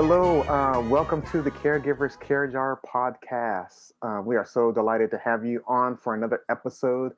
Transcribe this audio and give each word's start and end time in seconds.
Hello, 0.00 0.42
uh, 0.42 0.80
welcome 0.82 1.22
to 1.22 1.42
the 1.42 1.50
Caregivers 1.50 2.20
Care 2.20 2.46
Jar 2.46 2.80
podcast. 2.86 3.90
Uh, 4.00 4.22
we 4.24 4.36
are 4.36 4.46
so 4.46 4.70
delighted 4.70 5.10
to 5.10 5.18
have 5.18 5.44
you 5.44 5.60
on 5.66 5.96
for 5.96 6.14
another 6.14 6.42
episode, 6.48 7.14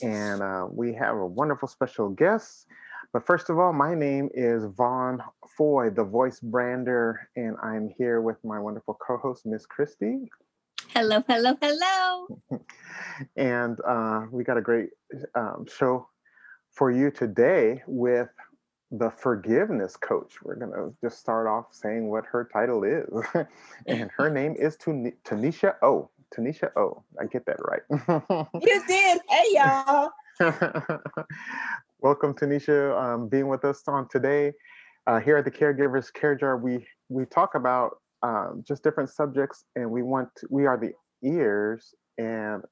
and 0.00 0.40
uh, 0.40 0.68
we 0.70 0.94
have 0.94 1.16
a 1.16 1.26
wonderful 1.26 1.66
special 1.66 2.08
guest. 2.08 2.66
But 3.12 3.26
first 3.26 3.50
of 3.50 3.58
all, 3.58 3.72
my 3.72 3.96
name 3.96 4.28
is 4.32 4.64
Vaughn 4.76 5.24
Foy, 5.58 5.90
the 5.90 6.04
voice 6.04 6.38
brander, 6.38 7.28
and 7.34 7.56
I'm 7.60 7.88
here 7.98 8.20
with 8.20 8.36
my 8.44 8.60
wonderful 8.60 8.96
co-host, 9.04 9.44
Miss 9.44 9.66
Christy. 9.66 10.30
Hello, 10.90 11.20
hello, 11.26 11.56
hello. 11.60 12.60
and 13.36 13.80
uh, 13.84 14.26
we 14.30 14.44
got 14.44 14.56
a 14.56 14.62
great 14.62 14.90
um, 15.34 15.66
show 15.66 16.06
for 16.70 16.92
you 16.92 17.10
today 17.10 17.82
with 17.88 18.28
the 18.90 19.10
forgiveness 19.10 19.96
coach. 19.96 20.42
We're 20.42 20.56
going 20.56 20.72
to 20.72 20.94
just 21.02 21.18
start 21.18 21.46
off 21.46 21.66
saying 21.70 22.08
what 22.08 22.24
her 22.26 22.48
title 22.52 22.84
is. 22.84 23.08
and 23.86 24.10
her 24.16 24.30
name 24.40 24.54
is 24.58 24.76
Tuniscia 24.76 25.74
O. 25.82 26.10
Tuniscia 26.36 26.70
O. 26.76 27.02
I 27.20 27.26
get 27.26 27.46
that 27.46 27.58
right. 27.60 27.82
you 28.62 28.82
did. 28.86 29.20
Hey, 29.28 29.44
y'all. 29.50 30.10
Welcome, 32.00 32.34
Tuniscia, 32.34 33.00
um, 33.00 33.28
being 33.28 33.48
with 33.48 33.64
us 33.64 33.82
on 33.86 34.08
today. 34.08 34.52
Uh, 35.06 35.20
here 35.20 35.36
at 35.36 35.44
the 35.44 35.50
Caregivers 35.50 36.12
Care 36.12 36.34
Jar, 36.34 36.56
we 36.56 36.84
we 37.08 37.24
talk 37.26 37.54
about 37.54 37.98
um, 38.22 38.64
just 38.66 38.82
different 38.82 39.10
subjects, 39.10 39.64
and 39.76 39.90
we 39.90 40.02
want 40.02 40.28
to, 40.36 40.46
we 40.50 40.66
are 40.66 40.76
the 40.78 40.92
ears 41.22 41.94
and 42.18 42.62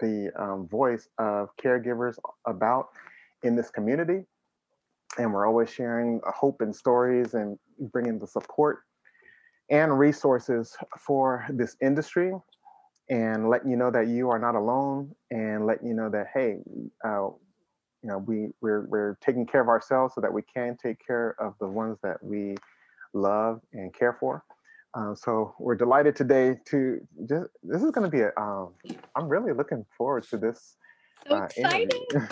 the 0.00 0.30
um, 0.36 0.68
voice 0.68 1.08
of 1.18 1.48
caregivers 1.56 2.18
about 2.46 2.88
in 3.42 3.56
this 3.56 3.70
community 3.70 4.24
and 5.18 5.32
we're 5.32 5.46
always 5.46 5.70
sharing 5.70 6.20
hope 6.24 6.60
and 6.60 6.74
stories 6.74 7.34
and 7.34 7.58
bringing 7.92 8.18
the 8.18 8.26
support 8.26 8.80
and 9.70 9.98
resources 9.98 10.76
for 10.98 11.46
this 11.50 11.76
industry 11.82 12.32
and 13.10 13.48
letting 13.48 13.70
you 13.70 13.76
know 13.76 13.90
that 13.90 14.06
you 14.06 14.30
are 14.30 14.38
not 14.38 14.54
alone 14.54 15.10
and 15.30 15.66
letting 15.66 15.88
you 15.88 15.94
know 15.94 16.08
that 16.08 16.28
hey 16.32 16.56
uh, 17.04 17.28
you 18.02 18.08
know 18.08 18.18
we 18.18 18.48
we're, 18.60 18.86
we're 18.86 19.18
taking 19.20 19.46
care 19.46 19.60
of 19.60 19.68
ourselves 19.68 20.14
so 20.14 20.20
that 20.20 20.32
we 20.32 20.42
can 20.42 20.76
take 20.76 21.04
care 21.04 21.34
of 21.38 21.54
the 21.60 21.66
ones 21.66 21.98
that 22.02 22.22
we 22.22 22.54
love 23.14 23.60
and 23.72 23.92
care 23.94 24.16
for. 24.18 24.44
Uh, 24.94 25.14
so 25.14 25.54
we're 25.58 25.74
delighted 25.74 26.16
today 26.16 26.56
to 26.64 27.00
just 27.28 27.50
this 27.62 27.82
is 27.82 27.90
going 27.90 28.04
to 28.04 28.10
be 28.10 28.22
a 28.22 28.32
um, 28.40 28.70
i'm 29.16 29.28
really 29.28 29.52
looking 29.52 29.84
forward 29.96 30.22
to 30.24 30.38
this 30.38 30.76
so 31.26 31.34
uh, 31.34 31.44
exciting. 31.44 32.04
she's 32.10 32.30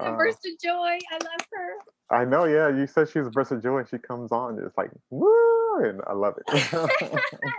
a 0.00 0.04
uh, 0.04 0.16
burst 0.16 0.46
of 0.46 0.58
joy. 0.62 0.98
I 1.10 1.14
love 1.14 1.46
her. 1.52 1.74
I 2.10 2.24
know, 2.24 2.44
yeah. 2.44 2.68
You 2.68 2.86
said 2.86 3.08
she's 3.08 3.26
a 3.26 3.30
burst 3.30 3.52
of 3.52 3.62
joy 3.62 3.78
and 3.78 3.88
she 3.88 3.98
comes 3.98 4.30
on. 4.32 4.58
It's 4.64 4.76
like, 4.76 4.90
woo, 5.10 5.84
and 5.84 6.00
I 6.06 6.12
love 6.12 6.34
it. 6.38 6.44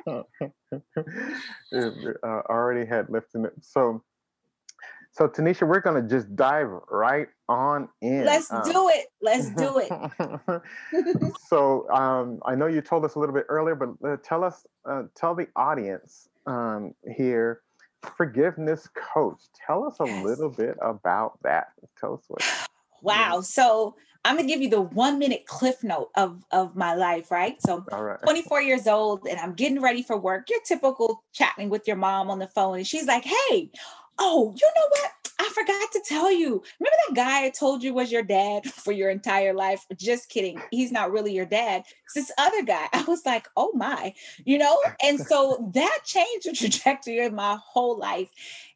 it 1.71 2.17
uh, 2.23 2.41
already 2.49 2.85
had 2.85 3.09
lifted 3.09 3.45
it. 3.45 3.53
So, 3.61 4.03
so 5.11 5.27
Tuniscia, 5.27 5.67
we're 5.67 5.79
gonna 5.79 6.07
just 6.07 6.35
dive 6.35 6.69
right 6.89 7.27
on 7.49 7.89
in. 8.01 8.25
Let's 8.25 8.51
um, 8.51 8.63
do 8.63 8.89
it. 8.89 9.07
Let's 9.21 9.49
do 9.55 9.79
it. 9.79 10.61
so 11.47 11.89
um, 11.89 12.39
I 12.45 12.55
know 12.55 12.67
you 12.67 12.81
told 12.81 13.05
us 13.05 13.15
a 13.15 13.19
little 13.19 13.33
bit 13.33 13.45
earlier, 13.49 13.75
but 13.75 13.89
uh, 14.07 14.17
tell 14.23 14.43
us, 14.43 14.65
uh, 14.87 15.03
tell 15.15 15.33
the 15.33 15.47
audience 15.55 16.27
um, 16.45 16.93
here 17.15 17.61
forgiveness 18.05 18.89
coach. 18.93 19.41
Tell 19.65 19.85
us 19.85 19.99
a 19.99 20.05
yes. 20.05 20.25
little 20.25 20.49
bit 20.49 20.77
about 20.81 21.39
that. 21.43 21.67
Tell 21.99 22.15
us 22.15 22.21
what. 22.27 22.41
Wow. 23.01 23.41
So 23.41 23.95
I'm 24.23 24.35
gonna 24.35 24.47
give 24.47 24.61
you 24.61 24.69
the 24.69 24.81
one 24.81 25.19
minute 25.19 25.45
cliff 25.45 25.83
note 25.83 26.09
of 26.15 26.43
of 26.51 26.75
my 26.75 26.95
life, 26.95 27.29
right? 27.29 27.61
So 27.61 27.85
All 27.91 28.03
right. 28.03 28.19
24 28.23 28.61
years 28.63 28.87
old, 28.87 29.27
and 29.27 29.39
I'm 29.39 29.53
getting 29.53 29.81
ready 29.81 30.01
for 30.01 30.17
work. 30.17 30.49
Your 30.49 30.59
typical 30.61 31.23
chatting 31.31 31.69
with 31.69 31.87
your 31.87 31.97
mom 31.97 32.31
on 32.31 32.39
the 32.39 32.47
phone, 32.47 32.77
and 32.77 32.87
she's 32.87 33.05
like, 33.05 33.23
"Hey, 33.23 33.69
oh, 34.17 34.55
you 34.55 34.67
know 34.75 34.87
what? 34.89 35.24
I 35.37 35.49
forgot 35.53 35.91
to 35.91 36.01
tell 36.07 36.31
you. 36.31 36.63
Remember 36.79 36.97
that 37.07 37.15
guy 37.15 37.45
I 37.45 37.49
told 37.49 37.83
you 37.83 37.93
was 37.93 38.11
your 38.11 38.23
dad 38.23 38.65
for 38.71 38.91
your 38.91 39.09
entire 39.09 39.53
life? 39.53 39.85
Just 39.97 40.29
kidding. 40.29 40.61
He's 40.71 40.91
not 40.91 41.11
really 41.11 41.33
your 41.33 41.45
dad. 41.45 41.83
It's 42.05 42.13
this 42.13 42.31
other 42.37 42.63
guy. 42.63 42.87
I 42.93 43.03
was 43.03 43.25
like, 43.25 43.47
oh 43.57 43.71
my, 43.73 44.13
you 44.45 44.57
know? 44.57 44.77
And 45.03 45.19
so 45.19 45.71
that 45.73 45.99
changed 46.05 46.49
the 46.49 46.53
trajectory 46.55 47.19
of 47.19 47.33
my 47.33 47.57
whole 47.63 47.97
life. 47.97 48.29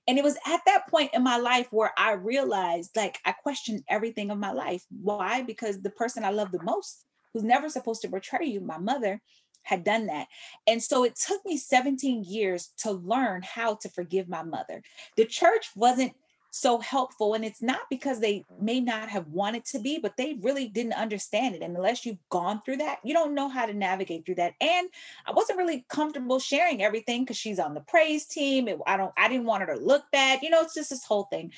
And 0.08 0.18
it 0.18 0.24
was 0.24 0.38
at 0.48 0.62
that 0.66 0.88
point 0.88 1.12
in 1.14 1.24
my 1.24 1.38
life 1.38 1.68
where 1.72 1.92
I 1.96 2.14
realized, 2.14 2.96
like, 2.96 3.20
I 3.26 3.32
questioned 3.32 3.84
everything 3.88 4.32
of 4.32 4.40
my 4.40 4.52
life. 4.52 4.84
Why? 4.90 5.44
Because 5.44 5.82
the 5.82 5.92
person 5.92 6.24
I 6.24 6.32
love 6.32 6.52
the 6.52 6.64
most, 6.64 7.06
who's 7.32 7.44
never 7.44 7.70
supposed 7.70 8.02
to 8.02 8.08
betray 8.08 8.48
you, 8.48 8.60
my 8.60 8.80
mother, 8.80 9.22
had 9.62 9.84
done 9.84 10.08
that. 10.08 10.28
And 10.66 10.82
so 10.82 11.04
it 11.04 11.16
took 11.16 11.46
me 11.46 11.58
17 11.58 12.24
years 12.24 12.74
to 12.80 12.92
learn 12.92 13.44
how 13.44 13.76
to 13.76 13.90
forgive 13.90 14.28
my 14.28 14.42
mother. 14.42 14.82
The 15.16 15.26
church 15.26 15.70
wasn't 15.76 16.14
so 16.52 16.80
helpful 16.80 17.34
and 17.34 17.46
it's 17.46 17.62
not 17.62 17.82
because 17.90 18.20
they 18.20 18.46
may 18.60 18.80
not 18.80 19.10
have 19.10 19.28
wanted 19.28 19.64
to 19.64 19.80
be 19.80 20.00
but 20.00 20.18
they 20.18 20.38
really 20.42 20.68
didn't 20.68 20.94
understand 20.94 21.56
it 21.56 21.62
and 21.62 21.76
unless 21.76 22.06
you've 22.06 22.18
gone 22.30 22.62
through 22.66 22.78
that 22.78 23.00
you 23.04 23.14
don't 23.14 23.36
know 23.36 23.48
how 23.48 23.66
to 23.66 23.74
navigate 23.74 24.26
through 24.26 24.36
that 24.36 24.54
and 24.60 24.90
i 25.28 25.32
wasn't 25.32 25.58
really 25.58 25.86
comfortable 25.90 26.40
sharing 26.40 26.82
everything 26.82 27.24
because 27.24 27.38
she's 27.38 27.60
on 27.60 27.74
the 27.74 27.82
praise 27.82 28.26
team 28.26 28.68
it, 28.68 28.80
i 28.88 28.98
don't 28.98 29.14
i 29.18 29.28
didn't 29.28 29.46
want 29.46 29.62
her 29.62 29.76
to 29.76 29.80
look 29.80 30.04
bad 30.12 30.42
you 30.42 30.50
know 30.50 30.62
it's 30.62 30.74
just 30.74 30.90
this 30.90 31.06
whole 31.06 31.24
thing. 31.24 31.52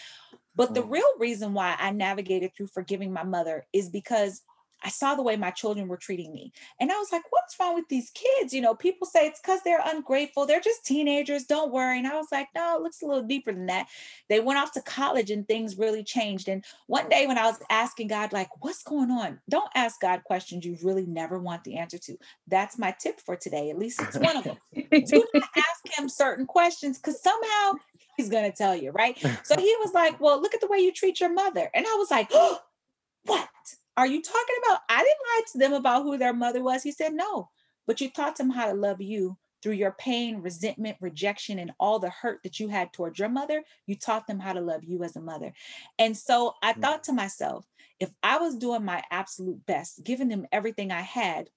But 0.54 0.74
the 0.74 0.84
real 0.84 1.18
reason 1.18 1.54
why 1.54 1.76
i 1.80 1.92
navigated 1.92 2.54
through 2.54 2.68
forgiving 2.68 3.14
my 3.14 3.24
mother 3.24 3.66
is 3.72 3.90
because 3.90 4.42
I 4.84 4.90
saw 4.90 5.16
the 5.16 5.22
way 5.22 5.36
my 5.36 5.52
children 5.52 5.88
were 5.88 5.98
treating 5.98 6.34
me. 6.34 6.52
And 6.80 6.92
I 6.92 6.98
was 6.98 7.12
like, 7.12 7.24
what's 7.30 7.60
wrong 7.60 7.76
with 7.76 7.88
these 7.90 8.12
kids? 8.12 8.54
You 8.54 8.62
know, 8.62 8.76
people 8.76 9.08
say 9.08 9.28
it's 9.28 9.40
because 9.40 9.62
they're 9.64 9.84
ungrateful. 9.86 10.46
They're 10.46 10.60
just 10.60 10.86
teenagers. 10.86 11.44
Don't 11.44 11.72
worry. 11.72 11.98
And 12.00 12.08
I 12.08 12.16
was 12.16 12.28
like, 12.32 12.48
no, 12.56 12.78
it 12.78 12.82
looks 12.82 13.02
a 13.02 13.06
little 13.06 13.24
deeper 13.24 13.52
than 13.52 13.68
that. 13.68 13.88
They 14.30 14.40
went 14.40 14.60
off 14.60 14.72
to 14.74 14.82
college 14.82 15.30
and 15.30 15.48
things 15.48 15.78
really 15.78 16.04
changed. 16.04 16.48
And 16.48 16.64
one 16.88 17.10
day 17.10 17.28
when 17.28 17.38
I 17.38 17.46
was 17.46 17.60
asking 17.70 18.08
God, 18.08 18.34
like, 18.34 18.50
what's 18.64 18.84
going 18.84 19.12
on? 19.12 19.40
Don't 19.50 19.70
ask 19.76 20.00
God 20.02 20.24
questions 20.24 20.66
you 20.66 20.78
really 20.84 21.06
never 21.06 21.40
want 21.40 21.64
the 21.64 21.78
answer 21.78 21.98
to. 22.00 22.18
That's 22.48 22.78
my 22.78 22.96
tip 23.00 23.20
for 23.20 23.36
today. 23.36 23.70
At 23.70 23.78
least 23.78 24.02
it's 24.02 24.18
one 24.18 24.38
of 24.38 24.44
them. 24.44 24.58
Do 24.74 25.26
not 25.34 25.50
ask 25.58 26.00
him 26.00 26.10
certain 26.10 26.46
questions 26.46 26.98
because 26.98 27.22
somehow 27.22 27.74
he's 28.18 28.30
going 28.30 28.50
to 28.50 28.58
tell 28.58 28.76
you, 28.76 28.92
right? 28.92 29.18
So 29.44 29.56
he 29.58 29.76
was 29.80 29.94
like, 29.94 30.20
well, 30.20 30.42
look 30.42 30.54
at 30.54 30.62
the 30.62 30.68
way 30.68 30.80
you 30.80 30.92
treat 30.92 31.20
your 31.20 31.34
mother. 31.34 31.70
And 31.74 31.86
I 31.86 31.96
was 31.96 32.12
like, 32.12 32.30
oh, 32.32 32.60
what? 33.26 33.50
Are 33.98 34.08
you 34.08 34.22
talking 34.22 34.56
about? 34.64 34.82
I 34.90 35.00
didn't 35.00 35.18
lie 35.28 35.42
to 35.52 35.58
them 35.58 35.74
about 35.74 36.04
who 36.04 36.18
their 36.18 36.34
mother 36.34 36.64
was. 36.64 36.84
He 36.84 36.92
said, 36.92 37.14
No, 37.14 37.50
but 37.88 38.02
you 38.02 38.10
taught 38.10 38.38
them 38.38 38.50
how 38.50 38.68
to 38.68 38.74
love 38.74 39.02
you 39.02 39.38
through 39.62 39.74
your 39.74 39.92
pain, 39.92 40.42
resentment, 40.42 40.98
rejection, 41.02 41.60
and 41.60 41.72
all 41.80 42.00
the 42.00 42.10
hurt 42.10 42.42
that 42.44 42.60
you 42.60 42.68
had 42.68 42.92
towards 42.94 43.20
your 43.20 43.30
mother. 43.30 43.64
You 43.86 43.96
taught 43.96 44.28
them 44.28 44.40
how 44.40 44.54
to 44.54 44.62
love 44.62 44.84
you 44.84 45.04
as 45.04 45.16
a 45.16 45.22
mother. 45.22 45.54
And 46.00 46.16
so 46.18 46.54
I 46.64 46.74
mm. 46.74 46.82
thought 46.82 47.04
to 47.06 47.14
myself, 47.14 47.66
if 48.00 48.10
I 48.24 48.38
was 48.38 48.58
doing 48.58 48.84
my 48.84 49.04
absolute 49.12 49.64
best, 49.66 50.04
giving 50.04 50.30
them 50.30 50.48
everything 50.52 50.92
I 50.92 51.02
had, 51.02 51.50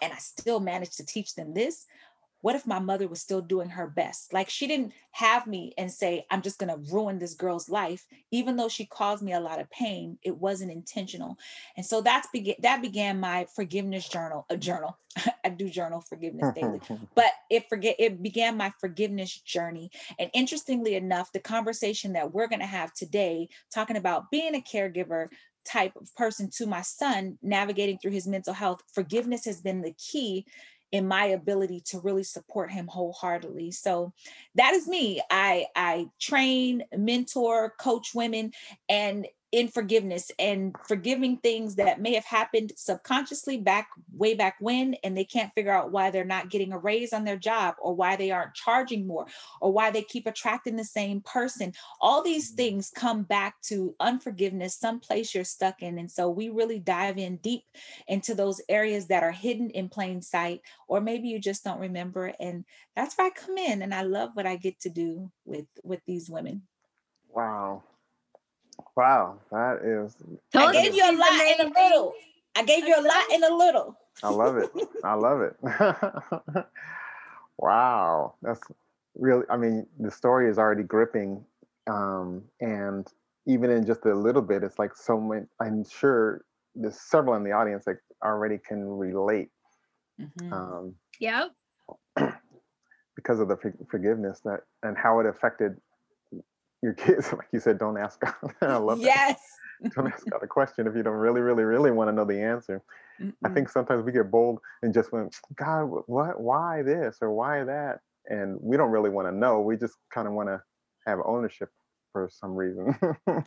and 0.00 0.12
I 0.12 0.18
still 0.18 0.60
managed 0.60 0.96
to 0.98 1.06
teach 1.06 1.34
them 1.34 1.54
this, 1.54 1.86
what 2.44 2.54
if 2.54 2.66
my 2.66 2.78
mother 2.78 3.08
was 3.08 3.22
still 3.22 3.40
doing 3.40 3.70
her 3.70 3.86
best? 3.86 4.34
Like 4.34 4.50
she 4.50 4.66
didn't 4.66 4.92
have 5.12 5.46
me 5.46 5.72
and 5.78 5.90
say, 5.90 6.26
I'm 6.30 6.42
just 6.42 6.58
going 6.58 6.68
to 6.68 6.92
ruin 6.92 7.18
this 7.18 7.32
girl's 7.32 7.70
life. 7.70 8.04
Even 8.32 8.56
though 8.56 8.68
she 8.68 8.84
caused 8.84 9.22
me 9.22 9.32
a 9.32 9.40
lot 9.40 9.60
of 9.60 9.70
pain, 9.70 10.18
it 10.22 10.36
wasn't 10.36 10.70
intentional. 10.70 11.38
And 11.78 11.86
so 11.86 12.02
that's 12.02 12.28
began, 12.34 12.56
that 12.60 12.82
began 12.82 13.18
my 13.18 13.46
forgiveness 13.56 14.06
journal, 14.06 14.44
a 14.50 14.58
journal. 14.58 14.98
I 15.44 15.48
do 15.48 15.70
journal 15.70 16.02
forgiveness 16.02 16.52
daily, 16.54 16.82
but 17.14 17.30
it 17.48 17.66
forget, 17.70 17.96
it 17.98 18.22
began 18.22 18.58
my 18.58 18.74
forgiveness 18.78 19.40
journey. 19.40 19.90
And 20.18 20.28
interestingly 20.34 20.96
enough, 20.96 21.32
the 21.32 21.40
conversation 21.40 22.12
that 22.12 22.34
we're 22.34 22.48
going 22.48 22.60
to 22.60 22.66
have 22.66 22.92
today, 22.92 23.48
talking 23.72 23.96
about 23.96 24.30
being 24.30 24.54
a 24.54 24.60
caregiver, 24.60 25.28
type 25.64 25.96
of 25.96 26.14
person 26.14 26.50
to 26.50 26.66
my 26.66 26.82
son 26.82 27.38
navigating 27.42 27.96
through 27.96 28.10
his 28.10 28.26
mental 28.26 28.52
health 28.52 28.82
forgiveness 28.92 29.46
has 29.46 29.62
been 29.62 29.80
the 29.80 29.94
key 29.94 30.44
in 30.94 31.08
my 31.08 31.24
ability 31.24 31.80
to 31.80 31.98
really 31.98 32.22
support 32.22 32.70
him 32.70 32.86
wholeheartedly. 32.86 33.72
So 33.72 34.12
that 34.54 34.74
is 34.74 34.86
me. 34.86 35.20
I 35.28 35.66
I 35.74 36.06
train, 36.20 36.84
mentor, 36.96 37.74
coach 37.80 38.12
women 38.14 38.52
and 38.88 39.26
in 39.54 39.68
forgiveness 39.68 40.32
and 40.40 40.74
forgiving 40.84 41.36
things 41.36 41.76
that 41.76 42.00
may 42.00 42.12
have 42.12 42.24
happened 42.24 42.72
subconsciously 42.74 43.56
back 43.56 43.86
way 44.12 44.34
back 44.34 44.56
when 44.58 44.94
and 45.04 45.16
they 45.16 45.24
can't 45.24 45.54
figure 45.54 45.70
out 45.70 45.92
why 45.92 46.10
they're 46.10 46.24
not 46.24 46.50
getting 46.50 46.72
a 46.72 46.78
raise 46.78 47.12
on 47.12 47.22
their 47.22 47.36
job 47.36 47.76
or 47.80 47.94
why 47.94 48.16
they 48.16 48.32
aren't 48.32 48.52
charging 48.54 49.06
more 49.06 49.26
or 49.60 49.72
why 49.72 49.92
they 49.92 50.02
keep 50.02 50.26
attracting 50.26 50.74
the 50.74 50.84
same 50.84 51.20
person. 51.20 51.72
All 52.00 52.20
these 52.20 52.48
mm-hmm. 52.50 52.56
things 52.56 52.90
come 52.96 53.22
back 53.22 53.54
to 53.66 53.94
unforgiveness 54.00 54.74
someplace 54.74 55.32
you're 55.32 55.44
stuck 55.44 55.82
in. 55.82 56.00
And 56.00 56.10
so 56.10 56.28
we 56.28 56.48
really 56.48 56.80
dive 56.80 57.16
in 57.16 57.36
deep 57.36 57.62
into 58.08 58.34
those 58.34 58.60
areas 58.68 59.06
that 59.06 59.22
are 59.22 59.30
hidden 59.30 59.70
in 59.70 59.88
plain 59.88 60.20
sight 60.20 60.62
or 60.88 61.00
maybe 61.00 61.28
you 61.28 61.38
just 61.38 61.62
don't 61.62 61.78
remember. 61.78 62.32
And 62.40 62.64
that's 62.96 63.16
where 63.16 63.28
i 63.28 63.30
come 63.30 63.56
in 63.56 63.82
and 63.82 63.94
i 63.94 64.02
love 64.02 64.30
what 64.34 64.46
i 64.46 64.56
get 64.56 64.80
to 64.80 64.88
do 64.88 65.30
with 65.44 65.66
with 65.84 66.00
these 66.06 66.28
women. 66.28 66.62
Wow 67.32 67.84
Wow, 68.96 69.38
that 69.50 69.80
is. 69.82 70.16
I 70.54 70.72
gave 70.72 70.94
you 70.94 71.02
a 71.02 71.16
lot 71.16 71.32
in 71.32 71.66
a 71.66 71.80
little. 71.80 72.12
I 72.56 72.64
gave 72.64 72.86
you 72.86 72.94
a 72.96 73.02
lot 73.02 73.30
in 73.32 73.42
a 73.42 73.54
little. 73.54 73.96
I 74.22 74.30
love 74.30 74.56
it. 74.56 74.70
I 75.02 75.14
love 75.14 75.40
it. 75.40 75.56
wow. 77.58 78.34
That's 78.42 78.60
really, 79.16 79.44
I 79.50 79.56
mean, 79.56 79.86
the 79.98 80.10
story 80.10 80.48
is 80.48 80.58
already 80.58 80.84
gripping. 80.84 81.44
Um, 81.88 82.42
and 82.60 83.06
even 83.46 83.70
in 83.70 83.84
just 83.84 84.06
a 84.06 84.14
little 84.14 84.42
bit, 84.42 84.62
it's 84.62 84.78
like 84.78 84.94
so 84.94 85.20
many, 85.20 85.46
I'm 85.60 85.84
sure 85.84 86.44
there's 86.76 86.98
several 86.98 87.34
in 87.34 87.42
the 87.42 87.52
audience 87.52 87.84
that 87.86 87.96
already 88.24 88.58
can 88.58 88.86
relate. 88.86 89.50
Mm-hmm. 90.20 90.52
Um, 90.52 90.94
yep. 91.18 91.50
Because 93.16 93.38
of 93.38 93.46
the 93.46 93.56
forgiveness 93.88 94.40
that 94.44 94.62
and 94.82 94.98
how 94.98 95.20
it 95.20 95.26
affected 95.26 95.76
your 96.84 96.94
kids. 96.94 97.32
Like 97.32 97.48
you 97.52 97.58
said, 97.58 97.78
don't 97.78 97.98
ask 97.98 98.20
God. 98.20 98.34
I 98.60 98.76
love 98.76 98.98
that. 99.00 99.06
yes. 99.06 99.36
That. 99.36 99.40
Don't 99.96 100.06
ask 100.06 100.24
God 100.30 100.40
a 100.40 100.46
question 100.46 100.86
if 100.86 100.94
you 100.94 101.02
don't 101.02 101.16
really, 101.16 101.40
really, 101.40 101.64
really 101.64 101.90
want 101.90 102.08
to 102.08 102.12
know 102.12 102.24
the 102.24 102.40
answer. 102.40 102.80
Mm-mm. 103.20 103.34
I 103.44 103.48
think 103.48 103.68
sometimes 103.68 104.04
we 104.04 104.12
get 104.12 104.30
bold 104.30 104.60
and 104.82 104.94
just 104.94 105.12
went, 105.12 105.36
God, 105.56 105.86
what, 106.06 106.40
why 106.40 106.82
this 106.82 107.18
or 107.20 107.32
why 107.32 107.64
that? 107.64 107.98
And 108.30 108.56
we 108.62 108.76
don't 108.76 108.92
really 108.92 109.10
want 109.10 109.26
to 109.26 109.32
know. 109.32 109.60
We 109.60 109.76
just 109.76 109.94
kind 110.10 110.28
of 110.28 110.32
want 110.32 110.48
to 110.48 110.62
have 111.06 111.18
ownership 111.24 111.70
for 112.12 112.30
some 112.32 112.54
reason. 112.54 112.96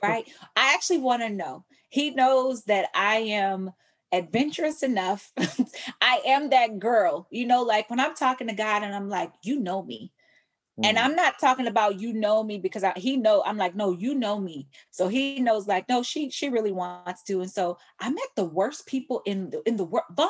right. 0.04 0.30
I 0.56 0.74
actually 0.74 1.00
want 1.00 1.22
to 1.22 1.30
know. 1.30 1.64
He 1.90 2.12
knows 2.12 2.66
that 2.66 2.90
I 2.94 3.16
am 3.16 3.72
adventurous 4.12 4.84
enough. 4.84 5.32
I 6.02 6.22
am 6.26 6.50
that 6.50 6.78
girl, 6.78 7.28
you 7.32 7.48
know, 7.48 7.64
like 7.64 7.90
when 7.90 8.02
I'm 8.02 8.16
talking 8.16 8.48
to 8.48 8.54
God 8.54 8.84
and 8.84 8.94
I'm 8.94 9.10
like, 9.10 9.32
you 9.44 9.60
know 9.60 9.82
me. 9.82 10.12
And 10.84 10.98
mm. 10.98 11.04
I'm 11.04 11.16
not 11.16 11.40
talking 11.40 11.68
about 11.68 12.00
you 12.00 12.14
know 12.14 12.44
me 12.44 12.60
because 12.60 12.84
I, 12.84 12.94
he 12.96 13.18
know 13.18 13.44
I'm 13.46 13.58
like 13.58 13.76
no 13.76 13.92
you 13.92 14.14
know 14.14 14.40
me 14.40 14.68
so 14.92 15.08
he 15.08 15.40
knows 15.40 15.68
like 15.68 15.90
no 15.90 16.04
she 16.04 16.30
she 16.30 16.50
really 16.50 16.72
wants 16.72 17.24
to 17.24 17.42
and 17.42 17.50
so 17.50 17.78
I 18.00 18.10
met 18.10 18.28
the 18.36 18.46
worst 18.46 18.86
people 18.86 19.22
in 19.26 19.50
the 19.50 19.62
in 19.66 19.78
the 19.78 19.84
world 19.84 20.06
Vaughn 20.12 20.30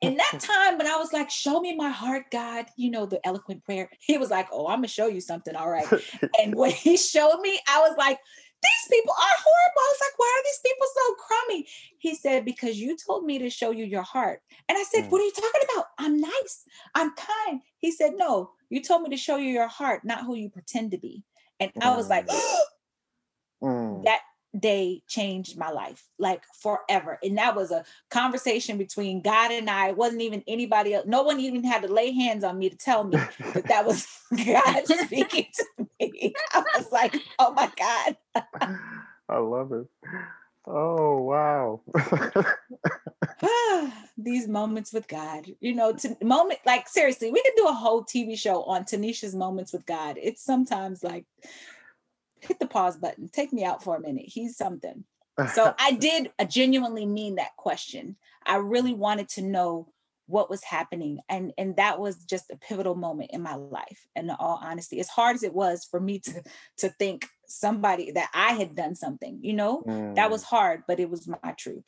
in 0.00 0.16
that 0.16 0.38
time 0.40 0.78
when 0.78 0.86
I 0.86 0.96
was 0.96 1.12
like, 1.12 1.30
show 1.30 1.60
me 1.60 1.74
my 1.74 1.90
heart, 1.90 2.26
God, 2.30 2.66
you 2.76 2.90
know, 2.90 3.06
the 3.06 3.24
eloquent 3.26 3.64
prayer, 3.64 3.90
he 4.00 4.18
was 4.18 4.30
like, 4.30 4.48
oh, 4.52 4.66
I'm 4.66 4.78
gonna 4.78 4.88
show 4.88 5.06
you 5.06 5.20
something. 5.20 5.56
All 5.56 5.70
right. 5.70 5.86
and 6.40 6.54
when 6.54 6.70
he 6.86 6.96
showed 6.96 7.40
me, 7.40 7.58
I 7.68 7.80
was 7.80 7.96
like, 7.96 8.18
these 8.62 8.96
people 8.98 9.12
are 9.12 9.36
horrible. 9.44 9.78
I 9.78 9.92
was 9.92 10.00
like, 10.00 10.18
why 10.18 10.38
are 10.38 10.44
these 10.44 10.60
people 10.64 10.86
so 10.94 11.14
crummy? 11.14 11.68
He 11.98 12.14
said, 12.14 12.44
because 12.44 12.78
you 12.78 12.96
told 12.96 13.24
me 13.24 13.38
to 13.40 13.50
show 13.50 13.70
you 13.70 13.84
your 13.84 14.02
heart. 14.02 14.40
And 14.68 14.78
I 14.78 14.84
said, 14.84 15.04
mm. 15.04 15.10
what 15.10 15.20
are 15.20 15.24
you 15.24 15.32
talking 15.32 15.68
about? 15.74 15.86
I'm 15.98 16.20
nice. 16.20 16.64
I'm 16.94 17.12
kind. 17.14 17.60
He 17.78 17.90
said, 17.90 18.12
no, 18.16 18.52
you 18.74 18.82
told 18.82 19.02
me 19.02 19.10
to 19.10 19.16
show 19.16 19.36
you 19.36 19.50
your 19.50 19.68
heart, 19.68 20.04
not 20.04 20.24
who 20.24 20.34
you 20.34 20.50
pretend 20.50 20.90
to 20.90 20.98
be. 20.98 21.22
And 21.60 21.72
mm. 21.74 21.82
I 21.82 21.96
was 21.96 22.08
like, 22.08 22.28
mm. 23.62 24.04
that 24.04 24.20
day 24.58 25.02
changed 25.08 25.58
my 25.58 25.68
life 25.70 26.06
like 26.16 26.42
forever 26.62 27.18
and 27.24 27.36
that 27.38 27.56
was 27.56 27.72
a 27.72 27.84
conversation 28.08 28.78
between 28.78 29.20
god 29.20 29.50
and 29.50 29.68
i 29.68 29.88
it 29.88 29.96
wasn't 29.96 30.22
even 30.22 30.44
anybody 30.46 30.94
else 30.94 31.04
no 31.08 31.24
one 31.24 31.40
even 31.40 31.64
had 31.64 31.82
to 31.82 31.92
lay 31.92 32.12
hands 32.12 32.44
on 32.44 32.56
me 32.56 32.70
to 32.70 32.76
tell 32.76 33.02
me 33.02 33.16
that 33.52 33.66
that 33.66 33.84
was 33.84 34.06
god 34.46 34.86
speaking 34.86 35.46
to 35.52 35.88
me 35.98 36.32
i 36.52 36.62
was 36.76 36.86
like 36.92 37.16
oh 37.40 37.52
my 37.52 37.68
god 37.76 38.16
i 39.28 39.38
love 39.38 39.72
it 39.72 39.86
oh 40.68 41.20
wow 41.20 41.80
these 44.18 44.46
moments 44.48 44.92
with 44.92 45.08
god 45.08 45.46
you 45.60 45.74
know 45.74 45.92
to 45.92 46.16
moment 46.22 46.60
like 46.64 46.88
seriously 46.88 47.30
we 47.30 47.42
could 47.42 47.52
do 47.56 47.66
a 47.66 47.72
whole 47.72 48.04
tv 48.04 48.38
show 48.38 48.62
on 48.64 48.84
tuniscia's 48.84 49.34
moments 49.34 49.72
with 49.72 49.84
god 49.86 50.16
it's 50.20 50.44
sometimes 50.44 51.02
like 51.02 51.24
hit 52.46 52.58
the 52.58 52.66
pause 52.66 52.96
button, 52.96 53.28
take 53.28 53.52
me 53.52 53.64
out 53.64 53.82
for 53.82 53.96
a 53.96 54.00
minute. 54.00 54.26
He's 54.26 54.56
something. 54.56 55.04
So 55.54 55.74
I 55.78 55.92
did 55.92 56.30
I 56.38 56.44
genuinely 56.44 57.06
mean 57.06 57.36
that 57.36 57.56
question. 57.56 58.16
I 58.44 58.56
really 58.56 58.94
wanted 58.94 59.28
to 59.30 59.42
know 59.42 59.88
what 60.26 60.48
was 60.48 60.64
happening 60.64 61.18
and 61.28 61.52
and 61.58 61.76
that 61.76 62.00
was 62.00 62.24
just 62.24 62.50
a 62.50 62.56
pivotal 62.56 62.94
moment 62.94 63.30
in 63.34 63.42
my 63.42 63.56
life 63.56 64.06
and 64.16 64.30
all 64.30 64.58
honesty 64.62 64.98
as 64.98 65.08
hard 65.08 65.36
as 65.36 65.42
it 65.42 65.52
was 65.52 65.84
for 65.84 66.00
me 66.00 66.18
to 66.18 66.42
to 66.78 66.88
think 66.88 67.26
somebody 67.46 68.10
that 68.10 68.30
i 68.32 68.54
had 68.54 68.74
done 68.74 68.94
something 68.94 69.38
you 69.42 69.52
know 69.52 69.82
mm. 69.86 70.14
that 70.14 70.30
was 70.30 70.42
mm. 70.42 70.46
hard 70.46 70.82
but 70.88 70.98
it 70.98 71.10
was 71.10 71.28
my 71.28 71.52
truth 71.58 71.84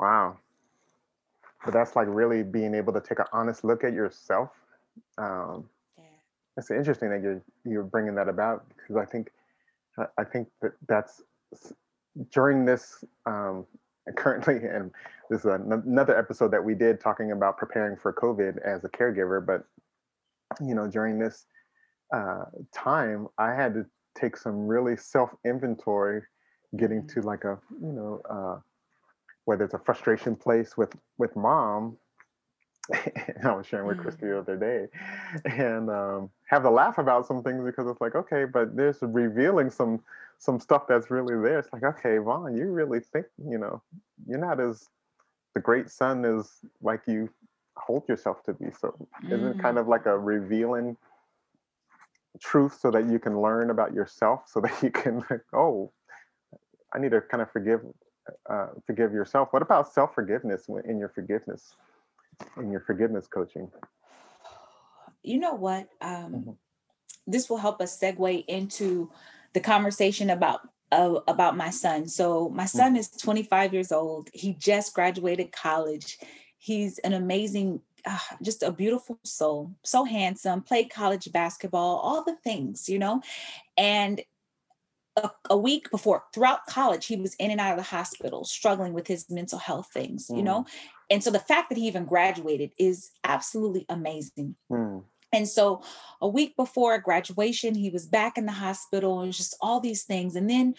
wow 0.00 0.36
but 1.64 1.72
that's 1.72 1.94
like 1.94 2.08
really 2.08 2.42
being 2.42 2.74
able 2.74 2.92
to 2.92 3.00
take 3.00 3.18
an 3.18 3.26
honest 3.32 3.62
look 3.62 3.84
at 3.84 3.92
yourself 3.92 4.50
um, 5.18 5.68
it's 6.56 6.70
interesting 6.70 7.10
that 7.10 7.22
you're 7.22 7.42
you're 7.64 7.82
bringing 7.82 8.14
that 8.16 8.28
about 8.28 8.64
because 8.76 8.96
I 8.96 9.04
think 9.04 9.30
I 10.18 10.24
think 10.24 10.48
that 10.62 10.72
that's 10.88 11.22
during 12.30 12.64
this 12.64 13.04
um, 13.26 13.66
currently, 14.16 14.56
and 14.56 14.90
this 15.28 15.40
is 15.40 15.46
another 15.46 16.16
episode 16.16 16.50
that 16.52 16.64
we 16.64 16.74
did 16.74 17.00
talking 17.00 17.32
about 17.32 17.56
preparing 17.56 17.96
for 17.96 18.12
COVID 18.12 18.58
as 18.62 18.84
a 18.84 18.88
caregiver. 18.88 19.44
But 19.44 19.64
you 20.60 20.74
know, 20.74 20.86
during 20.86 21.18
this 21.18 21.46
uh, 22.12 22.44
time, 22.74 23.28
I 23.38 23.54
had 23.54 23.74
to 23.74 23.86
take 24.18 24.36
some 24.36 24.66
really 24.66 24.96
self 24.96 25.30
inventory, 25.44 26.22
getting 26.76 27.02
mm-hmm. 27.02 27.20
to 27.20 27.26
like 27.26 27.44
a 27.44 27.58
you 27.80 27.92
know 27.92 28.20
uh, 28.28 28.58
whether 29.44 29.64
it's 29.64 29.74
a 29.74 29.78
frustration 29.78 30.36
place 30.36 30.76
with 30.76 30.94
with 31.18 31.34
mom 31.36 31.96
I 33.44 33.52
was 33.52 33.66
sharing 33.66 33.86
with 33.86 33.98
mm. 33.98 34.02
Christy 34.02 34.26
the 34.26 34.38
other 34.38 34.56
day, 34.56 34.88
and 35.44 35.88
um, 35.90 36.30
have 36.48 36.62
to 36.62 36.70
laugh 36.70 36.98
about 36.98 37.26
some 37.26 37.42
things 37.42 37.62
because 37.64 37.86
it's 37.86 38.00
like, 38.00 38.16
okay, 38.16 38.46
but 38.46 38.74
there's 38.74 38.98
revealing 39.00 39.70
some 39.70 40.02
some 40.38 40.58
stuff 40.58 40.86
that's 40.88 41.10
really 41.10 41.34
there. 41.40 41.58
It's 41.58 41.68
like, 41.72 41.84
okay, 41.84 42.18
Vaughn, 42.18 42.56
you 42.56 42.66
really 42.72 43.00
think, 43.00 43.26
you 43.48 43.58
know, 43.58 43.82
you're 44.26 44.38
not 44.38 44.58
as 44.58 44.88
the 45.54 45.60
great 45.60 45.90
son 45.90 46.24
as 46.24 46.50
like 46.82 47.02
you 47.06 47.28
hold 47.76 48.08
yourself 48.08 48.42
to 48.44 48.54
be. 48.54 48.66
So 48.80 48.96
mm. 49.22 49.32
isn't 49.32 49.46
it 49.46 49.62
kind 49.62 49.78
of 49.78 49.86
like 49.86 50.06
a 50.06 50.16
mm. 50.16 50.24
revealing 50.24 50.96
truth 52.38 52.78
so 52.80 52.90
that 52.90 53.08
you 53.08 53.18
can 53.18 53.40
learn 53.40 53.70
about 53.70 53.92
yourself 53.92 54.44
so 54.46 54.60
that 54.60 54.82
you 54.82 54.90
can 54.90 55.24
oh 55.52 55.90
i 56.94 56.98
need 56.98 57.10
to 57.10 57.20
kind 57.20 57.42
of 57.42 57.50
forgive 57.50 57.80
uh, 58.48 58.68
forgive 58.86 59.12
yourself 59.12 59.48
what 59.52 59.62
about 59.62 59.92
self-forgiveness 59.92 60.68
in 60.84 60.98
your 60.98 61.08
forgiveness 61.08 61.74
in 62.56 62.70
your 62.70 62.80
forgiveness 62.80 63.26
coaching? 63.26 63.70
You 65.22 65.38
know 65.38 65.54
what? 65.54 65.88
Um, 66.00 66.32
mm-hmm. 66.32 66.50
This 67.26 67.50
will 67.50 67.58
help 67.58 67.80
us 67.80 67.98
segue 67.98 68.44
into 68.46 69.10
the 69.52 69.60
conversation 69.60 70.30
about 70.30 70.60
uh, 70.92 71.20
about 71.28 71.56
my 71.56 71.70
son. 71.70 72.08
So 72.08 72.48
my 72.48 72.64
mm. 72.64 72.68
son 72.68 72.92
mm-hmm. 72.92 73.00
is 73.00 73.10
25 73.10 73.72
years 73.72 73.92
old. 73.92 74.28
He 74.32 74.54
just 74.54 74.94
graduated 74.94 75.52
college. 75.52 76.18
He's 76.58 76.98
an 76.98 77.12
amazing, 77.12 77.80
uh, 78.04 78.18
just 78.42 78.62
a 78.62 78.72
beautiful 78.72 79.18
soul, 79.24 79.72
so 79.84 80.04
handsome. 80.04 80.62
Played 80.62 80.90
college 80.90 81.30
basketball, 81.32 81.98
all 81.98 82.24
the 82.24 82.36
things, 82.42 82.88
you 82.88 82.98
know. 82.98 83.22
And 83.76 84.20
a, 85.22 85.32
a, 85.50 85.56
week 85.56 85.90
before 85.90 86.24
throughout 86.32 86.66
college 86.66 87.06
he 87.06 87.16
was 87.16 87.34
in 87.36 87.50
and 87.50 87.60
out 87.60 87.72
of 87.72 87.76
the 87.78 87.82
hospital 87.82 88.44
struggling 88.44 88.92
with 88.92 89.06
his 89.06 89.30
mental 89.30 89.58
health 89.58 89.88
things 89.92 90.28
mm. 90.28 90.36
you 90.36 90.42
know 90.42 90.64
and 91.10 91.22
so 91.22 91.30
the 91.30 91.38
fact 91.38 91.68
that 91.68 91.78
he 91.78 91.86
even 91.86 92.04
graduated 92.04 92.70
is 92.78 93.10
absolutely 93.24 93.84
amazing 93.88 94.54
mm. 94.70 95.02
and 95.32 95.48
so 95.48 95.82
a 96.20 96.28
week 96.28 96.56
before 96.56 96.98
graduation 96.98 97.74
he 97.74 97.90
was 97.90 98.06
back 98.06 98.36
in 98.36 98.46
the 98.46 98.52
hospital 98.52 99.20
and 99.20 99.32
just 99.32 99.56
all 99.60 99.80
these 99.80 100.04
things 100.04 100.36
and 100.36 100.48
then 100.48 100.74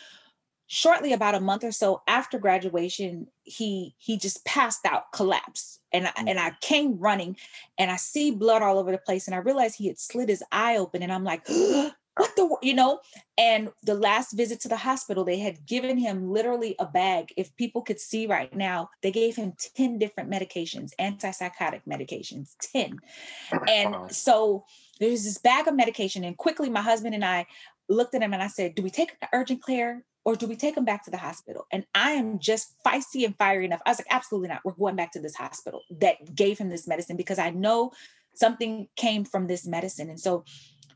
shortly 0.68 1.12
about 1.12 1.36
a 1.36 1.40
month 1.42 1.66
or 1.66 1.72
so 1.72 2.02
after 2.08 2.40
graduation 2.40 3.28
he 3.44 3.94
he 3.98 4.18
just 4.18 4.44
passed 4.46 4.86
out 4.86 5.12
collapsed 5.12 5.82
and 5.92 6.08
I, 6.08 6.12
and 6.26 6.40
I 6.40 6.52
mm. 6.52 6.62
came 6.62 6.98
running 6.98 7.36
and 7.78 7.92
I 7.92 7.98
see 7.98 8.32
blood 8.32 8.62
all 8.62 8.80
over 8.80 8.92
the 8.92 8.98
place 8.98 9.28
and 9.28 9.36
I 9.36 9.40
realized 9.40 9.76
he 9.76 9.88
had 9.88 10.00
slit 10.00 10.30
his 10.30 10.44
eye 10.52 10.78
open 10.78 11.04
and 11.04 11.12
I'm 11.12 11.26
like 11.26 11.46
what 12.18 12.36
the 12.36 12.58
you 12.62 12.74
know 12.74 13.00
and 13.38 13.70
the 13.84 13.94
last 13.94 14.34
visit 14.34 14.60
to 14.60 14.68
the 14.68 14.76
hospital 14.76 15.24
they 15.24 15.40
had 15.40 15.66
given 15.66 15.98
him 15.98 16.30
literally 16.30 16.76
a 16.80 16.86
bag. 16.86 17.34
If 17.38 17.56
people 17.56 17.82
could 17.82 18.00
see 18.00 18.28
right 18.28 18.54
now 18.56 18.90
they 19.02 19.12
gave 19.12 19.36
him 19.36 19.54
10 19.76 19.98
different 19.98 20.30
medications 20.30 20.92
antipsychotic 21.00 21.82
medications 21.90 22.56
10 22.74 23.00
and 23.68 24.12
so 24.12 24.66
there's 25.00 25.24
this 25.24 25.38
bag 25.38 25.68
of 25.68 25.76
medication 25.76 26.24
and 26.24 26.38
quickly 26.38 26.70
my 26.70 26.82
husband 26.82 27.16
and 27.16 27.26
i 27.26 27.46
looked 27.90 28.14
at 28.14 28.22
him 28.22 28.34
and 28.34 28.44
i 28.44 28.48
said 28.48 28.76
do 28.76 28.84
we 28.84 28.90
take 28.90 29.12
him 29.12 29.18
to 29.22 29.30
urgent 29.34 29.66
care 29.66 30.04
or 30.24 30.36
do 30.36 30.48
we 30.48 30.56
take 30.56 30.78
him 30.78 30.86
back 30.86 31.04
to 31.04 31.12
the 31.12 31.18
hospital? 31.18 31.66
And 31.72 31.86
i 31.96 32.12
am 32.12 32.40
just 32.40 32.76
feisty 32.86 33.26
and 33.26 33.36
fiery 33.38 33.66
enough. 33.66 33.82
I 33.86 33.92
was 33.92 34.00
like 34.00 34.08
absolutely 34.12 34.50
not. 34.50 34.62
We're 34.64 34.74
going 34.74 34.96
back 34.96 35.14
to 35.14 35.20
this 35.20 35.36
hospital 35.36 35.82
that 36.00 36.36
gave 36.36 36.58
him 36.58 36.70
this 36.70 36.88
medicine 36.88 37.18
because 37.18 37.40
i 37.40 37.50
know 37.50 37.92
something 38.34 38.88
came 38.96 39.26
from 39.26 39.48
this 39.48 39.66
medicine. 39.66 40.10
And 40.10 40.20
so 40.20 40.46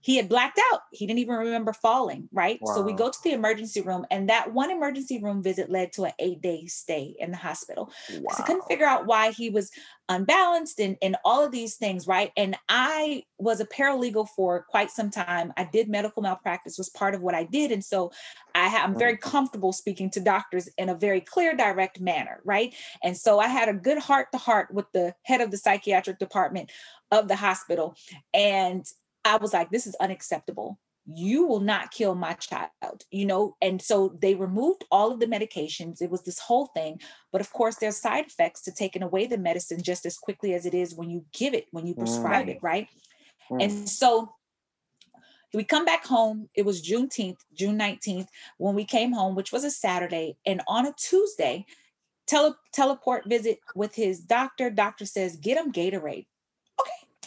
he 0.05 0.17
had 0.17 0.29
blacked 0.29 0.61
out. 0.71 0.81
He 0.91 1.07
didn't 1.07 1.17
even 1.17 1.33
remember 1.33 1.73
falling, 1.73 2.29
right? 2.31 2.59
Wow. 2.61 2.75
So 2.75 2.81
we 2.83 2.93
go 2.93 3.09
to 3.09 3.23
the 3.23 3.31
emergency 3.31 3.81
room, 3.81 4.05
and 4.11 4.29
that 4.29 4.53
one 4.53 4.69
emergency 4.69 5.19
room 5.19 5.41
visit 5.41 5.71
led 5.71 5.93
to 5.93 6.03
an 6.05 6.11
eight 6.19 6.43
day 6.43 6.67
stay 6.67 7.15
in 7.17 7.31
the 7.31 7.37
hospital. 7.37 7.91
Wow. 8.11 8.35
I 8.37 8.43
couldn't 8.43 8.67
figure 8.67 8.85
out 8.85 9.07
why 9.07 9.31
he 9.31 9.49
was 9.49 9.71
unbalanced 10.07 10.79
and, 10.79 10.95
and 11.01 11.17
all 11.25 11.43
of 11.43 11.51
these 11.51 11.77
things, 11.77 12.05
right? 12.05 12.31
And 12.37 12.55
I 12.69 13.23
was 13.39 13.59
a 13.61 13.65
paralegal 13.65 14.29
for 14.35 14.67
quite 14.69 14.91
some 14.91 15.09
time. 15.09 15.51
I 15.57 15.63
did 15.63 15.89
medical 15.89 16.21
malpractice, 16.21 16.77
was 16.77 16.89
part 16.89 17.15
of 17.15 17.23
what 17.23 17.33
I 17.33 17.43
did. 17.43 17.71
And 17.71 17.83
so 17.83 18.11
I 18.53 18.67
am 18.67 18.95
very 18.95 19.13
mm-hmm. 19.13 19.27
comfortable 19.27 19.73
speaking 19.73 20.11
to 20.11 20.19
doctors 20.19 20.69
in 20.77 20.89
a 20.89 20.95
very 20.95 21.19
clear, 21.19 21.55
direct 21.55 21.99
manner, 21.99 22.41
right? 22.45 22.75
And 23.03 23.17
so 23.17 23.39
I 23.39 23.47
had 23.47 23.69
a 23.69 23.73
good 23.73 23.97
heart 23.97 24.27
to 24.33 24.37
heart 24.37 24.71
with 24.71 24.85
the 24.91 25.15
head 25.23 25.41
of 25.41 25.49
the 25.49 25.57
psychiatric 25.57 26.19
department 26.19 26.69
of 27.09 27.27
the 27.27 27.35
hospital. 27.35 27.95
And 28.35 28.85
I 29.25 29.37
was 29.37 29.53
like, 29.53 29.71
this 29.71 29.87
is 29.87 29.95
unacceptable. 29.95 30.79
You 31.07 31.45
will 31.45 31.59
not 31.59 31.91
kill 31.91 32.15
my 32.15 32.33
child 32.33 32.69
you 33.11 33.25
know? 33.25 33.55
And 33.61 33.81
so 33.81 34.15
they 34.21 34.35
removed 34.35 34.85
all 34.91 35.11
of 35.11 35.19
the 35.19 35.27
medications. 35.27 36.01
It 36.01 36.09
was 36.09 36.23
this 36.23 36.39
whole 36.39 36.67
thing. 36.67 37.01
But 37.31 37.41
of 37.41 37.51
course 37.51 37.75
there's 37.75 37.97
side 37.97 38.27
effects 38.27 38.61
to 38.63 38.71
taking 38.71 39.03
away 39.03 39.27
the 39.27 39.37
medicine 39.37 39.81
just 39.83 40.05
as 40.05 40.17
quickly 40.17 40.53
as 40.53 40.65
it 40.65 40.73
is 40.73 40.95
when 40.95 41.09
you 41.09 41.25
give 41.33 41.53
it 41.53 41.65
when 41.71 41.85
you 41.85 41.95
prescribe 41.95 42.47
it 42.47 42.59
right. 42.61 42.87
mm. 43.51 43.63
and 43.63 43.89
so 43.89 44.31
we 45.53 45.63
come 45.63 45.85
back 45.85 46.05
home. 46.05 46.49
It 46.55 46.65
was 46.65 46.81
juneteenth 46.81 47.39
june 47.53 47.77
19th 47.77 48.27
when 48.57 48.75
we 48.75 48.85
came 48.85 49.11
home 49.11 49.35
which 49.35 49.51
was 49.51 49.63
a 49.63 49.71
saturday. 49.71 50.37
And 50.45 50.61
on 50.67 50.85
a 50.85 50.93
tuesday 50.97 51.65
tele- 52.27 52.57
teleport 52.73 53.23
visit 53.27 53.59
with 53.75 53.95
his 53.95 54.19
doctor. 54.19 54.69
Doctor 54.69 55.05
says 55.05 55.37
get 55.37 55.57
him 55.57 55.71
gatorade 55.71 56.25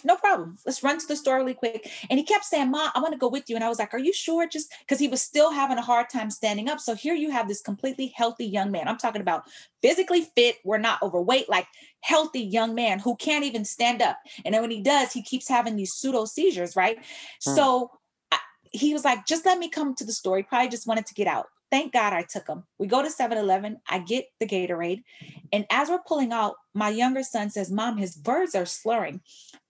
no 0.04 0.16
problem. 0.16 0.56
Let's 0.66 0.82
run 0.82 0.98
to 0.98 1.06
the 1.06 1.16
store 1.16 1.36
really 1.36 1.54
quick. 1.54 1.90
And 2.10 2.18
he 2.18 2.24
kept 2.24 2.44
saying, 2.44 2.70
Mom, 2.70 2.90
I 2.94 3.00
want 3.00 3.12
to 3.12 3.18
go 3.18 3.28
with 3.28 3.48
you. 3.48 3.56
And 3.56 3.64
I 3.64 3.68
was 3.68 3.78
like, 3.78 3.94
Are 3.94 3.98
you 3.98 4.12
sure? 4.12 4.46
Just 4.46 4.72
because 4.80 4.98
he 4.98 5.08
was 5.08 5.22
still 5.22 5.50
having 5.50 5.78
a 5.78 5.82
hard 5.82 6.08
time 6.10 6.30
standing 6.30 6.68
up. 6.68 6.80
So 6.80 6.94
here 6.94 7.14
you 7.14 7.30
have 7.30 7.48
this 7.48 7.60
completely 7.60 8.12
healthy 8.16 8.46
young 8.46 8.70
man. 8.70 8.88
I'm 8.88 8.98
talking 8.98 9.20
about 9.20 9.44
physically 9.82 10.22
fit, 10.34 10.56
we're 10.64 10.78
not 10.78 11.02
overweight, 11.02 11.48
like 11.48 11.66
healthy 12.00 12.40
young 12.40 12.74
man 12.74 12.98
who 12.98 13.16
can't 13.16 13.44
even 13.44 13.64
stand 13.64 14.02
up. 14.02 14.18
And 14.44 14.54
then 14.54 14.62
when 14.62 14.70
he 14.70 14.82
does, 14.82 15.12
he 15.12 15.22
keeps 15.22 15.48
having 15.48 15.76
these 15.76 15.94
pseudo 15.94 16.24
seizures, 16.24 16.76
right? 16.76 16.98
Hmm. 17.44 17.54
So 17.54 17.90
I, 18.32 18.38
he 18.72 18.92
was 18.92 19.04
like, 19.04 19.26
Just 19.26 19.46
let 19.46 19.58
me 19.58 19.68
come 19.68 19.94
to 19.96 20.04
the 20.04 20.12
store. 20.12 20.36
He 20.36 20.42
probably 20.42 20.68
just 20.68 20.86
wanted 20.86 21.06
to 21.06 21.14
get 21.14 21.26
out. 21.26 21.46
Thank 21.70 21.92
God 21.92 22.12
I 22.12 22.22
took 22.22 22.46
them. 22.46 22.64
We 22.78 22.87
go 22.87 23.02
to 23.02 23.10
7 23.10 23.37
Eleven. 23.37 23.78
I 23.88 23.98
get 23.98 24.26
the 24.40 24.46
Gatorade. 24.46 25.02
And 25.52 25.66
as 25.70 25.88
we're 25.88 25.98
pulling 25.98 26.32
out, 26.32 26.54
my 26.75 26.88
younger 26.88 27.22
son 27.22 27.50
says, 27.50 27.70
Mom, 27.70 27.98
his 27.98 28.18
words 28.25 28.54
are 28.54 28.64
slurring. 28.64 29.20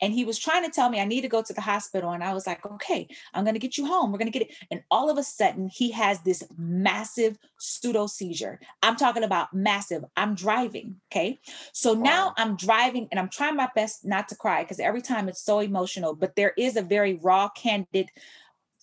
And 0.00 0.12
he 0.12 0.25
was 0.25 0.38
trying 0.38 0.64
to 0.64 0.71
tell 0.71 0.90
me 0.90 1.00
I 1.00 1.05
need 1.05 1.23
to 1.23 1.28
go 1.28 1.43
to 1.43 1.52
the 1.52 1.61
hospital. 1.61 2.11
And 2.11 2.23
I 2.23 2.35
was 2.35 2.47
like, 2.47 2.64
okay, 2.64 3.09
I'm 3.35 3.45
going 3.45 3.55
to 3.55 3.61
get 3.61 3.78
you 3.78 3.87
home. 3.87 4.12
We're 4.12 4.19
going 4.19 4.31
to 4.31 4.38
get 4.38 4.49
it. 4.49 4.55
And 4.71 4.83
all 4.90 5.11
of 5.11 5.19
a 5.19 5.23
sudden, 5.23 5.69
he 5.69 5.90
has 5.93 6.21
this 6.21 6.45
massive 6.57 7.37
pseudo 7.59 8.07
seizure. 8.07 8.61
I'm 8.83 8.97
talking 8.97 9.25
about 9.25 9.52
massive. 9.52 10.05
I'm 10.17 10.35
driving. 10.35 10.97
Okay. 11.11 11.40
So 11.73 11.95
wow. 11.95 12.02
now 12.02 12.35
I'm 12.37 12.57
driving 12.57 13.09
and 13.11 13.19
I'm 13.19 13.28
trying 13.28 13.57
my 13.57 13.71
best 13.75 14.05
not 14.05 14.28
to 14.28 14.37
cry 14.37 14.62
because 14.62 14.78
every 14.78 15.02
time 15.02 15.28
it's 15.28 15.43
so 15.43 15.61
emotional, 15.61 16.14
but 16.14 16.37
there 16.37 16.52
is 16.57 16.76
a 16.76 16.83
very 16.83 17.14
raw, 17.14 17.49
candid 17.49 18.11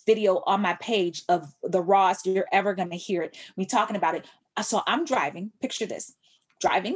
video 0.06 0.44
on 0.46 0.62
my 0.62 0.74
page 0.76 1.24
of 1.30 1.54
the 1.64 1.82
rawest 1.82 2.26
you're 2.26 2.48
ever 2.52 2.74
going 2.74 2.92
to 2.92 2.98
hear 2.98 3.22
it. 3.22 3.38
Me 3.58 3.66
talking 3.66 3.96
about 3.96 4.16
it. 4.16 4.26
Uh, 4.58 4.62
so 4.62 4.82
I'm 4.88 5.06
driving. 5.06 5.52
Picture 5.62 5.86
this 5.86 6.14
driving. 6.62 6.96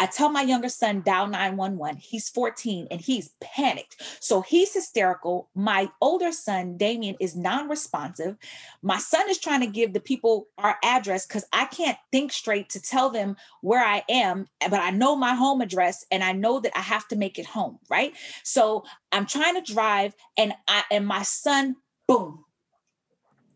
I 0.00 0.06
tell 0.06 0.30
my 0.30 0.40
younger 0.40 0.70
son, 0.70 1.02
dial 1.04 1.26
911. 1.26 2.00
He's 2.00 2.30
14 2.30 2.88
and 2.90 3.02
he's 3.02 3.32
panicked. 3.42 4.02
So 4.20 4.40
he's 4.40 4.72
hysterical. 4.72 5.50
My 5.54 5.90
older 6.00 6.32
son, 6.32 6.78
Damien, 6.78 7.16
is 7.20 7.36
non 7.36 7.68
responsive. 7.68 8.38
My 8.80 8.96
son 8.96 9.28
is 9.28 9.36
trying 9.36 9.60
to 9.60 9.66
give 9.66 9.92
the 9.92 10.00
people 10.00 10.46
our 10.56 10.78
address 10.82 11.26
because 11.26 11.44
I 11.52 11.66
can't 11.66 11.98
think 12.10 12.32
straight 12.32 12.70
to 12.70 12.80
tell 12.80 13.10
them 13.10 13.36
where 13.60 13.84
I 13.84 14.02
am, 14.08 14.46
but 14.70 14.80
I 14.80 14.90
know 14.90 15.16
my 15.16 15.34
home 15.34 15.60
address 15.60 16.06
and 16.10 16.24
I 16.24 16.32
know 16.32 16.60
that 16.60 16.72
I 16.74 16.80
have 16.80 17.06
to 17.08 17.16
make 17.16 17.38
it 17.38 17.44
home. 17.44 17.78
Right. 17.90 18.14
So 18.42 18.84
I'm 19.12 19.26
trying 19.26 19.62
to 19.62 19.72
drive 19.72 20.14
and 20.38 20.54
I 20.66 20.82
and 20.90 21.06
my 21.06 21.24
son 21.24 21.76
boom. 22.10 22.44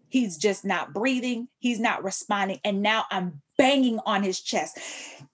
He's 0.09 0.37
just 0.37 0.65
not 0.65 0.95
breathing. 0.95 1.49
He's 1.59 1.81
not 1.81 2.05
responding. 2.05 2.61
And 2.65 2.83
now 2.83 3.05
I'm 3.11 3.43
banging 3.57 4.01
on 4.07 4.23
his 4.23 4.41
chest. 4.41 4.79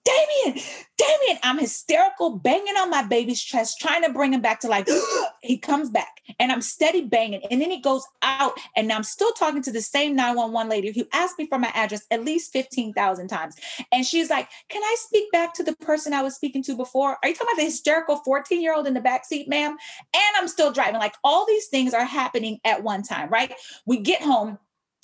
Damien, 0.05 0.61
Damien, 0.97 1.39
I'm 1.43 1.59
hysterical, 1.59 2.39
banging 2.39 2.77
on 2.77 2.91
my 2.91 3.03
baby's 3.03 3.43
chest, 3.43 3.79
trying 3.81 4.03
to 4.03 4.13
bring 4.13 4.33
him 4.33 4.41
back 4.41 4.61
to 4.61 4.69
life. 4.69 4.89
he 5.43 5.59
comes 5.59 5.91
back 5.91 6.21
and 6.39 6.51
I'm 6.51 6.63
steady 6.63 7.03
banging. 7.03 7.43
And 7.51 7.61
then 7.61 7.71
he 7.71 7.81
goes 7.81 8.05
out. 8.23 8.53
And 8.77 8.91
I'm 8.93 9.03
still 9.03 9.33
talking 9.33 9.63
to 9.63 9.73
the 9.73 9.83
same 9.83 10.17
911 10.17 10.71
lady 10.71 10.93
who 10.93 11.07
asked 11.13 11.39
me 11.39 11.47
for 11.47 11.59
my 11.59 11.71
address 11.75 12.07
at 12.11 12.25
least 12.25 12.53
15,000 12.53 13.29
times. 13.29 13.57
And 13.93 14.05
she's 14.05 14.31
like, 14.31 14.49
Can 14.69 14.83
I 14.83 14.97
speak 14.99 15.31
back 15.33 15.55
to 15.55 15.63
the 15.63 15.77
person 15.77 16.13
I 16.13 16.23
was 16.23 16.35
speaking 16.35 16.63
to 16.65 16.77
before? 16.77 17.17
Are 17.23 17.29
you 17.29 17.35
talking 17.35 17.49
about 17.53 17.59
the 17.59 17.65
hysterical 17.65 18.17
14 18.17 18.61
year 18.61 18.75
old 18.75 18.87
in 18.87 18.95
the 18.95 19.01
back 19.01 19.25
seat, 19.25 19.49
ma'am? 19.49 19.71
And 19.71 20.37
I'm 20.37 20.49
still 20.49 20.73
driving. 20.73 21.01
Like 21.01 21.15
all 21.25 21.47
these 21.47 21.69
things 21.69 21.95
are 21.95 22.05
happening 22.05 22.61
at 22.65 22.83
one 22.83 23.03
time, 23.03 23.29
right? 23.29 23.53
We 23.87 23.99
get 23.99 24.23
home 24.23 24.59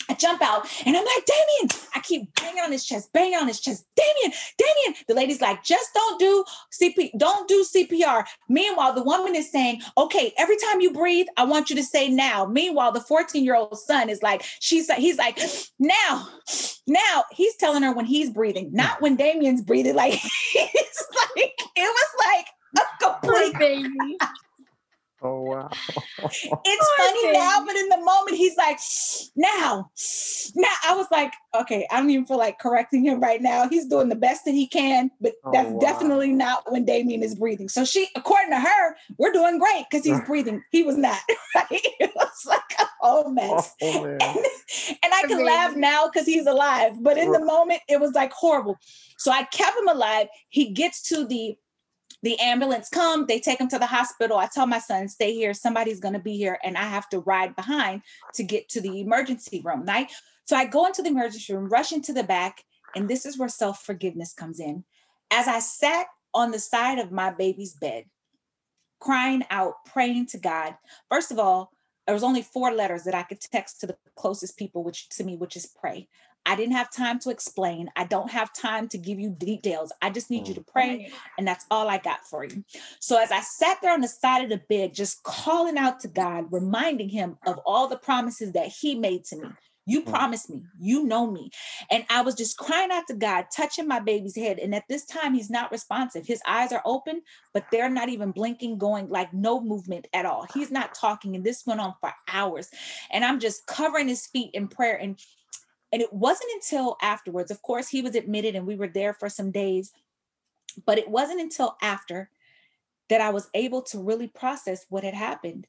I 0.08 0.14
jump 0.14 0.42
out 0.42 0.66
and 0.84 0.96
I'm 0.96 1.04
like, 1.04 1.24
Damien, 1.26 1.70
I 1.94 2.00
keep 2.00 2.34
banging 2.36 2.62
on 2.62 2.72
his 2.72 2.84
chest, 2.84 3.12
banging 3.12 3.38
on 3.38 3.48
his 3.48 3.60
chest. 3.60 3.86
Damien, 3.96 4.36
Damien. 4.58 5.04
The 5.08 5.14
lady's 5.14 5.40
like, 5.40 5.64
just 5.64 5.92
don't 5.94 6.18
do 6.18 6.44
CP, 6.80 7.10
don't 7.18 7.48
do 7.48 7.64
CPR. 7.64 8.24
Meanwhile, 8.48 8.94
the 8.94 9.02
woman 9.02 9.34
is 9.34 9.50
saying, 9.50 9.82
okay, 9.96 10.32
every 10.38 10.56
time 10.56 10.80
you 10.80 10.92
breathe, 10.92 11.26
I 11.36 11.44
want 11.44 11.70
you 11.70 11.76
to 11.76 11.82
say 11.82 12.08
now. 12.08 12.46
Meanwhile, 12.46 12.92
the 12.92 13.00
14-year-old 13.00 13.78
son 13.78 14.08
is 14.08 14.22
like, 14.22 14.42
she's 14.60 14.90
he's 14.94 15.18
like, 15.18 15.38
now, 15.78 16.28
now. 16.86 17.24
He's 17.32 17.56
telling 17.56 17.82
her 17.82 17.92
when 17.92 18.06
he's 18.06 18.30
breathing, 18.30 18.70
not 18.72 19.00
when 19.00 19.16
Damien's 19.16 19.62
breathing. 19.62 19.94
Like, 19.94 20.14
it's 20.54 21.06
like, 21.36 21.54
it 21.76 21.94
was 21.94 22.26
like 22.26 22.46
a 22.78 23.04
complete 23.04 23.58
baby. 23.58 24.18
Oh 25.22 25.40
wow. 25.40 25.70
it's 26.18 26.44
oh, 26.44 26.94
funny 26.98 27.32
now, 27.32 27.64
but 27.66 27.74
in 27.74 27.88
the 27.88 27.96
moment 27.98 28.36
he's 28.36 28.56
like, 28.56 28.78
now, 29.34 29.90
now 30.54 30.68
I 30.86 30.94
was 30.94 31.06
like, 31.10 31.32
okay, 31.54 31.86
I 31.90 31.98
don't 31.98 32.10
even 32.10 32.26
feel 32.26 32.36
like 32.36 32.58
correcting 32.58 33.02
him 33.02 33.18
right 33.18 33.40
now. 33.40 33.66
He's 33.66 33.86
doing 33.86 34.10
the 34.10 34.14
best 34.14 34.44
that 34.44 34.52
he 34.52 34.66
can, 34.66 35.10
but 35.20 35.32
oh, 35.44 35.52
that's 35.52 35.70
wow. 35.70 35.80
definitely 35.80 36.32
not 36.32 36.70
when 36.70 36.84
Damien 36.84 37.22
is 37.22 37.34
breathing. 37.34 37.70
So 37.70 37.86
she, 37.86 38.08
according 38.14 38.50
to 38.50 38.60
her, 38.60 38.96
we're 39.18 39.32
doing 39.32 39.58
great 39.58 39.86
because 39.90 40.04
he's 40.04 40.20
breathing. 40.26 40.62
He 40.70 40.82
was 40.82 40.96
not. 40.96 41.18
Right? 41.54 41.86
It 42.00 42.12
was 42.14 42.44
like 42.46 42.60
a 42.78 42.84
whole 43.00 43.30
mess. 43.30 43.74
Oh, 43.80 44.04
and, 44.04 44.20
and, 44.20 45.14
I 45.14 45.22
can 45.26 45.42
laugh 45.42 45.74
now 45.74 46.06
because 46.06 46.26
he's 46.26 46.46
alive, 46.46 46.92
but 47.00 47.16
in 47.16 47.32
the 47.32 47.42
moment 47.42 47.80
it 47.88 47.98
was 47.98 48.12
like 48.12 48.30
horrible. 48.32 48.76
So 49.16 49.30
I 49.32 49.44
kept 49.44 49.78
him 49.78 49.88
alive. 49.88 50.26
He 50.50 50.72
gets 50.72 51.00
to 51.08 51.24
the 51.24 51.56
the 52.22 52.38
ambulance 52.40 52.88
come 52.88 53.26
they 53.26 53.40
take 53.40 53.60
him 53.60 53.68
to 53.68 53.78
the 53.78 53.86
hospital. 53.86 54.38
I 54.38 54.46
tell 54.46 54.66
my 54.66 54.78
son 54.78 55.08
stay 55.08 55.34
here. 55.34 55.54
Somebody's 55.54 56.00
going 56.00 56.14
to 56.14 56.20
be 56.20 56.36
here 56.36 56.58
and 56.64 56.76
i 56.76 56.84
have 56.84 57.08
to 57.10 57.20
ride 57.20 57.54
behind 57.56 58.02
to 58.34 58.42
get 58.42 58.68
to 58.70 58.80
the 58.80 59.00
emergency 59.00 59.62
room 59.64 59.84
right? 59.84 60.10
So 60.44 60.56
i 60.56 60.64
go 60.64 60.86
into 60.86 61.02
the 61.02 61.10
emergency 61.10 61.54
room 61.54 61.68
rush 61.68 61.92
into 61.92 62.12
the 62.12 62.24
back 62.24 62.62
and 62.94 63.08
this 63.08 63.26
is 63.26 63.38
where 63.38 63.48
self-forgiveness 63.48 64.32
comes 64.32 64.60
in. 64.60 64.84
As 65.30 65.48
i 65.48 65.58
sat 65.58 66.06
on 66.34 66.50
the 66.50 66.58
side 66.58 66.98
of 66.98 67.12
my 67.12 67.30
baby's 67.30 67.74
bed 67.74 68.04
crying 69.00 69.44
out 69.50 69.74
praying 69.84 70.26
to 70.26 70.38
god 70.38 70.74
first 71.10 71.30
of 71.30 71.38
all 71.38 71.70
there 72.06 72.14
was 72.14 72.22
only 72.22 72.42
four 72.42 72.72
letters 72.72 73.04
that 73.04 73.14
i 73.14 73.22
could 73.22 73.40
text 73.40 73.80
to 73.80 73.86
the 73.86 73.96
closest 74.16 74.56
people 74.56 74.82
which 74.82 75.08
to 75.08 75.24
me 75.24 75.36
which 75.36 75.56
is 75.56 75.66
pray 75.66 76.08
I 76.46 76.54
didn't 76.54 76.74
have 76.74 76.92
time 76.92 77.18
to 77.20 77.30
explain. 77.30 77.90
I 77.96 78.04
don't 78.04 78.30
have 78.30 78.52
time 78.52 78.88
to 78.88 78.98
give 78.98 79.18
you 79.18 79.30
details. 79.30 79.92
I 80.00 80.10
just 80.10 80.30
need 80.30 80.46
you 80.46 80.54
to 80.54 80.62
pray. 80.62 81.10
And 81.36 81.46
that's 81.46 81.66
all 81.70 81.88
I 81.88 81.98
got 81.98 82.24
for 82.24 82.44
you. 82.44 82.64
So 83.00 83.20
as 83.20 83.32
I 83.32 83.40
sat 83.40 83.78
there 83.82 83.92
on 83.92 84.00
the 84.00 84.08
side 84.08 84.44
of 84.44 84.50
the 84.50 84.62
bed, 84.68 84.94
just 84.94 85.24
calling 85.24 85.76
out 85.76 86.00
to 86.00 86.08
God, 86.08 86.46
reminding 86.50 87.08
him 87.08 87.36
of 87.46 87.58
all 87.66 87.88
the 87.88 87.98
promises 87.98 88.52
that 88.52 88.68
he 88.68 88.94
made 88.94 89.24
to 89.26 89.36
me. 89.36 89.48
You 89.86 90.02
mm. 90.02 90.10
promised 90.10 90.50
me, 90.50 90.62
you 90.78 91.04
know 91.04 91.30
me. 91.30 91.50
And 91.90 92.04
I 92.10 92.22
was 92.22 92.34
just 92.34 92.58
crying 92.58 92.90
out 92.90 93.04
to 93.08 93.14
God, 93.14 93.46
touching 93.54 93.86
my 93.86 94.00
baby's 94.00 94.36
head. 94.36 94.58
And 94.58 94.74
at 94.74 94.84
this 94.88 95.06
time, 95.06 95.32
he's 95.32 95.50
not 95.50 95.70
responsive. 95.70 96.26
His 96.26 96.42
eyes 96.46 96.72
are 96.72 96.82
open, 96.84 97.22
but 97.54 97.66
they're 97.70 97.88
not 97.88 98.08
even 98.08 98.32
blinking, 98.32 98.78
going 98.78 99.08
like 99.08 99.32
no 99.32 99.60
movement 99.60 100.08
at 100.12 100.26
all. 100.26 100.46
He's 100.52 100.72
not 100.72 100.94
talking. 100.94 101.36
And 101.36 101.44
this 101.44 101.64
went 101.66 101.80
on 101.80 101.94
for 102.00 102.12
hours. 102.28 102.68
And 103.10 103.24
I'm 103.24 103.38
just 103.38 103.66
covering 103.66 104.08
his 104.08 104.26
feet 104.26 104.50
in 104.54 104.68
prayer. 104.68 104.96
And 104.96 105.18
and 105.92 106.02
it 106.02 106.12
wasn't 106.12 106.50
until 106.54 106.96
afterwards, 107.00 107.50
of 107.50 107.62
course, 107.62 107.88
he 107.88 108.02
was 108.02 108.14
admitted 108.14 108.54
and 108.54 108.66
we 108.66 108.76
were 108.76 108.88
there 108.88 109.14
for 109.14 109.28
some 109.28 109.50
days, 109.50 109.92
but 110.84 110.98
it 110.98 111.08
wasn't 111.08 111.40
until 111.40 111.76
after 111.80 112.30
that 113.08 113.20
I 113.20 113.30
was 113.30 113.48
able 113.54 113.82
to 113.82 114.02
really 114.02 114.28
process 114.28 114.86
what 114.88 115.04
had 115.04 115.14
happened. 115.14 115.66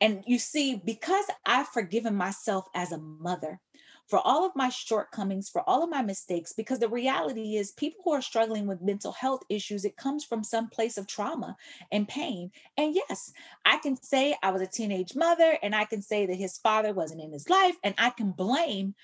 And 0.00 0.24
you 0.26 0.38
see, 0.38 0.80
because 0.84 1.26
I've 1.46 1.68
forgiven 1.68 2.14
myself 2.14 2.66
as 2.74 2.92
a 2.92 2.98
mother, 2.98 3.60
for 4.06 4.18
all 4.18 4.44
of 4.44 4.54
my 4.54 4.68
shortcomings, 4.68 5.48
for 5.48 5.62
all 5.68 5.82
of 5.82 5.88
my 5.88 6.02
mistakes, 6.02 6.52
because 6.52 6.78
the 6.78 6.88
reality 6.88 7.56
is 7.56 7.72
people 7.72 8.02
who 8.04 8.12
are 8.12 8.20
struggling 8.20 8.66
with 8.66 8.82
mental 8.82 9.12
health 9.12 9.42
issues, 9.48 9.84
it 9.84 9.96
comes 9.96 10.24
from 10.24 10.44
some 10.44 10.68
place 10.68 10.98
of 10.98 11.06
trauma 11.06 11.56
and 11.90 12.06
pain. 12.06 12.50
And 12.76 12.94
yes, 12.94 13.32
I 13.64 13.78
can 13.78 13.96
say 13.96 14.36
I 14.42 14.50
was 14.50 14.60
a 14.60 14.66
teenage 14.66 15.16
mother 15.16 15.56
and 15.62 15.74
I 15.74 15.86
can 15.86 16.02
say 16.02 16.26
that 16.26 16.36
his 16.36 16.58
father 16.58 16.92
wasn't 16.92 17.22
in 17.22 17.32
his 17.32 17.48
life 17.48 17.76
and 17.82 17.94
I 17.96 18.10
can 18.10 18.32
blame 18.32 18.94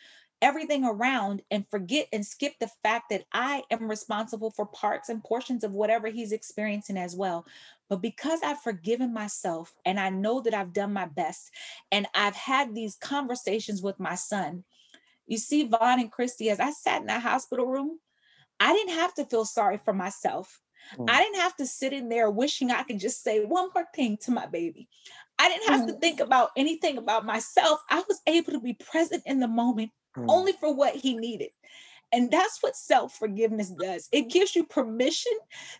everything 0.42 0.84
around 0.84 1.42
and 1.50 1.68
forget 1.70 2.08
and 2.12 2.24
skip 2.24 2.54
the 2.58 2.70
fact 2.82 3.10
that 3.10 3.24
I 3.32 3.62
am 3.70 3.88
responsible 3.88 4.50
for 4.50 4.66
parts 4.66 5.08
and 5.08 5.22
portions 5.22 5.64
of 5.64 5.72
whatever 5.72 6.08
he's 6.08 6.32
experiencing 6.32 6.96
as 6.96 7.14
well. 7.14 7.46
But 7.88 8.00
because 8.00 8.40
I've 8.42 8.60
forgiven 8.62 9.12
myself 9.12 9.74
and 9.84 9.98
I 9.98 10.10
know 10.10 10.40
that 10.42 10.54
I've 10.54 10.72
done 10.72 10.92
my 10.92 11.06
best 11.06 11.50
and 11.90 12.06
I've 12.14 12.36
had 12.36 12.74
these 12.74 12.96
conversations 12.96 13.82
with 13.82 13.98
my 13.98 14.14
son, 14.14 14.64
you 15.26 15.38
see, 15.38 15.64
Vaughn 15.64 16.00
and 16.00 16.10
Christy, 16.10 16.50
as 16.50 16.60
I 16.60 16.70
sat 16.70 17.00
in 17.00 17.06
that 17.06 17.22
hospital 17.22 17.66
room, 17.66 17.98
I 18.58 18.72
didn't 18.72 18.94
have 18.94 19.14
to 19.14 19.24
feel 19.24 19.44
sorry 19.44 19.78
for 19.84 19.92
myself. 19.92 20.60
Mm. 20.98 21.10
I 21.10 21.22
didn't 21.22 21.40
have 21.40 21.56
to 21.56 21.66
sit 21.66 21.92
in 21.92 22.08
there 22.08 22.30
wishing 22.30 22.70
I 22.70 22.82
could 22.82 22.98
just 22.98 23.22
say 23.22 23.44
one 23.44 23.70
more 23.74 23.86
thing 23.94 24.16
to 24.22 24.30
my 24.30 24.46
baby. 24.46 24.88
I 25.38 25.48
didn't 25.48 25.68
have 25.68 25.80
mm. 25.82 25.86
to 25.88 25.92
think 25.94 26.20
about 26.20 26.50
anything 26.56 26.98
about 26.98 27.24
myself. 27.24 27.80
I 27.88 28.02
was 28.08 28.20
able 28.26 28.52
to 28.52 28.60
be 28.60 28.74
present 28.74 29.22
in 29.26 29.40
the 29.40 29.48
moment 29.48 29.90
mm. 30.20 30.26
only 30.28 30.52
for 30.52 30.74
what 30.74 30.94
he 30.94 31.16
needed. 31.16 31.50
And 32.12 32.30
that's 32.30 32.60
what 32.60 32.76
self 32.76 33.14
forgiveness 33.14 33.70
does. 33.70 34.08
It 34.10 34.30
gives 34.30 34.56
you 34.56 34.64
permission 34.64 35.32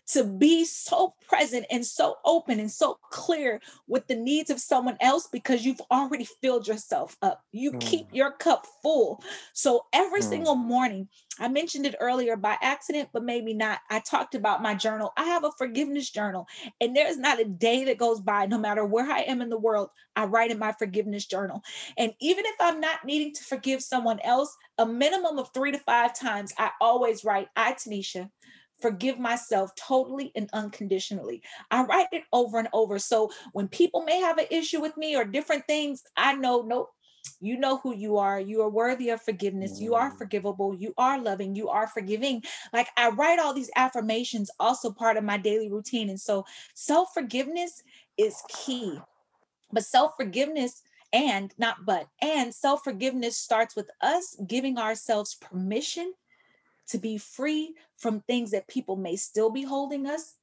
to 0.07 0.23
be 0.23 0.63
so 0.63 1.13
present 1.27 1.65
and 1.69 1.85
so 1.85 2.15
open 2.23 2.59
and 2.59 2.71
so 2.71 2.97
clear 3.09 3.59
with 3.87 4.07
the 4.07 4.15
needs 4.15 4.49
of 4.49 4.59
someone 4.61 4.97
else 5.01 5.27
because 5.27 5.65
you've 5.65 5.81
already 5.91 6.25
filled 6.41 6.67
yourself 6.67 7.17
up. 7.21 7.43
You 7.51 7.73
mm. 7.73 7.81
keep 7.81 8.07
your 8.13 8.31
cup 8.31 8.65
full. 8.81 9.21
So 9.53 9.85
every 9.91 10.21
mm. 10.21 10.29
single 10.29 10.55
morning, 10.55 11.09
I 11.39 11.47
mentioned 11.47 11.85
it 11.85 11.95
earlier 11.99 12.35
by 12.35 12.57
accident, 12.61 13.09
but 13.13 13.23
maybe 13.23 13.53
not. 13.53 13.79
I 13.89 13.99
talked 13.99 14.35
about 14.35 14.61
my 14.61 14.75
journal. 14.75 15.13
I 15.17 15.25
have 15.25 15.43
a 15.43 15.51
forgiveness 15.57 16.09
journal, 16.09 16.45
and 16.79 16.95
there's 16.95 17.17
not 17.17 17.39
a 17.39 17.45
day 17.45 17.85
that 17.85 17.97
goes 17.97 18.19
by, 18.19 18.45
no 18.45 18.57
matter 18.57 18.85
where 18.85 19.09
I 19.09 19.21
am 19.21 19.41
in 19.41 19.49
the 19.49 19.57
world, 19.57 19.89
I 20.15 20.25
write 20.25 20.51
in 20.51 20.59
my 20.59 20.73
forgiveness 20.73 21.25
journal. 21.25 21.63
And 21.97 22.13
even 22.19 22.45
if 22.45 22.55
I'm 22.59 22.79
not 22.79 23.05
needing 23.05 23.33
to 23.33 23.43
forgive 23.43 23.81
someone 23.81 24.19
else, 24.21 24.55
a 24.77 24.85
minimum 24.85 25.39
of 25.39 25.49
three 25.53 25.71
to 25.71 25.79
five 25.79 26.17
times, 26.17 26.53
I 26.57 26.71
always 26.81 27.23
write, 27.23 27.47
I, 27.55 27.73
Tuniscia, 27.73 28.29
forgive 28.81 29.19
myself 29.19 29.71
totally 29.75 30.31
and 30.35 30.49
unconditionally. 30.53 31.41
I 31.69 31.83
write 31.83 32.07
it 32.11 32.23
over 32.33 32.59
and 32.59 32.67
over. 32.73 32.99
So 32.99 33.31
when 33.53 33.67
people 33.67 34.03
may 34.03 34.19
have 34.19 34.37
an 34.37 34.47
issue 34.49 34.81
with 34.81 34.97
me 34.97 35.15
or 35.15 35.23
different 35.23 35.65
things, 35.67 36.03
I 36.17 36.33
know, 36.33 36.63
nope, 36.63 36.89
you 37.39 37.57
know 37.57 37.77
who 37.77 37.95
you 37.95 38.17
are. 38.17 38.39
You 38.39 38.61
are 38.61 38.69
worthy 38.69 39.09
of 39.09 39.21
forgiveness. 39.21 39.79
You 39.79 39.95
are 39.95 40.11
mm. 40.11 40.17
forgivable. 40.17 40.75
You 40.75 40.93
are 40.97 41.19
loving. 41.19 41.55
You 41.55 41.69
are 41.69 41.87
forgiving. 41.87 42.43
Like 42.71 42.87
I 42.97 43.09
write 43.09 43.39
all 43.39 43.53
these 43.53 43.71
affirmations, 43.75 44.49
also 44.59 44.91
part 44.91 45.17
of 45.17 45.23
my 45.23 45.37
daily 45.37 45.69
routine. 45.69 46.09
And 46.09 46.19
so 46.19 46.45
self 46.73 47.13
forgiveness 47.13 47.83
is 48.17 48.41
key. 48.49 48.99
But 49.71 49.85
self 49.85 50.13
forgiveness 50.17 50.83
and 51.13 51.53
not 51.57 51.85
but, 51.85 52.07
and 52.21 52.53
self 52.53 52.83
forgiveness 52.83 53.37
starts 53.37 53.75
with 53.75 53.89
us 54.01 54.37
giving 54.47 54.77
ourselves 54.77 55.35
permission 55.35 56.13
to 56.89 56.97
be 56.97 57.17
free 57.17 57.73
from 57.97 58.21
things 58.21 58.51
that 58.51 58.67
people 58.67 58.95
may 58.95 59.15
still 59.15 59.49
be 59.49 59.63
holding 59.63 60.07
us 60.07 60.35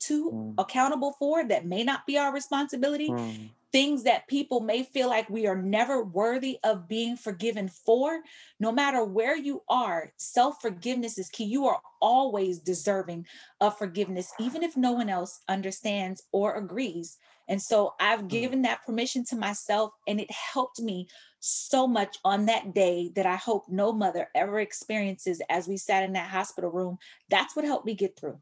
to 0.00 0.30
mm. 0.30 0.54
accountable 0.58 1.14
for 1.18 1.44
that 1.44 1.66
may 1.66 1.82
not 1.84 2.06
be 2.06 2.18
our 2.18 2.32
responsibility 2.32 3.10
mm 3.10 3.48
things 3.74 4.04
that 4.04 4.28
people 4.28 4.60
may 4.60 4.84
feel 4.84 5.08
like 5.08 5.28
we 5.28 5.48
are 5.48 5.60
never 5.60 6.04
worthy 6.04 6.58
of 6.62 6.86
being 6.86 7.16
forgiven 7.16 7.68
for, 7.68 8.20
no 8.60 8.70
matter 8.70 9.02
where 9.02 9.36
you 9.36 9.62
are, 9.68 10.12
self 10.16 10.62
forgiveness 10.62 11.18
is 11.18 11.28
key. 11.28 11.42
You 11.42 11.66
are 11.66 11.80
always 12.00 12.60
deserving 12.60 13.26
of 13.60 13.76
forgiveness, 13.76 14.32
even 14.38 14.62
if 14.62 14.76
no 14.76 14.92
one 14.92 15.08
else 15.08 15.40
understands 15.48 16.22
or 16.30 16.54
agrees. 16.54 17.18
And 17.48 17.60
so 17.60 17.94
I've 17.98 18.20
mm. 18.20 18.28
given 18.28 18.62
that 18.62 18.86
permission 18.86 19.24
to 19.30 19.36
myself, 19.36 19.90
and 20.06 20.20
it 20.20 20.30
helped 20.30 20.78
me 20.78 21.08
so 21.40 21.88
much 21.88 22.16
on 22.24 22.46
that 22.46 22.74
day 22.74 23.10
that 23.16 23.26
I 23.26 23.34
hope 23.34 23.64
no 23.68 23.92
mother 23.92 24.28
ever 24.36 24.60
experiences 24.60 25.42
as 25.50 25.66
we 25.66 25.78
sat 25.78 26.04
in 26.04 26.12
that 26.12 26.30
hospital 26.30 26.70
room. 26.70 26.96
That's 27.28 27.56
what 27.56 27.64
helped 27.64 27.86
me 27.86 27.94
get 27.94 28.16
through. 28.16 28.38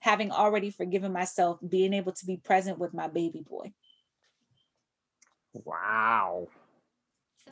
Having 0.00 0.32
already 0.32 0.72
forgiven 0.72 1.12
myself, 1.12 1.60
being 1.68 1.94
able 1.94 2.12
to 2.14 2.26
be 2.26 2.36
present 2.36 2.80
with 2.80 2.92
my 2.92 3.06
baby 3.06 3.44
boy. 3.48 3.72
Wow. 5.52 6.48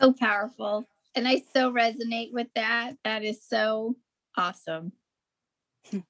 So 0.01 0.13
powerful. 0.13 0.89
And 1.15 1.27
I 1.27 1.43
so 1.53 1.73
resonate 1.73 2.33
with 2.33 2.49
that. 2.55 2.95
That 3.05 3.25
is 3.25 3.43
so 3.47 3.97
awesome. 4.37 4.93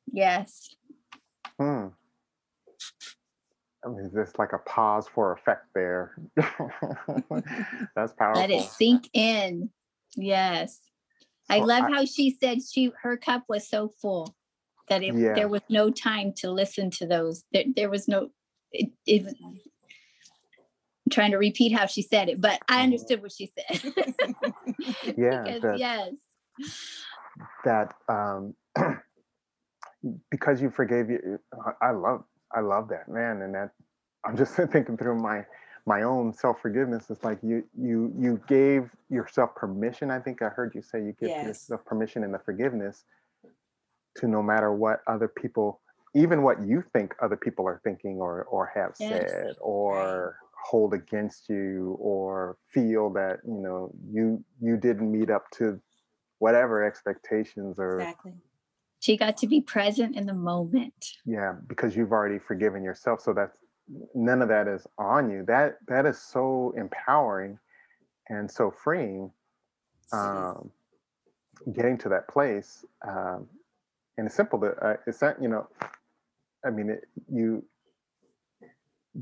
yes. 0.06 0.74
Hmm. 1.58 1.88
I 3.84 3.88
mean, 3.88 4.10
there's 4.12 4.36
like 4.38 4.52
a 4.52 4.58
pause 4.58 5.08
for 5.08 5.32
effect 5.32 5.66
there. 5.74 6.16
That's 7.96 8.12
powerful. 8.12 8.40
Let 8.40 8.50
it 8.50 8.64
sink 8.64 9.08
in. 9.12 9.70
Yes. 10.16 10.80
So 11.50 11.56
I 11.56 11.60
love 11.60 11.84
I, 11.84 11.90
how 11.92 12.04
she 12.04 12.36
said 12.38 12.58
she 12.62 12.92
her 13.02 13.16
cup 13.16 13.44
was 13.48 13.68
so 13.68 13.88
full 13.88 14.34
that 14.88 15.02
it, 15.02 15.14
yeah. 15.14 15.34
there 15.34 15.48
was 15.48 15.62
no 15.68 15.90
time 15.90 16.32
to 16.38 16.50
listen 16.50 16.90
to 16.92 17.06
those. 17.06 17.44
There, 17.52 17.64
there 17.74 17.90
was 17.90 18.08
no 18.08 18.30
it, 18.72 18.90
it 19.06 19.34
trying 21.08 21.30
to 21.32 21.38
repeat 21.38 21.72
how 21.72 21.86
she 21.86 22.02
said 22.02 22.28
it, 22.28 22.40
but 22.40 22.60
I 22.68 22.74
mm-hmm. 22.74 22.82
understood 22.84 23.22
what 23.22 23.32
she 23.32 23.50
said. 23.56 23.82
yeah. 25.16 25.42
because, 25.42 25.62
that, 25.62 25.78
yes. 25.78 26.14
That 27.64 27.94
um, 28.08 28.54
because 30.30 30.60
you 30.60 30.70
forgave 30.70 31.10
you, 31.10 31.38
I 31.82 31.90
love, 31.90 32.24
I 32.54 32.60
love 32.60 32.88
that 32.88 33.08
man, 33.08 33.42
and 33.42 33.54
that 33.54 33.70
I'm 34.24 34.36
just 34.36 34.54
thinking 34.72 34.96
through 34.96 35.20
my 35.20 35.44
my 35.86 36.02
own 36.02 36.32
self 36.32 36.60
forgiveness. 36.60 37.10
It's 37.10 37.24
like 37.24 37.38
you 37.42 37.64
you 37.76 38.12
you 38.18 38.40
gave 38.48 38.90
yourself 39.08 39.54
permission. 39.54 40.10
I 40.10 40.18
think 40.18 40.42
I 40.42 40.48
heard 40.48 40.74
you 40.74 40.82
say 40.82 40.98
you 40.98 41.14
give 41.18 41.28
yes. 41.28 41.46
yourself 41.46 41.84
permission 41.84 42.24
and 42.24 42.34
the 42.34 42.38
forgiveness 42.40 43.04
to 44.16 44.26
no 44.26 44.42
matter 44.42 44.72
what 44.72 45.00
other 45.06 45.28
people 45.28 45.80
even 46.14 46.42
what 46.42 46.60
you 46.66 46.82
think 46.92 47.14
other 47.22 47.36
people 47.36 47.66
are 47.66 47.80
thinking 47.84 48.18
or 48.18 48.44
or 48.44 48.70
have 48.74 48.92
yes. 48.98 49.30
said 49.30 49.54
or 49.60 50.36
hold 50.68 50.92
against 50.92 51.48
you 51.48 51.96
or 51.98 52.58
feel 52.74 53.08
that 53.10 53.38
you 53.46 53.60
know 53.60 53.90
you 54.10 54.44
you 54.60 54.76
didn't 54.76 55.10
meet 55.10 55.30
up 55.30 55.50
to 55.50 55.80
whatever 56.40 56.84
expectations 56.84 57.78
or 57.78 58.00
exactly. 58.00 58.34
She 59.00 59.16
got 59.16 59.36
to 59.38 59.46
be 59.46 59.60
present 59.60 60.16
in 60.16 60.26
the 60.26 60.34
moment. 60.34 61.16
Yeah 61.24 61.54
because 61.68 61.96
you've 61.96 62.12
already 62.12 62.38
forgiven 62.38 62.82
yourself 62.82 63.20
so 63.22 63.32
that's 63.32 63.58
none 64.14 64.42
of 64.42 64.48
that 64.48 64.68
is 64.68 64.86
on 64.98 65.30
you. 65.30 65.44
That 65.46 65.78
that 65.88 66.04
is 66.04 66.20
so 66.20 66.74
empowering 66.76 67.58
and 68.28 68.50
so 68.50 68.70
freeing 68.70 69.30
um 70.12 70.70
getting 71.72 71.98
to 71.98 72.08
that 72.08 72.28
place 72.28 72.84
um 73.06 73.46
and 74.16 74.26
it's 74.26 74.36
simple 74.36 74.58
to 74.60 74.68
uh, 74.84 74.96
it's 75.06 75.20
not 75.20 75.40
you 75.42 75.48
know 75.48 75.66
i 76.64 76.70
mean 76.70 76.88
it, 76.90 77.04
you 77.30 77.64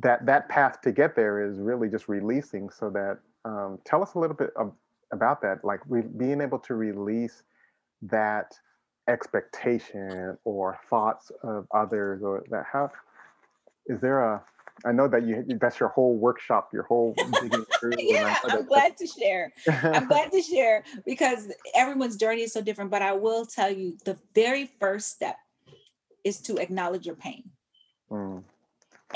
that 0.01 0.27
that 0.27 0.49
path 0.49 0.81
to 0.83 0.93
get 0.93 1.17
there 1.17 1.49
is 1.49 1.59
really 1.59 1.89
just 1.89 2.09
releasing 2.09 2.71
so 2.71 2.91
that 2.91 3.19
um, 3.45 3.79
tell 3.85 4.03
us 4.03 4.15
a 4.15 4.19
little 4.19 4.37
bit 4.37 4.51
of, 4.57 4.73
about 5.13 5.41
that 5.43 5.65
like 5.65 5.81
re- 5.89 6.03
being 6.03 6.41
able 6.41 6.59
to 6.59 6.75
release 6.75 7.43
that 8.03 8.53
expectation 9.09 10.37
or 10.45 10.79
thoughts 10.91 11.31
of 11.43 11.67
others 11.73 12.23
or 12.23 12.45
that 12.51 12.65
how 12.71 12.91
is 13.87 14.01
there 14.01 14.21
a 14.21 14.43
I 14.85 14.93
know 14.93 15.09
that 15.09 15.25
you 15.25 15.45
that's 15.59 15.81
your 15.81 15.89
whole 15.89 16.17
workshop, 16.17 16.69
your 16.73 16.83
whole 16.83 17.15
yeah, 17.99 18.37
I'm 18.45 18.67
glad 18.67 18.97
to 18.99 19.07
share. 19.07 19.53
I'm 19.67 20.07
glad 20.07 20.31
to 20.33 20.43
share 20.43 20.85
because 21.07 21.51
everyone's 21.75 22.17
journey 22.17 22.43
is 22.43 22.53
so 22.53 22.61
different. 22.61 22.91
But 22.91 23.01
I 23.01 23.13
will 23.13 23.47
tell 23.47 23.71
you 23.71 23.97
the 24.05 24.19
very 24.35 24.71
first 24.79 25.13
step 25.13 25.37
is 26.25 26.41
to 26.43 26.57
acknowledge 26.59 27.07
your 27.07 27.15
pain. 27.15 27.46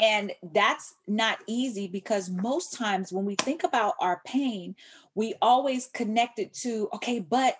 And 0.01 0.33
that's 0.55 0.95
not 1.07 1.39
easy 1.47 1.87
because 1.87 2.31
most 2.31 2.75
times 2.75 3.13
when 3.13 3.27
we 3.27 3.35
think 3.37 3.65
about 3.65 3.95
our 4.01 4.23
pain, 4.25 4.75
we 5.15 5.35
always 5.43 5.89
connect 5.89 6.39
it 6.39 6.55
to, 6.55 6.89
okay, 6.95 7.21
but 7.21 7.59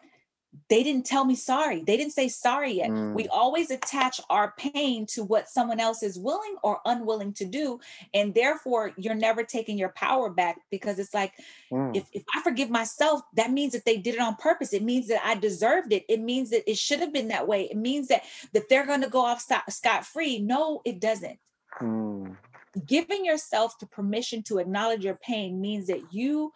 they 0.69 0.83
didn't 0.83 1.07
tell 1.07 1.25
me 1.25 1.37
sorry. 1.37 1.85
They 1.85 1.97
didn't 1.97 2.13
say 2.13 2.29
sorry 2.29 2.73
yet. 2.73 2.91
Mm. 2.91 3.15
We 3.15 3.29
always 3.29 3.71
attach 3.71 4.21
our 4.31 4.53
pain 4.59 5.07
to 5.11 5.23
what 5.23 5.49
someone 5.49 5.79
else 5.79 6.03
is 6.03 6.19
willing 6.19 6.57
or 6.65 6.81
unwilling 6.85 7.35
to 7.35 7.45
do. 7.45 7.79
And 8.15 8.35
therefore, 8.35 8.93
you're 8.97 9.15
never 9.15 9.45
taking 9.45 9.79
your 9.79 9.91
power 9.91 10.29
back 10.29 10.59
because 10.71 10.99
it's 10.99 11.15
like, 11.15 11.35
mm. 11.71 11.97
if, 11.97 12.09
if 12.13 12.25
I 12.35 12.43
forgive 12.43 12.69
myself, 12.69 13.21
that 13.37 13.53
means 13.53 13.75
that 13.75 13.85
they 13.85 13.97
did 13.97 14.15
it 14.15 14.21
on 14.21 14.35
purpose. 14.37 14.73
It 14.73 14.83
means 14.83 15.07
that 15.09 15.21
I 15.25 15.37
deserved 15.37 15.93
it. 15.93 16.05
It 16.09 16.21
means 16.21 16.51
that 16.51 16.69
it 16.69 16.79
should 16.79 17.01
have 17.01 17.13
been 17.13 17.29
that 17.29 17.47
way. 17.47 17.65
It 17.65 17.77
means 17.77 18.09
that, 18.09 18.23
that 18.53 18.69
they're 18.69 18.87
going 18.87 19.03
to 19.03 19.09
go 19.11 19.25
off 19.25 19.47
scot 19.69 20.07
free. 20.07 20.41
No, 20.41 20.83
it 20.85 21.01
doesn't. 21.01 21.39
Mm. 21.81 22.37
Giving 22.87 23.25
yourself 23.25 23.79
the 23.79 23.87
permission 23.87 24.43
to 24.45 24.59
acknowledge 24.59 25.05
your 25.05 25.19
pain 25.23 25.61
means 25.61 25.87
that 25.89 26.13
you 26.13 26.53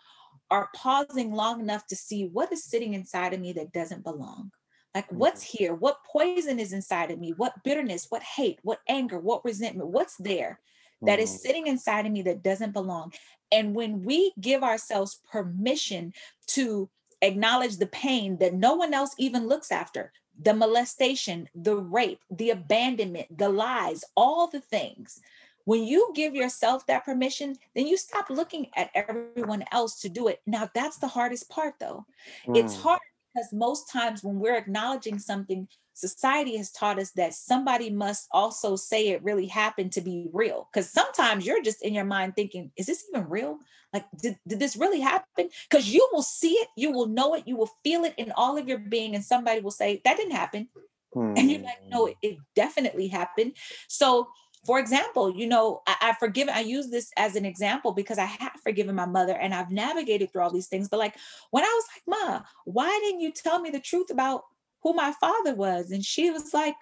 are 0.50 0.68
pausing 0.74 1.32
long 1.32 1.60
enough 1.60 1.86
to 1.88 1.96
see 1.96 2.26
what 2.26 2.52
is 2.52 2.64
sitting 2.64 2.94
inside 2.94 3.34
of 3.34 3.40
me 3.40 3.52
that 3.54 3.72
doesn't 3.72 4.04
belong. 4.04 4.50
Like, 4.94 5.10
what's 5.10 5.44
mm-hmm. 5.44 5.64
here? 5.64 5.74
What 5.74 6.04
poison 6.04 6.60
is 6.60 6.72
inside 6.72 7.10
of 7.10 7.18
me? 7.18 7.34
What 7.36 7.64
bitterness, 7.64 8.06
what 8.10 8.22
hate, 8.22 8.60
what 8.62 8.78
anger, 8.88 9.18
what 9.18 9.44
resentment, 9.44 9.88
what's 9.88 10.16
there 10.16 10.60
that 11.02 11.18
is 11.18 11.30
mm-hmm. 11.30 11.38
sitting 11.38 11.66
inside 11.66 12.06
of 12.06 12.12
me 12.12 12.22
that 12.22 12.42
doesn't 12.42 12.72
belong? 12.72 13.12
And 13.50 13.74
when 13.74 14.02
we 14.02 14.32
give 14.40 14.62
ourselves 14.62 15.20
permission 15.30 16.12
to 16.48 16.88
acknowledge 17.22 17.78
the 17.78 17.86
pain 17.86 18.38
that 18.38 18.54
no 18.54 18.74
one 18.74 18.94
else 18.94 19.14
even 19.18 19.48
looks 19.48 19.72
after, 19.72 20.12
the 20.40 20.54
molestation, 20.54 21.48
the 21.54 21.76
rape, 21.76 22.20
the 22.30 22.50
abandonment, 22.50 23.26
the 23.36 23.48
lies, 23.48 24.04
all 24.16 24.46
the 24.46 24.60
things. 24.60 25.20
When 25.64 25.84
you 25.84 26.12
give 26.14 26.34
yourself 26.34 26.86
that 26.86 27.04
permission, 27.04 27.56
then 27.74 27.86
you 27.86 27.96
stop 27.96 28.28
looking 28.28 28.68
at 28.76 28.90
everyone 28.94 29.64
else 29.72 30.00
to 30.00 30.08
do 30.08 30.28
it. 30.28 30.40
Now, 30.46 30.68
that's 30.74 30.98
the 30.98 31.08
hardest 31.08 31.48
part, 31.48 31.74
though. 31.80 32.04
Mm. 32.46 32.58
It's 32.58 32.76
hard 32.76 33.00
because 33.34 33.52
most 33.52 33.90
times 33.90 34.22
when 34.22 34.38
we're 34.38 34.56
acknowledging 34.56 35.18
something, 35.18 35.66
society 35.94 36.56
has 36.56 36.70
taught 36.70 36.98
us 36.98 37.12
that 37.12 37.34
somebody 37.34 37.88
must 37.88 38.28
also 38.30 38.76
say 38.76 39.08
it 39.08 39.22
really 39.22 39.46
happened 39.46 39.92
to 39.92 40.00
be 40.00 40.28
real. 40.32 40.68
Because 40.72 40.90
sometimes 40.90 41.46
you're 41.46 41.62
just 41.62 41.82
in 41.82 41.94
your 41.94 42.04
mind 42.04 42.34
thinking, 42.36 42.70
is 42.76 42.86
this 42.86 43.04
even 43.10 43.28
real? 43.28 43.58
Like, 43.92 44.04
did, 44.20 44.36
did 44.46 44.58
this 44.58 44.76
really 44.76 45.00
happen? 45.00 45.48
Because 45.70 45.88
you 45.88 46.06
will 46.12 46.22
see 46.22 46.52
it, 46.52 46.68
you 46.76 46.90
will 46.90 47.06
know 47.06 47.34
it, 47.34 47.46
you 47.46 47.56
will 47.56 47.70
feel 47.82 48.04
it 48.04 48.14
in 48.16 48.32
all 48.32 48.58
of 48.58 48.68
your 48.68 48.78
being, 48.78 49.14
and 49.14 49.24
somebody 49.24 49.60
will 49.60 49.70
say, 49.70 50.02
that 50.04 50.16
didn't 50.16 50.32
happen. 50.32 50.68
Hmm. 51.12 51.34
And 51.36 51.50
you're 51.50 51.62
like, 51.62 51.78
no, 51.88 52.06
it, 52.06 52.16
it 52.22 52.38
definitely 52.54 53.06
happened. 53.06 53.52
So 53.88 54.28
for 54.64 54.78
example, 54.78 55.34
you 55.36 55.46
know, 55.46 55.82
I, 55.86 55.96
I've 56.00 56.18
forgiven, 56.18 56.54
I 56.54 56.60
use 56.60 56.88
this 56.90 57.10
as 57.16 57.36
an 57.36 57.44
example 57.44 57.92
because 57.92 58.18
I 58.18 58.24
have 58.24 58.52
forgiven 58.62 58.94
my 58.94 59.06
mother 59.06 59.34
and 59.34 59.54
I've 59.54 59.70
navigated 59.70 60.32
through 60.32 60.42
all 60.42 60.50
these 60.50 60.68
things. 60.68 60.88
But 60.88 60.98
like 60.98 61.16
when 61.50 61.64
I 61.64 61.66
was 61.66 61.84
like, 61.94 62.18
Ma, 62.18 62.42
why 62.64 62.98
didn't 63.04 63.20
you 63.20 63.30
tell 63.30 63.60
me 63.60 63.70
the 63.70 63.80
truth 63.80 64.10
about 64.10 64.44
who 64.84 64.92
my 64.92 65.12
father 65.20 65.54
was? 65.54 65.90
And 65.90 66.04
she 66.04 66.30
was 66.30 66.54
like, 66.54 66.76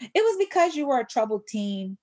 it 0.00 0.12
was 0.14 0.36
because 0.38 0.74
you 0.74 0.88
were 0.88 1.00
a 1.00 1.06
troubled 1.06 1.46
teen. 1.46 1.96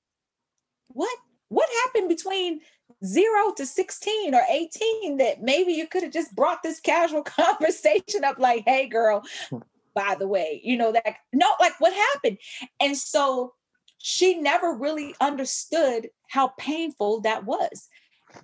What? 0.87 1.15
What 1.49 1.69
happened 1.85 2.09
between 2.09 2.61
zero 3.05 3.53
to 3.55 3.65
16 3.65 4.33
or 4.33 4.41
18 4.49 5.17
that 5.17 5.41
maybe 5.41 5.73
you 5.73 5.87
could 5.87 6.03
have 6.03 6.11
just 6.11 6.35
brought 6.35 6.63
this 6.63 6.79
casual 6.79 7.21
conversation 7.23 8.23
up 8.23 8.39
like, 8.39 8.63
hey, 8.65 8.87
girl, 8.87 9.23
by 9.93 10.15
the 10.17 10.27
way, 10.27 10.61
you 10.63 10.77
know, 10.77 10.91
that 10.91 11.15
no, 11.33 11.47
like 11.59 11.79
what 11.79 11.93
happened? 11.93 12.37
And 12.79 12.97
so 12.97 13.53
she 13.97 14.35
never 14.35 14.73
really 14.73 15.15
understood 15.19 16.09
how 16.29 16.49
painful 16.59 17.21
that 17.21 17.45
was. 17.45 17.87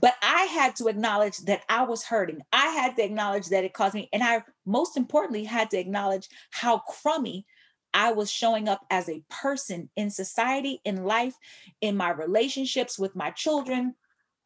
But 0.01 0.15
I 0.21 0.43
had 0.43 0.75
to 0.77 0.87
acknowledge 0.87 1.37
that 1.39 1.63
I 1.69 1.83
was 1.83 2.03
hurting. 2.03 2.41
I 2.51 2.67
had 2.67 2.95
to 2.97 3.03
acknowledge 3.03 3.47
that 3.47 3.63
it 3.63 3.73
caused 3.73 3.95
me. 3.95 4.09
And 4.13 4.23
I, 4.23 4.43
most 4.65 4.97
importantly, 4.97 5.43
had 5.43 5.69
to 5.71 5.79
acknowledge 5.79 6.27
how 6.51 6.79
crummy 6.79 7.45
I 7.93 8.11
was 8.11 8.31
showing 8.31 8.67
up 8.67 8.85
as 8.89 9.07
a 9.07 9.23
person 9.29 9.89
in 9.95 10.09
society, 10.09 10.81
in 10.83 11.03
life, 11.03 11.35
in 11.81 11.95
my 11.95 12.11
relationships 12.11 12.97
with 12.97 13.15
my 13.15 13.31
children, 13.31 13.95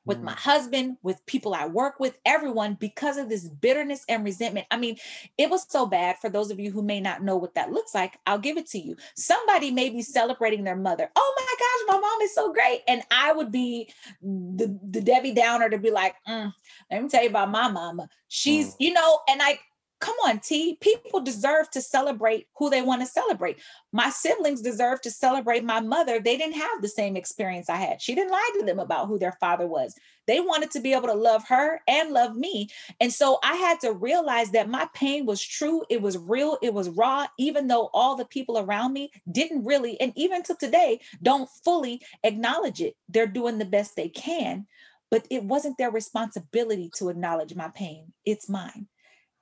with 0.07 0.21
my 0.21 0.33
mm. 0.33 0.37
husband, 0.37 0.97
with 1.03 1.23
people 1.25 1.53
I 1.53 1.67
work 1.67 1.99
with, 1.99 2.17
everyone, 2.25 2.75
because 2.79 3.17
of 3.17 3.29
this 3.29 3.47
bitterness 3.47 4.03
and 4.09 4.23
resentment. 4.23 4.67
I 4.71 4.77
mean, 4.77 4.97
it 5.37 5.49
was 5.49 5.65
so 5.69 5.85
bad 5.85 6.17
for 6.19 6.29
those 6.29 6.49
of 6.49 6.59
you 6.59 6.71
who 6.71 6.81
may 6.81 6.99
not 6.99 7.21
know 7.21 7.37
what 7.37 7.53
that 7.55 7.71
looks 7.71 7.93
like. 7.93 8.17
I'll 8.25 8.39
give 8.39 8.57
it 8.57 8.67
to 8.67 8.79
you. 8.79 8.95
Somebody 9.15 9.69
may 9.69 9.89
be 9.89 10.01
celebrating 10.01 10.63
their 10.63 10.75
mother. 10.75 11.09
Oh 11.15 11.33
my 11.37 11.55
gosh, 11.59 11.95
my 11.95 11.99
mom 11.99 12.21
is 12.21 12.33
so 12.33 12.51
great. 12.53 12.81
And 12.87 13.03
I 13.11 13.33
would 13.33 13.51
be 13.51 13.91
the, 14.21 14.79
the 14.89 15.01
Debbie 15.01 15.33
Downer 15.33 15.69
to 15.69 15.77
be 15.77 15.91
like, 15.91 16.15
mm, 16.27 16.51
let 16.89 17.03
me 17.03 17.09
tell 17.09 17.23
you 17.23 17.29
about 17.29 17.51
my 17.51 17.67
mama. 17.67 18.09
She's, 18.29 18.73
mm. 18.73 18.77
you 18.79 18.93
know, 18.93 19.19
and 19.29 19.41
I, 19.41 19.59
come 19.99 20.15
on, 20.25 20.39
T. 20.39 20.77
People 20.79 21.21
deserve 21.21 21.69
to 21.71 21.81
celebrate 21.81 22.47
who 22.57 22.69
they 22.69 22.81
want 22.81 23.01
to 23.01 23.07
celebrate. 23.07 23.57
My 23.91 24.09
siblings 24.09 24.61
deserve 24.61 25.01
to 25.01 25.11
celebrate 25.11 25.63
my 25.63 25.79
mother. 25.79 26.19
They 26.19 26.37
didn't 26.37 26.59
have 26.59 26.81
the 26.81 26.87
same 26.87 27.15
experience 27.15 27.69
I 27.69 27.77
had. 27.77 28.01
She 28.01 28.13
didn't 28.13 28.31
lie 28.31 28.49
to 28.59 28.65
them 28.65 28.79
about 28.79 29.07
who 29.07 29.17
their 29.17 29.37
father 29.39 29.65
was. 29.65 29.95
They 30.27 30.39
wanted 30.39 30.71
to 30.71 30.81
be 30.81 30.93
able 30.93 31.07
to 31.07 31.13
love 31.13 31.47
her 31.47 31.81
and 31.87 32.11
love 32.11 32.35
me. 32.35 32.69
And 32.99 33.11
so 33.11 33.39
I 33.43 33.55
had 33.55 33.79
to 33.81 33.93
realize 33.93 34.51
that 34.51 34.69
my 34.69 34.87
pain 34.93 35.25
was 35.25 35.41
true. 35.41 35.83
It 35.89 36.01
was 36.01 36.17
real. 36.17 36.57
It 36.61 36.73
was 36.73 36.89
raw, 36.89 37.27
even 37.39 37.67
though 37.67 37.89
all 37.93 38.15
the 38.15 38.25
people 38.25 38.59
around 38.59 38.93
me 38.93 39.11
didn't 39.31 39.65
really, 39.65 39.99
and 39.99 40.13
even 40.15 40.43
to 40.43 40.55
today, 40.55 40.99
don't 41.23 41.49
fully 41.63 42.01
acknowledge 42.23 42.81
it. 42.81 42.95
They're 43.09 43.25
doing 43.25 43.57
the 43.57 43.65
best 43.65 43.95
they 43.95 44.09
can. 44.09 44.67
But 45.09 45.25
it 45.31 45.43
wasn't 45.43 45.77
their 45.77 45.91
responsibility 45.91 46.91
to 46.97 47.07
acknowledge 47.07 47.55
my 47.55 47.69
pain. 47.69 48.11
It's 48.25 48.49
mine. 48.49 48.87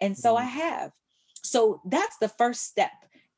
And 0.01 0.17
so 0.17 0.35
I 0.35 0.45
mm. 0.45 0.49
have. 0.49 0.91
So 1.43 1.81
that's 1.85 2.17
the 2.17 2.29
first 2.29 2.65
step. 2.65 2.91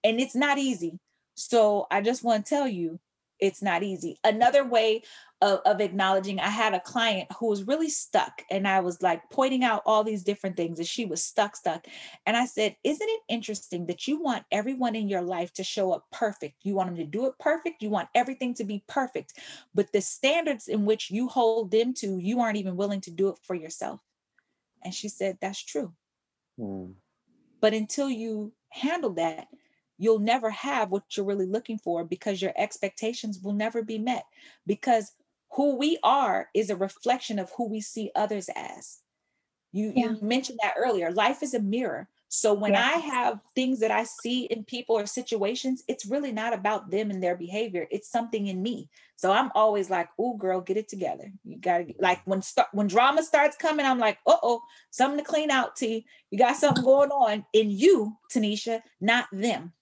And 0.03 0.19
it's 0.19 0.35
not 0.35 0.57
easy. 0.57 0.99
So 1.35 1.87
I 1.91 2.01
just 2.01 2.23
want 2.23 2.45
to 2.45 2.49
tell 2.49 2.67
you, 2.67 2.99
it's 3.39 3.61
not 3.61 3.83
easy. 3.83 4.19
Another 4.23 4.65
way 4.65 5.03
of, 5.41 5.59
of, 5.65 5.81
acknowledging, 5.81 6.39
I 6.39 6.49
had 6.49 6.73
a 6.73 6.79
client 6.79 7.27
who 7.39 7.47
was 7.47 7.67
really 7.67 7.89
stuck, 7.89 8.41
and 8.49 8.67
I 8.67 8.79
was 8.79 9.01
like 9.01 9.21
pointing 9.31 9.63
out 9.63 9.83
all 9.85 10.03
these 10.03 10.23
different 10.23 10.57
things, 10.57 10.79
and 10.79 10.87
she 10.87 11.05
was 11.05 11.23
stuck, 11.23 11.55
stuck. 11.55 11.85
And 12.25 12.35
I 12.35 12.45
said, 12.45 12.75
Isn't 12.83 13.07
it 13.07 13.21
interesting 13.29 13.85
that 13.87 14.07
you 14.07 14.21
want 14.21 14.45
everyone 14.51 14.95
in 14.95 15.07
your 15.07 15.21
life 15.21 15.53
to 15.53 15.63
show 15.63 15.91
up 15.91 16.05
perfect? 16.11 16.55
You 16.63 16.73
want 16.73 16.89
them 16.89 16.97
to 16.97 17.05
do 17.05 17.27
it 17.27 17.33
perfect, 17.39 17.83
you 17.83 17.89
want 17.89 18.09
everything 18.15 18.55
to 18.55 18.63
be 18.63 18.83
perfect, 18.87 19.33
but 19.75 19.91
the 19.91 20.01
standards 20.01 20.67
in 20.67 20.85
which 20.85 21.11
you 21.11 21.27
hold 21.27 21.71
them 21.71 21.93
to, 21.95 22.17
you 22.17 22.39
aren't 22.39 22.57
even 22.57 22.75
willing 22.75 23.01
to 23.01 23.11
do 23.11 23.29
it 23.29 23.37
for 23.43 23.53
yourself. 23.53 23.99
And 24.83 24.93
she 24.93 25.09
said, 25.09 25.37
That's 25.41 25.63
true. 25.63 25.93
Mm. 26.59 26.93
But 27.59 27.73
until 27.73 28.09
you 28.09 28.53
handle 28.69 29.11
that, 29.13 29.47
you'll 29.97 30.19
never 30.19 30.49
have 30.49 30.91
what 30.91 31.03
you're 31.15 31.25
really 31.25 31.45
looking 31.45 31.77
for 31.77 32.03
because 32.03 32.41
your 32.41 32.53
expectations 32.55 33.39
will 33.39 33.53
never 33.53 33.81
be 33.81 33.97
met. 33.97 34.25
Because 34.65 35.13
who 35.51 35.75
we 35.75 35.97
are 36.03 36.49
is 36.53 36.69
a 36.69 36.75
reflection 36.75 37.39
of 37.39 37.51
who 37.57 37.67
we 37.67 37.81
see 37.81 38.11
others 38.15 38.49
as. 38.55 38.99
You, 39.71 39.91
yeah. 39.95 40.11
you 40.11 40.17
mentioned 40.21 40.59
that 40.61 40.75
earlier. 40.77 41.11
Life 41.11 41.41
is 41.41 41.53
a 41.53 41.59
mirror. 41.59 42.07
So 42.29 42.53
when 42.53 42.75
I 42.75 42.91
have 42.91 43.39
things 43.55 43.79
that 43.79 43.91
I 43.91 44.03
see 44.03 44.45
in 44.45 44.65
people 44.65 44.97
or 44.97 45.05
situations, 45.05 45.83
it's 45.87 46.05
really 46.05 46.33
not 46.33 46.53
about 46.53 46.91
them 46.91 47.09
and 47.09 47.23
their 47.23 47.37
behavior. 47.37 47.87
It's 47.89 48.11
something 48.11 48.47
in 48.47 48.61
me. 48.61 48.89
So 49.15 49.31
I'm 49.31 49.49
always 49.55 49.89
like, 49.89 50.09
"Oh, 50.19 50.35
girl, 50.35 50.59
get 50.59 50.75
it 50.77 50.89
together. 50.89 51.31
You 51.45 51.57
gotta 51.57 51.93
like 51.99 52.21
when 52.25 52.41
start 52.41 52.67
when 52.73 52.87
drama 52.87 53.23
starts 53.23 53.55
coming, 53.55 53.85
I'm 53.85 53.99
like, 53.99 54.19
"Uh 54.27 54.37
oh, 54.43 54.61
something 54.91 55.19
to 55.19 55.23
clean 55.23 55.49
out, 55.51 55.77
T. 55.77 56.05
You 56.29 56.37
got 56.37 56.57
something 56.57 56.83
going 56.83 57.11
on 57.11 57.45
in 57.53 57.69
you, 57.69 58.17
Tuniscia, 58.29 58.81
not 58.99 59.27
them." 59.31 59.73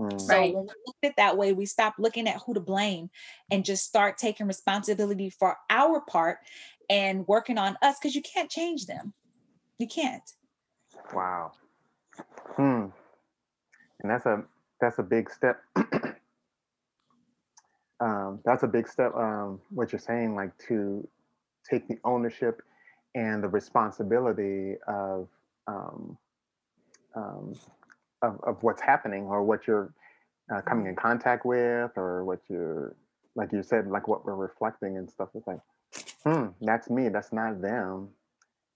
Mm. 0.00 0.18
So 0.20 0.38
right. 0.38 0.54
when 0.54 0.64
we 0.64 0.72
look 0.86 0.96
at 1.02 1.10
it 1.10 1.16
that 1.16 1.36
way, 1.36 1.52
we 1.52 1.66
stop 1.66 1.94
looking 1.98 2.26
at 2.26 2.40
who 2.40 2.54
to 2.54 2.60
blame 2.60 3.10
and 3.50 3.64
just 3.64 3.84
start 3.84 4.16
taking 4.16 4.46
responsibility 4.46 5.28
for 5.28 5.58
our 5.68 6.00
part 6.00 6.38
and 6.88 7.28
working 7.28 7.58
on 7.58 7.76
us 7.82 7.98
because 7.98 8.14
you 8.14 8.22
can't 8.22 8.50
change 8.50 8.86
them. 8.86 9.12
You 9.78 9.86
can't. 9.86 10.22
Wow. 11.12 11.52
Hmm. 12.56 12.86
And 14.00 14.10
that's 14.10 14.26
a 14.26 14.42
that's 14.80 14.98
a 14.98 15.02
big 15.02 15.30
step. 15.30 15.62
um, 18.00 18.40
that's 18.44 18.62
a 18.62 18.68
big 18.68 18.88
step. 18.88 19.14
Um, 19.14 19.60
what 19.70 19.92
you're 19.92 20.00
saying, 20.00 20.34
like 20.34 20.56
to 20.68 21.06
take 21.68 21.88
the 21.88 21.98
ownership 22.04 22.62
and 23.14 23.42
the 23.42 23.48
responsibility 23.48 24.76
of 24.88 25.28
um, 25.66 26.18
um, 27.14 27.54
of, 28.22 28.40
of 28.44 28.62
what's 28.62 28.82
happening 28.82 29.24
or 29.24 29.42
what 29.42 29.66
you're 29.66 29.92
uh, 30.52 30.60
coming 30.62 30.86
in 30.86 30.96
contact 30.96 31.44
with 31.44 31.90
or 31.96 32.24
what 32.24 32.40
you're 32.48 32.96
like 33.34 33.52
you 33.52 33.62
said 33.62 33.86
like 33.86 34.08
what 34.08 34.24
we're 34.24 34.34
reflecting 34.34 34.96
and 34.96 35.10
stuff 35.10 35.28
it's 35.34 35.46
like 35.46 35.60
hmm 36.24 36.48
that's 36.62 36.90
me 36.90 37.08
that's 37.08 37.32
not 37.32 37.60
them 37.60 38.08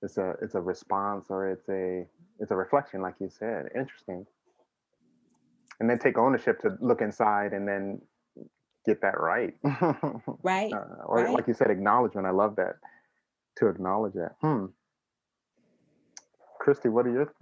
it's 0.03 0.18
a 0.18 0.35
it's 0.42 0.55
a 0.55 0.61
response 0.61 1.27
or 1.31 1.51
it's 1.51 1.68
a 1.68 2.07
it's 2.38 2.51
a 2.51 2.57
reflection, 2.57 3.03
like 3.03 3.14
you 3.20 3.29
said. 3.29 3.66
Interesting. 3.75 4.27
And 5.81 5.88
then 5.88 5.99
take 5.99 6.18
ownership 6.18 6.61
to 6.62 6.77
look 6.81 7.01
inside 7.01 7.53
and 7.53 7.66
then 7.68 8.01
get 8.87 9.03
that 9.03 9.20
right. 9.20 9.55
right. 10.42 10.72
Uh, 10.72 11.05
or 11.05 11.25
right. 11.25 11.33
like 11.33 11.49
you 11.49 11.55
said, 11.55 11.70
acknowledgement. 11.70 12.27
I 12.27 12.31
love 12.31 12.57
that. 12.57 12.77
To 13.57 13.68
acknowledge 13.68 14.14
that. 14.14 14.37
Hmm. 14.40 14.66
Christy, 16.61 16.88
what 16.88 17.07
are 17.07 17.12
your 17.12 17.33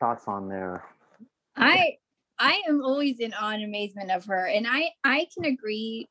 thoughts 0.00 0.24
on 0.26 0.48
there? 0.48 0.84
I 1.56 1.96
I 2.38 2.62
am 2.68 2.82
always 2.82 3.18
in 3.18 3.34
awe 3.34 3.50
and 3.50 3.64
amazement 3.64 4.10
of 4.10 4.24
her. 4.26 4.46
And 4.46 4.66
I 4.68 4.90
I 5.04 5.26
can 5.34 5.44
agree 5.44 6.08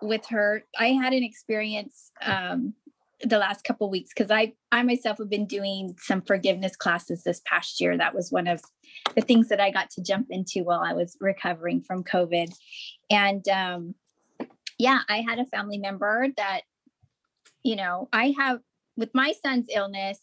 with 0.00 0.26
her. 0.28 0.64
I 0.78 0.88
had 0.88 1.12
an 1.12 1.22
experience 1.22 2.12
um 2.22 2.74
the 3.22 3.38
last 3.38 3.64
couple 3.64 3.88
weeks 3.88 4.10
because 4.14 4.30
I 4.30 4.54
I 4.72 4.82
myself 4.82 5.18
have 5.18 5.30
been 5.30 5.46
doing 5.46 5.94
some 5.98 6.20
forgiveness 6.20 6.76
classes 6.76 7.22
this 7.22 7.40
past 7.46 7.80
year. 7.80 7.96
That 7.96 8.14
was 8.14 8.32
one 8.32 8.46
of 8.46 8.60
the 9.14 9.22
things 9.22 9.48
that 9.48 9.60
I 9.60 9.70
got 9.70 9.90
to 9.90 10.02
jump 10.02 10.26
into 10.30 10.64
while 10.64 10.80
I 10.80 10.92
was 10.94 11.16
recovering 11.20 11.80
from 11.80 12.02
COVID. 12.04 12.52
And 13.10 13.48
um, 13.48 13.94
yeah, 14.78 15.00
I 15.08 15.20
had 15.20 15.38
a 15.38 15.46
family 15.46 15.78
member 15.78 16.28
that, 16.36 16.62
you 17.62 17.76
know, 17.76 18.08
I 18.12 18.34
have 18.36 18.60
with 18.96 19.10
my 19.14 19.32
son's 19.44 19.66
illness. 19.72 20.18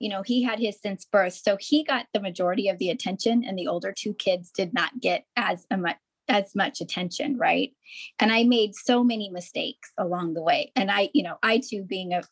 you 0.00 0.08
know, 0.10 0.22
he 0.22 0.42
had 0.42 0.58
his 0.58 0.78
since 0.80 1.04
birth. 1.04 1.34
So 1.34 1.56
he 1.58 1.84
got 1.84 2.06
the 2.12 2.20
majority 2.20 2.68
of 2.68 2.78
the 2.78 2.90
attention 2.90 3.44
and 3.44 3.58
the 3.58 3.68
older 3.68 3.92
two 3.96 4.12
kids 4.14 4.50
did 4.50 4.74
not 4.74 5.00
get 5.00 5.24
as 5.36 5.66
much 5.74 5.96
as 6.28 6.54
much 6.54 6.80
attention, 6.80 7.36
right? 7.36 7.72
And 8.18 8.32
I 8.32 8.44
made 8.44 8.74
so 8.74 9.04
many 9.04 9.30
mistakes 9.30 9.90
along 9.98 10.34
the 10.34 10.42
way. 10.42 10.72
And 10.74 10.90
I, 10.90 11.10
you 11.12 11.22
know, 11.22 11.36
I 11.42 11.58
too 11.58 11.82
being 11.82 12.12
a 12.12 12.22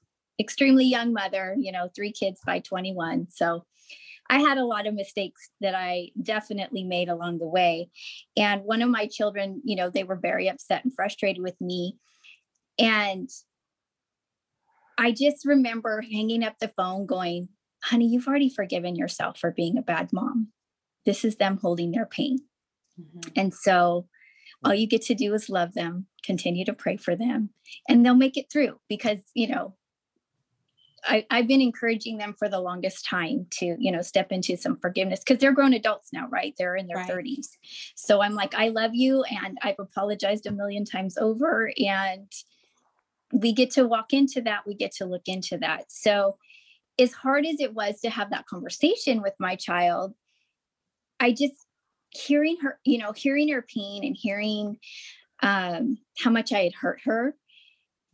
extremely 0.41 0.85
young 0.85 1.13
mother, 1.13 1.55
you 1.59 1.73
know, 1.73 1.89
three 1.95 2.13
kids 2.13 2.41
by 2.45 2.59
21. 2.61 3.29
So 3.31 3.65
I 4.31 4.39
had 4.39 4.59
a 4.59 4.65
lot 4.65 4.87
of 4.87 4.95
mistakes 4.95 5.51
that 5.61 5.75
I 5.75 6.11
definitely 6.21 6.85
made 6.85 7.09
along 7.09 7.39
the 7.39 7.47
way. 7.47 7.91
And 8.37 8.63
one 8.63 8.83
of 8.83 8.89
my 8.89 9.07
children, 9.07 9.61
you 9.65 9.77
know, 9.77 9.91
they 9.91 10.05
were 10.05 10.17
very 10.17 10.49
upset 10.49 10.85
and 10.85 10.95
frustrated 10.95 11.43
with 11.43 11.61
me. 11.61 11.99
And 12.79 13.29
I 14.99 15.13
just 15.13 15.45
remember 15.45 16.03
hanging 16.03 16.45
up 16.45 16.59
the 16.61 16.73
phone 16.77 17.07
going, 17.07 17.49
honey, 17.83 18.07
you've 18.07 18.29
already 18.29 18.49
forgiven 18.49 18.97
yourself 18.97 19.39
for 19.39 19.51
being 19.51 19.77
a 19.77 19.83
bad 19.83 20.13
mom. 20.13 20.49
This 21.05 21.25
is 21.25 21.37
them 21.37 21.59
holding 21.61 21.91
their 21.91 22.07
pain. 22.07 22.39
Mm-hmm. 23.01 23.31
And 23.37 23.55
so 23.55 24.07
all 24.65 24.75
you 24.75 24.87
get 24.87 25.03
to 25.03 25.15
do 25.15 25.35
is 25.35 25.49
love 25.49 25.75
them, 25.75 26.07
continue 26.25 26.65
to 26.65 26.73
pray 26.73 26.97
for 26.97 27.17
them, 27.17 27.51
and 27.89 28.05
they'll 28.05 28.15
make 28.15 28.37
it 28.37 28.51
through 28.51 28.79
because, 28.89 29.19
you 29.35 29.49
know, 29.49 29.75
I, 31.05 31.27
have 31.31 31.49
been 31.49 31.61
encouraging 31.61 32.19
them 32.19 32.35
for 32.39 32.49
the 32.49 32.61
longest 32.61 33.05
time 33.05 33.47
to, 33.59 33.77
you 33.79 33.91
know, 33.91 34.03
step 34.03 34.31
into 34.31 34.57
some 34.57 34.77
forgiveness 34.77 35.21
because 35.21 35.41
they're 35.41 35.53
grown 35.53 35.73
adults 35.73 36.13
now, 36.13 36.29
right? 36.29 36.55
They're 36.57 36.77
in 36.77 36.87
their 36.87 36.99
right. 36.99 37.11
30s. 37.11 37.57
So 37.97 38.23
I'm 38.23 38.35
like, 38.35 38.55
I 38.55 38.69
love 38.69 38.93
you. 38.95 39.25
And 39.25 39.59
I've 39.63 39.79
apologized 39.79 40.47
a 40.47 40.53
million 40.53 40.85
times 40.85 41.19
over. 41.19 41.73
And 41.77 42.31
we 43.33 43.53
get 43.53 43.71
to 43.73 43.87
walk 43.87 44.13
into 44.13 44.43
that. 44.43 44.67
We 44.67 44.75
get 44.75 44.93
to 44.97 45.07
look 45.07 45.23
into 45.27 45.59
that. 45.59 45.91
So, 45.91 46.37
as 46.99 47.13
hard 47.13 47.47
as 47.47 47.59
it 47.59 47.75
was 47.75 48.01
to 48.01 48.11
have 48.11 48.31
that 48.31 48.47
conversation 48.47 49.23
with 49.23 49.33
my 49.41 49.57
child, 49.57 50.13
I 51.19 51.31
just, 51.33 51.55
hearing 52.13 52.57
her, 52.63 52.79
you 52.85 52.99
know, 52.99 53.13
hearing 53.13 53.49
her 53.49 53.63
pain 53.63 54.05
and 54.05 54.17
hearing 54.17 54.79
um, 55.43 55.99
how 56.19 56.31
much 56.31 56.53
I 56.53 56.65
had 56.65 56.75
hurt 56.75 57.01
her, 57.05 57.35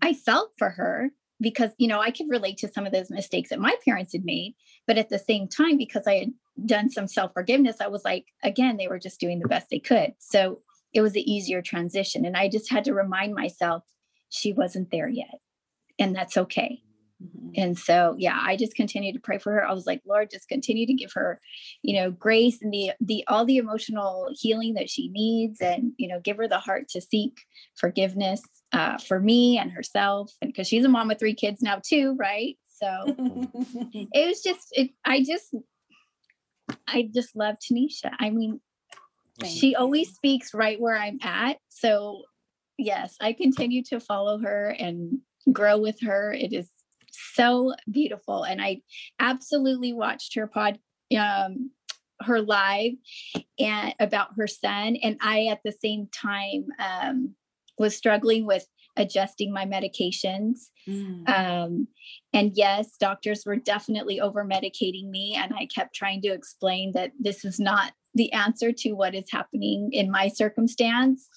I 0.00 0.14
felt 0.14 0.52
for 0.56 0.70
her 0.70 1.10
because 1.40 1.70
you 1.78 1.86
know 1.86 2.00
i 2.00 2.10
could 2.10 2.28
relate 2.28 2.56
to 2.58 2.68
some 2.68 2.86
of 2.86 2.92
those 2.92 3.10
mistakes 3.10 3.50
that 3.50 3.60
my 3.60 3.74
parents 3.84 4.12
had 4.12 4.24
made 4.24 4.54
but 4.86 4.98
at 4.98 5.08
the 5.08 5.18
same 5.18 5.46
time 5.48 5.76
because 5.76 6.06
i 6.06 6.14
had 6.14 6.32
done 6.66 6.90
some 6.90 7.06
self-forgiveness 7.06 7.76
i 7.80 7.86
was 7.86 8.04
like 8.04 8.26
again 8.42 8.76
they 8.76 8.88
were 8.88 8.98
just 8.98 9.20
doing 9.20 9.38
the 9.38 9.48
best 9.48 9.68
they 9.70 9.78
could. 9.78 10.12
So 10.18 10.62
it 10.92 11.00
was 11.00 11.14
an 11.14 11.28
easier 11.28 11.62
transition 11.62 12.24
and 12.24 12.36
i 12.36 12.48
just 12.48 12.70
had 12.70 12.84
to 12.84 12.94
remind 12.94 13.34
myself 13.34 13.84
she 14.30 14.52
wasn't 14.52 14.90
there 14.90 15.08
yet 15.08 15.38
and 15.98 16.14
that's 16.14 16.36
okay 16.36 16.82
Mm-hmm. 17.22 17.50
And 17.56 17.78
so, 17.78 18.14
yeah, 18.18 18.38
I 18.40 18.56
just 18.56 18.74
continued 18.74 19.14
to 19.14 19.20
pray 19.20 19.38
for 19.38 19.52
her. 19.52 19.66
I 19.66 19.72
was 19.72 19.86
like, 19.86 20.00
Lord, 20.06 20.30
just 20.30 20.48
continue 20.48 20.86
to 20.86 20.94
give 20.94 21.12
her, 21.14 21.40
you 21.82 22.00
know, 22.00 22.10
grace 22.10 22.58
and 22.62 22.72
the 22.72 22.92
the 23.00 23.24
all 23.26 23.44
the 23.44 23.56
emotional 23.56 24.28
healing 24.32 24.74
that 24.74 24.88
she 24.88 25.08
needs, 25.08 25.60
and 25.60 25.92
you 25.96 26.08
know, 26.08 26.20
give 26.20 26.36
her 26.36 26.48
the 26.48 26.58
heart 26.58 26.88
to 26.90 27.00
seek 27.00 27.40
forgiveness 27.74 28.42
uh, 28.72 28.98
for 28.98 29.18
me 29.18 29.58
and 29.58 29.72
herself, 29.72 30.32
and 30.40 30.52
because 30.52 30.68
she's 30.68 30.84
a 30.84 30.88
mom 30.88 31.08
with 31.08 31.18
three 31.18 31.34
kids 31.34 31.60
now 31.60 31.80
too, 31.84 32.14
right? 32.18 32.56
So 32.64 33.04
it 34.12 34.28
was 34.28 34.40
just, 34.40 34.68
it. 34.72 34.90
I 35.04 35.24
just, 35.24 35.52
I 36.86 37.08
just 37.12 37.34
love 37.34 37.56
Tuniscia. 37.56 38.12
I 38.20 38.30
mean, 38.30 38.60
Thank 39.40 39.52
she 39.52 39.70
you. 39.70 39.76
always 39.76 40.14
speaks 40.14 40.54
right 40.54 40.80
where 40.80 40.96
I'm 40.96 41.18
at. 41.22 41.56
So 41.68 42.22
yes, 42.78 43.16
I 43.20 43.32
continue 43.32 43.82
to 43.84 43.98
follow 43.98 44.38
her 44.38 44.70
and 44.78 45.18
grow 45.52 45.78
with 45.78 46.00
her. 46.02 46.32
It 46.32 46.52
is 46.52 46.70
so 47.10 47.74
beautiful. 47.90 48.44
And 48.44 48.60
I 48.60 48.82
absolutely 49.18 49.92
watched 49.92 50.34
her 50.34 50.46
pod, 50.46 50.78
um, 51.16 51.70
her 52.20 52.40
live 52.40 52.92
and 53.58 53.94
about 54.00 54.30
her 54.36 54.46
son. 54.46 54.96
And 55.02 55.18
I, 55.20 55.46
at 55.46 55.60
the 55.64 55.72
same 55.72 56.08
time, 56.12 56.66
um, 56.78 57.34
was 57.78 57.96
struggling 57.96 58.46
with 58.46 58.66
adjusting 58.96 59.52
my 59.52 59.64
medications. 59.64 60.66
Mm. 60.88 61.28
Um, 61.28 61.88
and 62.32 62.52
yes, 62.54 62.96
doctors 62.98 63.44
were 63.46 63.56
definitely 63.56 64.20
over 64.20 64.44
medicating 64.44 65.08
me. 65.08 65.34
And 65.36 65.54
I 65.54 65.66
kept 65.66 65.94
trying 65.94 66.20
to 66.22 66.28
explain 66.28 66.92
that 66.92 67.12
this 67.18 67.44
is 67.44 67.60
not 67.60 67.92
the 68.14 68.32
answer 68.32 68.72
to 68.72 68.92
what 68.92 69.14
is 69.14 69.30
happening 69.30 69.90
in 69.92 70.10
my 70.10 70.28
circumstance. 70.28 71.28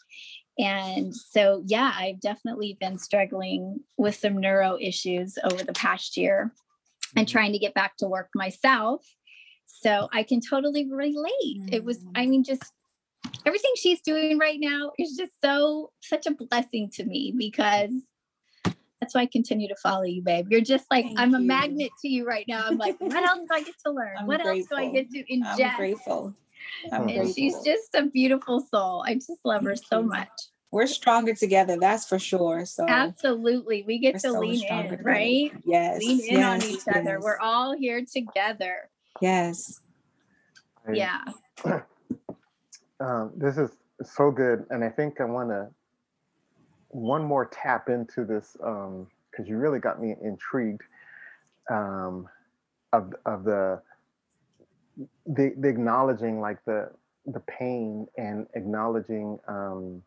And 0.59 1.15
so, 1.15 1.63
yeah, 1.65 1.93
I've 1.95 2.19
definitely 2.19 2.77
been 2.79 2.97
struggling 2.97 3.79
with 3.97 4.15
some 4.15 4.37
neuro 4.37 4.77
issues 4.79 5.37
over 5.43 5.63
the 5.63 5.73
past 5.73 6.17
year 6.17 6.53
and 7.15 7.25
mm-hmm. 7.25 7.31
trying 7.31 7.53
to 7.53 7.59
get 7.59 7.73
back 7.73 7.97
to 7.97 8.07
work 8.07 8.29
myself. 8.35 9.05
So 9.65 10.09
I 10.11 10.23
can 10.23 10.41
totally 10.41 10.87
relate. 10.91 11.69
It 11.71 11.83
was, 11.83 11.99
mm. 11.99 12.11
I 12.15 12.25
mean, 12.25 12.43
just 12.43 12.63
everything 13.45 13.71
she's 13.75 14.01
doing 14.01 14.37
right 14.37 14.59
now 14.59 14.91
is 14.99 15.15
just 15.17 15.31
so, 15.43 15.91
such 16.01 16.27
a 16.27 16.31
blessing 16.31 16.89
to 16.95 17.05
me 17.05 17.33
because 17.35 17.91
that's 18.99 19.15
why 19.15 19.21
I 19.21 19.25
continue 19.25 19.67
to 19.67 19.75
follow 19.75 20.03
you, 20.03 20.21
babe. 20.21 20.47
You're 20.51 20.61
just 20.61 20.85
like, 20.91 21.05
Thank 21.05 21.19
I'm 21.19 21.33
a 21.33 21.39
magnet 21.39 21.89
to 22.01 22.07
you 22.07 22.27
right 22.27 22.45
now. 22.47 22.65
I'm 22.67 22.77
like, 22.77 22.99
what 22.99 23.23
else 23.23 23.39
do 23.39 23.55
I 23.55 23.63
get 23.63 23.75
to 23.85 23.91
learn? 23.91 24.15
I'm 24.19 24.27
what 24.27 24.43
grateful. 24.43 24.77
else 24.77 24.83
do 24.83 24.89
I 24.89 24.91
get 24.91 25.09
to 25.09 25.23
ingest? 25.23 25.65
I'm 25.65 25.77
grateful. 25.77 26.35
I'm 26.91 27.01
and 27.01 27.11
grateful. 27.11 27.33
she's 27.33 27.55
just 27.63 27.95
a 27.95 28.05
beautiful 28.05 28.59
soul. 28.59 29.03
I 29.05 29.15
just 29.15 29.43
love 29.43 29.63
her 29.63 29.75
so 29.75 30.01
much. 30.01 30.29
We're 30.71 30.87
stronger 30.87 31.33
together 31.33 31.77
that's 31.77 32.07
for 32.07 32.17
sure 32.17 32.65
so. 32.65 32.85
Absolutely. 32.87 33.83
We 33.83 33.99
get 33.99 34.13
to 34.15 34.19
so 34.19 34.39
lean 34.39 34.63
in 34.63 34.83
together. 34.83 35.01
right? 35.03 35.51
Yes 35.65 35.99
lean 35.99 36.19
in 36.21 36.37
yes, 36.37 36.63
on 36.63 36.69
each 36.69 36.79
yes. 36.87 36.95
other 36.95 37.19
we're 37.19 37.39
all 37.39 37.75
here 37.77 38.05
together. 38.05 38.89
Yes. 39.21 39.81
Yeah. 40.91 41.23
Um, 42.99 43.31
this 43.35 43.57
is 43.57 43.71
so 44.03 44.29
good 44.29 44.63
and 44.69 44.83
i 44.83 44.89
think 44.89 45.19
i 45.21 45.23
want 45.23 45.49
to 45.49 45.67
one 46.91 47.23
more 47.23 47.45
tap 47.45 47.89
into 47.89 48.25
this 48.25 48.53
because 48.53 48.87
um, 48.87 49.45
you 49.45 49.57
really 49.57 49.79
got 49.79 50.01
me 50.01 50.15
intrigued 50.21 50.83
um, 51.69 52.27
of 52.93 53.13
of 53.25 53.43
the, 53.43 53.81
the 55.25 55.53
the 55.57 55.67
acknowledging 55.67 56.39
like 56.39 56.63
the 56.65 56.89
the 57.25 57.39
pain 57.41 58.07
and 58.17 58.47
acknowledging 58.55 59.39
um, 59.47 60.01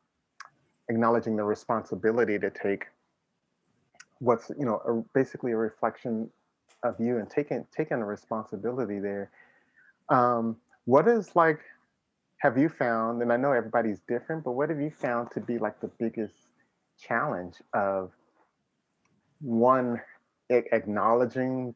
acknowledging 0.88 1.36
the 1.36 1.44
responsibility 1.44 2.38
to 2.38 2.50
take 2.50 2.86
what's 4.18 4.50
you 4.58 4.64
know 4.64 4.80
a, 4.86 5.18
basically 5.18 5.52
a 5.52 5.56
reflection 5.56 6.28
of 6.82 6.98
you 7.00 7.18
and 7.18 7.30
taking 7.30 7.66
taking 7.76 7.98
a 7.98 8.04
responsibility 8.04 8.98
there. 8.98 9.30
Um, 10.08 10.56
what 10.84 11.08
is 11.08 11.34
like 11.34 11.60
have 12.38 12.58
you 12.58 12.68
found 12.68 13.22
and 13.22 13.32
i 13.32 13.36
know 13.36 13.52
everybody's 13.52 14.00
different 14.00 14.44
but 14.44 14.52
what 14.52 14.68
have 14.68 14.80
you 14.80 14.90
found 14.90 15.30
to 15.30 15.40
be 15.40 15.58
like 15.58 15.80
the 15.80 15.90
biggest 15.98 16.34
challenge 17.00 17.54
of 17.72 18.10
one 19.40 20.00
acknowledging 20.50 21.74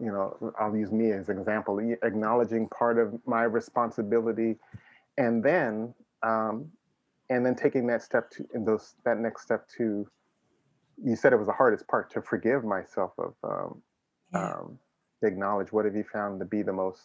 you 0.00 0.10
know 0.10 0.52
i'll 0.58 0.76
use 0.76 0.90
me 0.90 1.10
as 1.12 1.28
an 1.28 1.38
example 1.38 1.78
acknowledging 2.02 2.68
part 2.68 2.98
of 2.98 3.14
my 3.26 3.42
responsibility 3.42 4.56
and 5.18 5.42
then 5.42 5.94
um, 6.22 6.70
and 7.28 7.44
then 7.44 7.54
taking 7.54 7.86
that 7.86 8.02
step 8.02 8.30
to 8.30 8.46
in 8.54 8.64
those 8.64 8.94
that 9.04 9.18
next 9.18 9.42
step 9.42 9.66
to 9.76 10.06
you 11.02 11.14
said 11.14 11.32
it 11.32 11.36
was 11.36 11.46
the 11.46 11.52
hardest 11.52 11.86
part 11.88 12.10
to 12.10 12.22
forgive 12.22 12.64
myself 12.64 13.12
of 13.18 13.34
um, 13.44 13.82
yeah. 14.32 14.52
um, 14.54 14.78
acknowledge 15.22 15.72
what 15.72 15.84
have 15.84 15.94
you 15.94 16.04
found 16.10 16.40
to 16.40 16.46
be 16.46 16.62
the 16.62 16.72
most 16.72 17.00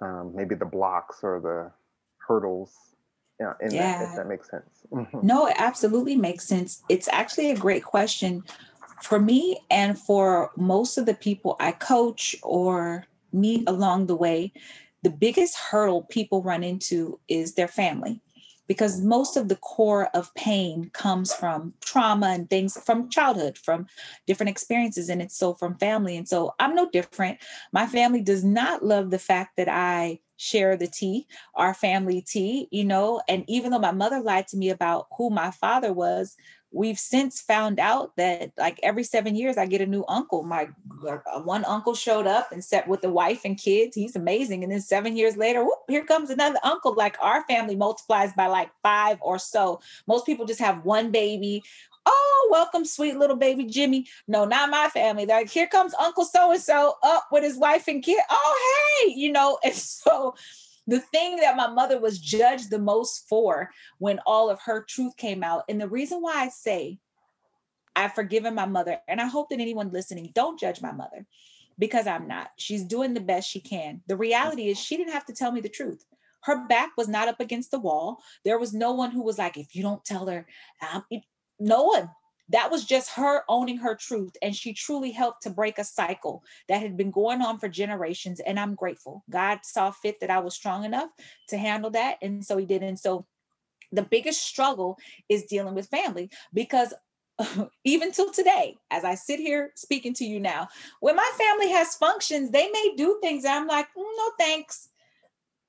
um, 0.00 0.32
maybe 0.34 0.54
the 0.54 0.64
blocks 0.64 1.20
or 1.22 1.40
the 1.40 1.70
hurdles 2.18 2.94
in 3.40 3.74
yeah. 3.74 3.98
that, 3.98 4.10
if 4.10 4.16
that 4.16 4.28
makes 4.28 4.50
sense 4.50 4.86
mm-hmm. 4.92 5.18
no 5.26 5.46
it 5.46 5.54
absolutely 5.58 6.16
makes 6.16 6.46
sense 6.46 6.82
it's 6.88 7.08
actually 7.08 7.50
a 7.50 7.56
great 7.56 7.84
question 7.84 8.42
for 9.02 9.18
me 9.18 9.58
and 9.70 9.98
for 9.98 10.50
most 10.56 10.98
of 10.98 11.06
the 11.06 11.14
people 11.14 11.56
i 11.60 11.72
coach 11.72 12.36
or 12.42 13.04
meet 13.32 13.68
along 13.68 14.06
the 14.06 14.16
way 14.16 14.52
the 15.02 15.10
biggest 15.10 15.56
hurdle 15.56 16.02
people 16.02 16.42
run 16.42 16.64
into 16.64 17.18
is 17.28 17.54
their 17.54 17.68
family 17.68 18.20
because 18.66 19.02
most 19.02 19.36
of 19.36 19.48
the 19.48 19.56
core 19.56 20.08
of 20.14 20.34
pain 20.34 20.90
comes 20.92 21.34
from 21.34 21.74
trauma 21.80 22.28
and 22.28 22.48
things 22.48 22.78
from 22.84 23.10
childhood, 23.10 23.58
from 23.58 23.86
different 24.26 24.50
experiences, 24.50 25.08
and 25.08 25.20
it's 25.20 25.36
so 25.36 25.54
from 25.54 25.76
family. 25.76 26.16
And 26.16 26.28
so 26.28 26.54
I'm 26.58 26.74
no 26.74 26.88
different. 26.90 27.38
My 27.72 27.86
family 27.86 28.22
does 28.22 28.44
not 28.44 28.84
love 28.84 29.10
the 29.10 29.18
fact 29.18 29.56
that 29.56 29.68
I 29.68 30.20
share 30.36 30.76
the 30.76 30.86
tea, 30.86 31.26
our 31.54 31.74
family 31.74 32.22
tea, 32.22 32.68
you 32.70 32.84
know. 32.84 33.20
And 33.28 33.44
even 33.48 33.70
though 33.70 33.78
my 33.78 33.92
mother 33.92 34.20
lied 34.20 34.48
to 34.48 34.56
me 34.56 34.70
about 34.70 35.06
who 35.16 35.30
my 35.30 35.50
father 35.50 35.92
was, 35.92 36.36
we've 36.74 36.98
since 36.98 37.40
found 37.40 37.78
out 37.78 38.16
that 38.16 38.52
like 38.58 38.80
every 38.82 39.04
seven 39.04 39.36
years 39.36 39.56
I 39.56 39.66
get 39.66 39.80
a 39.80 39.86
new 39.86 40.04
uncle. 40.08 40.42
My 40.42 40.68
uh, 41.08 41.40
one 41.42 41.64
uncle 41.64 41.94
showed 41.94 42.26
up 42.26 42.50
and 42.50 42.62
sat 42.62 42.88
with 42.88 43.00
the 43.00 43.10
wife 43.10 43.42
and 43.44 43.56
kids. 43.56 43.94
He's 43.94 44.16
amazing. 44.16 44.64
And 44.64 44.72
then 44.72 44.80
seven 44.80 45.16
years 45.16 45.36
later, 45.36 45.64
whoop, 45.64 45.78
here 45.88 46.04
comes 46.04 46.30
another 46.30 46.58
uncle. 46.64 46.94
Like 46.94 47.16
our 47.22 47.44
family 47.46 47.76
multiplies 47.76 48.32
by 48.32 48.48
like 48.48 48.70
five 48.82 49.18
or 49.20 49.38
so. 49.38 49.80
Most 50.06 50.26
people 50.26 50.46
just 50.46 50.60
have 50.60 50.84
one 50.84 51.10
baby 51.10 51.62
oh, 52.06 52.48
welcome, 52.50 52.84
sweet 52.84 53.16
little 53.16 53.36
baby 53.36 53.64
Jimmy. 53.64 54.06
No, 54.28 54.44
not 54.44 54.70
my 54.70 54.88
family. 54.88 55.24
They're 55.24 55.40
like, 55.40 55.50
here 55.50 55.66
comes 55.66 55.94
Uncle 55.94 56.24
so 56.24 56.52
and 56.52 56.60
so 56.60 56.96
up 57.02 57.28
with 57.32 57.42
his 57.42 57.56
wife 57.56 57.88
and 57.88 58.02
kid. 58.02 58.20
Oh, 58.30 59.02
hey, 59.02 59.14
you 59.14 59.32
know, 59.32 59.58
and 59.64 59.74
so 59.74 60.34
the 60.86 61.00
thing 61.00 61.36
that 61.36 61.56
my 61.56 61.68
mother 61.68 62.00
was 62.00 62.18
judged 62.18 62.70
the 62.70 62.78
most 62.78 63.28
for 63.28 63.70
when 63.98 64.20
all 64.26 64.50
of 64.50 64.60
her 64.62 64.82
truth 64.82 65.16
came 65.16 65.42
out. 65.42 65.64
And 65.68 65.80
the 65.80 65.88
reason 65.88 66.20
why 66.20 66.34
I 66.34 66.48
say 66.48 66.98
I've 67.96 68.14
forgiven 68.14 68.54
my 68.54 68.66
mother, 68.66 68.98
and 69.08 69.20
I 69.20 69.26
hope 69.26 69.50
that 69.50 69.60
anyone 69.60 69.90
listening 69.92 70.32
don't 70.34 70.58
judge 70.58 70.82
my 70.82 70.92
mother 70.92 71.26
because 71.78 72.06
I'm 72.06 72.26
not. 72.26 72.50
She's 72.56 72.84
doing 72.84 73.14
the 73.14 73.20
best 73.20 73.48
she 73.48 73.60
can. 73.60 74.02
The 74.08 74.16
reality 74.16 74.68
is, 74.68 74.78
she 74.78 74.96
didn't 74.96 75.12
have 75.12 75.26
to 75.26 75.32
tell 75.32 75.52
me 75.52 75.60
the 75.60 75.68
truth. 75.68 76.04
Her 76.42 76.66
back 76.66 76.90
was 76.96 77.08
not 77.08 77.28
up 77.28 77.40
against 77.40 77.70
the 77.70 77.78
wall. 77.78 78.20
There 78.44 78.58
was 78.58 78.74
no 78.74 78.92
one 78.92 79.10
who 79.10 79.22
was 79.22 79.38
like, 79.38 79.56
if 79.56 79.74
you 79.74 79.82
don't 79.82 80.04
tell 80.04 80.26
her, 80.26 80.46
um, 80.92 81.04
no 81.58 81.84
one. 81.84 82.10
That 82.50 82.70
was 82.70 82.84
just 82.84 83.10
her 83.12 83.42
owning 83.48 83.78
her 83.78 83.94
truth. 83.94 84.36
And 84.42 84.54
she 84.54 84.72
truly 84.72 85.10
helped 85.10 85.42
to 85.42 85.50
break 85.50 85.78
a 85.78 85.84
cycle 85.84 86.42
that 86.68 86.82
had 86.82 86.96
been 86.96 87.10
going 87.10 87.40
on 87.40 87.58
for 87.58 87.68
generations. 87.68 88.40
And 88.40 88.58
I'm 88.60 88.74
grateful. 88.74 89.24
God 89.30 89.60
saw 89.62 89.90
fit 89.90 90.20
that 90.20 90.30
I 90.30 90.40
was 90.40 90.54
strong 90.54 90.84
enough 90.84 91.10
to 91.48 91.56
handle 91.56 91.90
that. 91.90 92.18
And 92.22 92.44
so 92.44 92.56
he 92.56 92.66
did. 92.66 92.82
And 92.82 92.98
so 92.98 93.26
the 93.92 94.02
biggest 94.02 94.42
struggle 94.42 94.98
is 95.28 95.44
dealing 95.44 95.74
with 95.74 95.88
family 95.88 96.30
because 96.52 96.92
even 97.84 98.12
till 98.12 98.30
today, 98.30 98.76
as 98.90 99.04
I 99.04 99.14
sit 99.14 99.40
here 99.40 99.72
speaking 99.74 100.14
to 100.14 100.24
you 100.24 100.38
now, 100.38 100.68
when 101.00 101.16
my 101.16 101.30
family 101.36 101.70
has 101.72 101.94
functions, 101.94 102.50
they 102.50 102.68
may 102.70 102.94
do 102.96 103.18
things 103.20 103.44
I'm 103.44 103.66
like, 103.66 103.86
mm, 103.86 104.04
no 104.16 104.30
thanks. 104.38 104.88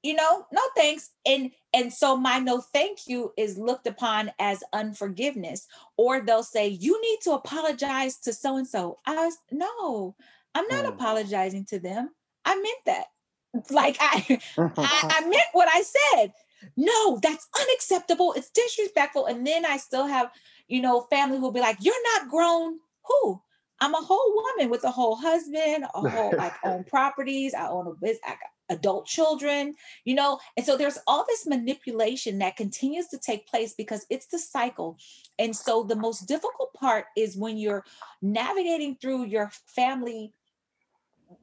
You 0.06 0.14
know, 0.14 0.46
no 0.52 0.62
thanks. 0.76 1.10
And 1.26 1.52
and 1.74 1.92
so 1.92 2.16
my 2.16 2.40
no 2.40 2.62
thank 2.62 3.08
you 3.08 3.34
is 3.38 3.58
looked 3.58 3.88
upon 3.88 4.32
as 4.40 4.64
unforgiveness. 4.72 5.68
Or 5.98 6.22
they'll 6.22 6.44
say, 6.44 6.68
you 6.68 7.02
need 7.02 7.20
to 7.24 7.32
apologize 7.32 8.18
to 8.20 8.34
so 8.34 8.58
and 8.58 8.68
so. 8.68 9.00
I 9.06 9.16
was 9.16 9.38
no, 9.52 10.16
I'm 10.54 10.68
not 10.68 10.86
mm. 10.86 10.90
apologizing 10.90 11.66
to 11.66 11.80
them. 11.80 12.10
I 12.46 12.56
meant 12.56 12.86
that. 12.86 13.06
Like 13.72 13.98
I, 14.00 14.40
I 14.58 14.70
I 14.78 15.22
meant 15.28 15.50
what 15.54 15.70
I 15.74 15.82
said. 15.82 16.34
No, 16.78 17.20
that's 17.22 17.48
unacceptable. 17.60 18.34
It's 18.34 18.50
disrespectful. 18.52 19.26
And 19.26 19.46
then 19.46 19.66
I 19.66 19.78
still 19.78 20.08
have 20.08 20.30
you 20.68 20.82
know, 20.82 21.02
family 21.10 21.38
who 21.38 21.44
will 21.44 21.52
be 21.52 21.60
like, 21.60 21.78
You're 21.80 22.04
not 22.16 22.30
grown. 22.30 22.80
Who? 23.06 23.42
I'm 23.82 23.94
a 23.94 24.02
whole 24.02 24.34
woman 24.34 24.70
with 24.70 24.84
a 24.84 24.92
whole 24.92 25.16
husband, 25.16 25.86
a 25.94 26.10
whole 26.10 26.34
like 26.38 26.54
own 26.64 26.84
properties. 26.84 27.54
I 27.54 27.68
own 27.68 27.88
a 27.88 27.94
business, 27.94 28.20
I 28.26 28.32
got 28.32 28.78
adult 28.78 29.06
children, 29.06 29.76
you 30.06 30.16
know. 30.16 30.40
And 30.58 30.66
so 30.66 30.78
there's 30.78 30.98
all 31.08 31.26
this 31.28 31.46
manipulation 31.46 32.40
that 32.40 32.56
continues 32.56 33.08
to 33.08 33.18
take 33.18 33.48
place 33.48 33.74
because 33.74 34.06
it's 34.10 34.28
the 34.28 34.40
cycle. 34.40 34.98
And 35.40 35.56
so 35.56 35.84
the 35.84 35.96
most 35.96 36.28
difficult 36.28 36.74
part 36.74 37.06
is 37.18 37.38
when 37.38 37.58
you're 37.58 37.84
navigating 38.22 38.96
through 38.96 39.26
your 39.26 39.52
family, 39.68 40.34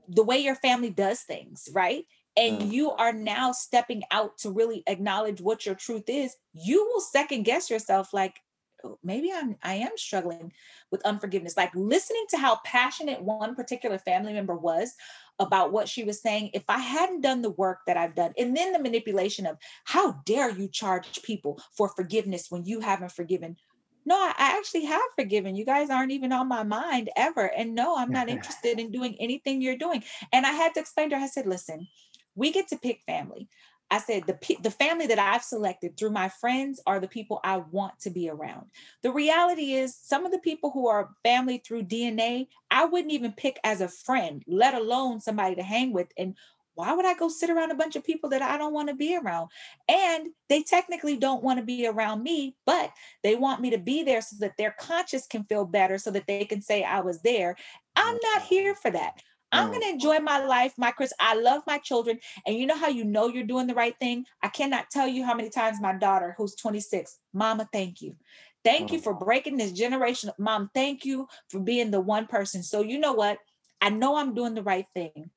the 0.09 0.23
way 0.23 0.39
your 0.39 0.57
family 0.57 0.91
does 0.91 1.21
things, 1.21 1.69
right? 1.73 2.05
and 2.37 2.63
mm. 2.63 2.73
you 2.73 2.91
are 2.93 3.13
now 3.13 3.53
stepping 3.53 4.03
out 4.11 4.39
to 4.39 4.51
really 4.51 4.83
acknowledge 4.87 5.41
what 5.41 5.67
your 5.67 5.75
truth 5.75 6.05
is, 6.09 6.35
you 6.55 6.85
will 6.87 7.01
second 7.01 7.43
guess 7.43 7.71
yourself 7.71 8.13
like, 8.13 8.41
Oh, 8.85 8.99
maybe 9.03 9.33
I'm 9.33 9.57
I 9.63 9.75
am 9.75 9.97
struggling 9.97 10.53
with 10.91 11.05
unforgiveness. 11.05 11.57
Like 11.57 11.75
listening 11.75 12.25
to 12.31 12.39
how 12.39 12.61
passionate 12.65 13.23
one 13.23 13.55
particular 13.55 13.99
family 13.99 14.33
member 14.33 14.57
was 14.57 14.95
about 15.39 15.73
what 15.73 15.89
she 15.89 16.05
was 16.05 16.21
saying, 16.21 16.51
if 16.55 16.65
I 16.69 16.79
hadn't 16.79 17.23
done 17.23 17.43
the 17.43 17.51
work 17.51 17.81
that 17.87 17.97
I've 17.97 18.15
done, 18.15 18.33
and 18.39 18.57
then 18.57 18.73
the 18.73 18.79
manipulation 18.79 19.47
of 19.47 19.59
how 19.85 20.13
dare 20.25 20.51
you 20.51 20.69
charge 20.69 21.23
people 21.23 21.61
for 21.77 21.89
forgiveness 21.89 22.47
when 22.51 22.65
you 22.65 22.81
haven't 22.81 23.13
forgiven. 23.13 23.57
No, 24.05 24.17
I 24.17 24.35
actually 24.37 24.85
have 24.87 25.01
forgiven. 25.17 25.55
You 25.55 25.65
guys 25.65 25.91
aren't 25.91 26.13
even 26.13 26.33
on 26.33 26.49
my 26.49 26.65
mind 26.65 27.11
ever. 27.17 27.47
And 27.47 27.75
no, 27.75 27.97
I'm 27.97 28.11
not 28.11 28.29
interested 28.29 28.81
in 28.81 28.91
doing 28.91 29.17
anything 29.21 29.63
you're 29.63 29.77
doing. 29.77 30.03
And 30.33 30.45
I 30.45 30.51
had 30.51 30.75
to 30.75 30.81
explain 30.81 31.11
to 31.11 31.19
her, 31.19 31.25
I 31.25 31.29
said, 31.29 31.47
listen, 31.47 31.87
we 32.35 32.51
get 32.51 32.69
to 32.69 32.79
pick 32.79 33.03
family. 33.07 33.49
I 33.93 33.99
said 33.99 34.27
the 34.27 34.57
the 34.63 34.71
family 34.71 35.07
that 35.09 35.19
I've 35.19 35.45
selected 35.45 35.99
through 35.99 36.13
my 36.13 36.31
friends 36.31 36.81
are 36.87 36.99
the 36.99 37.07
people 37.07 37.41
I 37.45 37.59
want 37.59 38.01
to 38.01 38.11
be 38.11 38.31
around. 38.31 38.71
The 39.03 39.13
reality 39.13 39.75
is 39.75 39.95
some 39.95 40.25
of 40.25 40.33
the 40.33 40.39
people 40.39 40.71
who 40.71 40.89
are 40.89 41.11
family 41.23 41.59
through 41.59 41.83
DNA, 41.83 42.47
I 42.71 42.87
wouldn't 42.87 43.13
even 43.13 43.33
pick 43.33 43.61
as 43.65 43.83
a 43.83 43.89
friend, 43.89 44.43
let 44.49 44.73
alone 44.73 45.21
somebody 45.21 45.57
to 45.57 45.63
hang 45.63 45.93
with 45.93 46.09
and 46.17 46.35
why 46.75 46.95
would 46.95 47.05
I 47.05 47.13
go 47.13 47.29
sit 47.29 47.51
around 47.51 47.71
a 47.71 47.75
bunch 47.75 47.97
of 47.97 48.03
people 48.03 48.31
that 48.31 48.41
I 48.41 48.57
don't 48.57 48.73
want 48.73 48.89
to 48.89 48.95
be 48.95 49.15
around? 49.15 49.51
And 49.91 50.29
they 50.49 50.63
technically 50.63 51.19
don't 51.19 51.43
want 51.43 51.59
to 51.59 51.65
be 51.65 51.87
around 51.87 52.23
me, 52.23 52.57
but 52.65 52.91
they 53.23 53.37
want 53.37 53.61
me 53.61 53.69
to 53.71 53.79
be 53.79 54.03
there 54.03 54.23
so 54.23 54.37
that 54.41 54.57
their 54.57 54.75
conscience 54.81 55.27
can 55.27 55.45
feel 55.45 55.67
better 55.67 55.99
so 55.99 56.11
that 56.13 56.27
they 56.27 56.47
can 56.47 56.63
say 56.63 56.83
I 56.83 57.01
was 57.01 57.21
there. 57.21 57.57
I'm 57.95 58.17
not 58.33 58.43
here 58.43 58.75
for 58.75 58.91
that. 58.91 59.23
I'm 59.53 59.69
mm. 59.69 59.71
going 59.71 59.83
to 59.83 59.89
enjoy 59.91 60.19
my 60.19 60.45
life, 60.45 60.75
my 60.79 60.91
Chris. 60.91 61.13
I 61.21 61.35
love 61.35 61.63
my 61.67 61.79
children. 61.79 62.19
And 62.47 62.57
you 62.57 62.67
know 62.67 62.77
how 62.77 62.89
you 62.89 63.05
know 63.05 63.29
you're 63.29 63.45
doing 63.45 63.67
the 63.67 63.75
right 63.75 63.95
thing? 64.01 64.25
I 64.43 64.49
cannot 64.49 64.91
tell 64.91 65.07
you 65.07 65.25
how 65.25 65.35
many 65.35 65.51
times 65.51 65.81
my 65.81 65.93
daughter, 65.93 66.35
who's 66.37 66.55
26, 66.57 67.19
Mama, 67.33 67.69
thank 67.73 68.01
you. 68.01 68.17
Thank 68.65 68.93
you 68.93 68.99
mm. 68.99 69.05
for 69.05 69.15
breaking 69.15 69.57
this 69.57 69.73
generation. 69.73 70.31
Mom, 70.39 70.71
thank 70.75 71.05
you 71.05 71.29
for 71.49 71.61
being 71.61 71.91
the 71.91 72.01
one 72.01 72.27
person. 72.27 72.63
So, 72.63 72.83
you 72.83 72.99
know 72.99 73.13
what? 73.13 73.39
I 73.81 73.91
know 73.91 74.17
I'm 74.17 74.35
doing 74.35 74.55
the 74.55 74.63
right 74.63 74.87
thing 74.95 75.31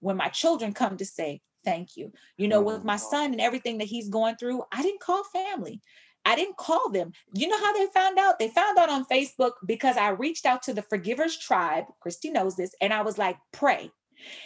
when 0.00 0.16
my 0.16 0.28
children 0.28 0.72
come 0.72 0.96
to 0.98 1.04
say, 1.04 1.40
thank 1.64 1.96
you. 1.96 2.12
You 2.36 2.48
know, 2.48 2.62
with 2.62 2.84
my 2.84 2.96
mm. 2.96 3.00
son 3.00 3.32
and 3.32 3.40
everything 3.40 3.78
that 3.78 3.88
he's 3.88 4.08
going 4.08 4.36
through, 4.36 4.62
I 4.72 4.82
didn't 4.82 5.00
call 5.00 5.24
family. 5.24 5.80
I 6.26 6.34
didn't 6.34 6.56
call 6.56 6.90
them. 6.90 7.12
You 7.32 7.46
know 7.46 7.58
how 7.58 7.72
they 7.72 7.86
found 7.86 8.18
out? 8.18 8.40
They 8.40 8.48
found 8.48 8.76
out 8.78 8.90
on 8.90 9.04
Facebook 9.06 9.52
because 9.64 9.96
I 9.96 10.08
reached 10.08 10.44
out 10.44 10.60
to 10.64 10.74
the 10.74 10.82
Forgivers 10.82 11.38
Tribe. 11.38 11.84
Christy 12.00 12.30
knows 12.30 12.56
this. 12.56 12.74
And 12.80 12.92
I 12.92 13.02
was 13.02 13.16
like, 13.16 13.38
pray. 13.52 13.92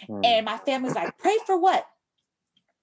Mm. 0.06 0.24
And 0.24 0.44
my 0.44 0.58
family's 0.58 0.94
like, 0.94 1.16
pray 1.16 1.38
for 1.46 1.58
what? 1.58 1.86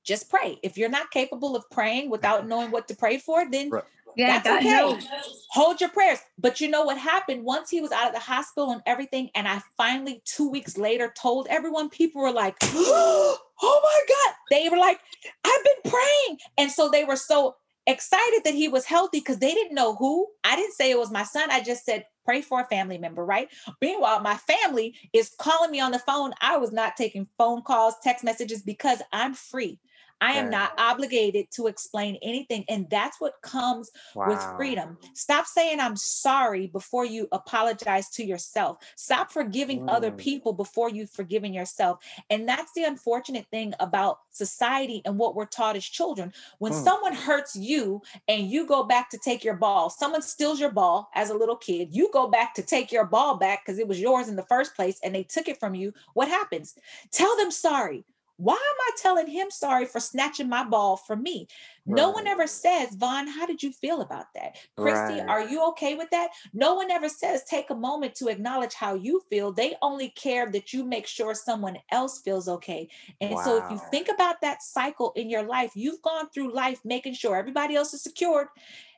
Just 0.04 0.32
pray. 0.32 0.58
If 0.64 0.78
you're 0.78 0.90
not 0.90 1.12
capable 1.12 1.56
of 1.56 1.70
praying 1.70 2.10
without 2.10 2.48
knowing 2.48 2.72
what 2.72 2.88
to 2.88 2.96
pray 2.96 3.20
for, 3.20 3.48
then 3.52 3.70
right. 3.70 3.84
yeah, 4.16 4.40
that's 4.40 4.66
okay. 4.66 4.72
Knows. 4.72 5.08
Hold 5.52 5.80
your 5.80 5.92
prayers. 5.92 6.18
But 6.40 6.60
you 6.60 6.68
know 6.68 6.84
what 6.84 6.98
happened 6.98 7.44
once 7.44 7.70
he 7.70 7.82
was 7.82 7.92
out 7.92 8.08
of 8.08 8.14
the 8.14 8.20
hospital 8.20 8.72
and 8.72 8.82
everything? 8.88 9.30
And 9.36 9.48
I 9.48 9.62
finally, 9.76 10.24
two 10.26 10.50
weeks 10.50 10.76
later, 10.76 11.14
told 11.16 11.46
everyone, 11.52 11.90
people 11.90 12.24
were 12.24 12.32
like, 12.32 12.56
oh 12.64 13.38
my 13.62 14.04
God. 14.08 14.36
They 14.50 14.70
were 14.70 14.78
like, 14.78 15.00
I've 15.44 15.64
been 15.64 15.92
praying. 15.92 16.40
And 16.58 16.72
so 16.72 16.90
they 16.90 17.04
were 17.04 17.16
so 17.16 17.58
excited 17.88 18.42
that 18.44 18.54
he 18.54 18.68
was 18.68 18.86
healthy 18.86 19.20
because 19.20 19.40
they 19.40 19.54
didn't 19.54 19.76
know 19.76 19.96
who. 19.96 20.28
I 20.44 20.56
didn't 20.56 20.74
say 20.76 20.92
it 20.92 21.00
was 21.00 21.12
my 21.12 21.24
son. 21.24 21.50
I 21.52 21.62
just 21.62 21.86
said, 21.86 22.06
pray 22.26 22.42
for 22.42 22.62
a 22.62 22.66
family 22.66 22.98
member, 22.98 23.26
right? 23.26 23.50
Meanwhile, 23.82 24.22
my 24.22 24.36
family 24.36 24.96
is 25.14 25.32
calling 25.40 25.72
me 25.72 25.80
on 25.80 25.92
the 25.92 26.00
phone. 26.00 26.34
I 26.42 26.58
was 26.58 26.72
not 26.72 26.98
taking 26.98 27.28
phone 27.38 27.64
calls, 27.64 27.96
text 28.04 28.24
messages 28.24 28.62
because 28.62 29.02
I'm 29.14 29.34
free. 29.34 29.80
I 30.22 30.34
am 30.34 30.50
not 30.50 30.74
obligated 30.78 31.52
to 31.52 31.68
explain 31.68 32.18
anything. 32.22 32.66
And 32.70 32.90
that's 32.90 33.22
what 33.22 33.42
comes 33.42 33.92
wow. 34.16 34.30
with 34.30 34.42
freedom. 34.58 34.98
Stop 35.14 35.46
saying 35.46 35.80
I'm 35.80 35.96
sorry 35.96 36.68
before 36.68 37.06
you 37.06 37.28
apologize 37.32 38.10
to 38.12 38.26
yourself. 38.26 38.78
Stop 38.96 39.32
forgiving 39.32 39.82
mm. 39.82 39.90
other 39.92 40.12
people 40.12 40.54
before 40.54 40.90
you've 40.90 41.12
forgiven 41.12 41.54
yourself. 41.54 42.00
And 42.30 42.48
that's 42.48 42.72
the 42.74 42.84
unfortunate 42.84 43.46
thing 43.52 43.74
about 43.80 44.20
society 44.32 45.02
and 45.06 45.18
what 45.18 45.36
we're 45.36 45.46
taught 45.46 45.76
as 45.76 45.86
children. 45.86 46.34
When 46.60 46.74
mm. 46.74 46.84
someone 46.84 47.14
hurts 47.14 47.56
you 47.56 48.02
and 48.28 48.50
you 48.50 48.66
go 48.66 48.84
back 48.84 49.10
to 49.12 49.18
take 49.18 49.44
your 49.44 49.56
ball, 49.56 49.90
someone 49.90 50.22
steals 50.22 50.60
your 50.60 50.72
ball 50.72 51.10
as 51.16 51.30
a 51.30 51.38
little 51.38 51.56
kid, 51.56 51.90
you 51.92 52.10
go 52.12 52.28
back 52.28 52.54
to 52.56 52.64
take 52.64 52.92
your 52.92 53.06
ball 53.06 53.38
back 53.38 53.66
because 53.66 53.80
it 53.80 53.88
was 53.88 54.00
yours 54.00 54.28
in 54.28 54.36
the 54.36 54.44
first 54.44 54.76
place 54.76 55.00
and 55.04 55.14
they 55.14 55.24
took 55.24 55.48
it 55.48 55.60
from 55.60 55.76
you. 55.76 55.94
What 56.14 56.28
happens? 56.28 56.76
Tell 57.12 57.36
them 57.38 57.52
sorry 57.52 58.04
why 58.38 58.54
am 58.54 58.60
I 58.60 58.92
telling 58.98 59.28
him 59.28 59.48
sorry 59.50 59.86
for 59.86 60.00
snatching 60.00 60.48
my 60.48 60.64
ball 60.64 60.96
from 60.96 61.24
me? 61.24 61.48
Right. 61.86 61.98
No 61.98 62.12
one 62.12 62.28
ever 62.28 62.46
says, 62.46 62.96
Vaughn, 62.96 63.28
how 63.28 63.46
did 63.46 63.64
you 63.64 63.72
feel 63.72 64.02
about 64.02 64.28
that? 64.36 64.58
Christy, 64.78 65.20
right. 65.20 65.28
are 65.28 65.48
you 65.48 65.68
okay 65.70 65.96
with 65.96 66.10
that? 66.12 66.30
No 66.54 66.76
one 66.76 66.92
ever 66.92 67.10
says, 67.10 67.44
take 67.44 67.70
a 67.70 67.76
moment 67.76 68.14
to 68.16 68.28
acknowledge 68.28 68.74
how 68.74 68.94
you 68.94 69.22
feel. 69.30 69.52
They 69.52 69.76
only 69.82 70.10
care 70.10 70.52
that 70.52 70.72
you 70.72 70.84
make 70.84 71.08
sure 71.08 71.34
someone 71.34 71.78
else 71.92 72.22
feels 72.22 72.48
okay. 72.48 72.90
And 73.22 73.32
wow. 73.32 73.44
so 73.44 73.58
if 73.58 73.72
you 73.72 73.82
think 73.90 74.08
about 74.08 74.42
that 74.42 74.62
cycle 74.62 75.14
in 75.16 75.30
your 75.30 75.44
life, 75.44 75.72
you've 75.76 76.02
gone 76.02 76.30
through 76.30 76.54
life 76.54 76.80
making 76.86 77.16
sure 77.16 77.36
everybody 77.36 77.76
else 77.76 77.94
is 77.94 78.04
secured. 78.04 78.48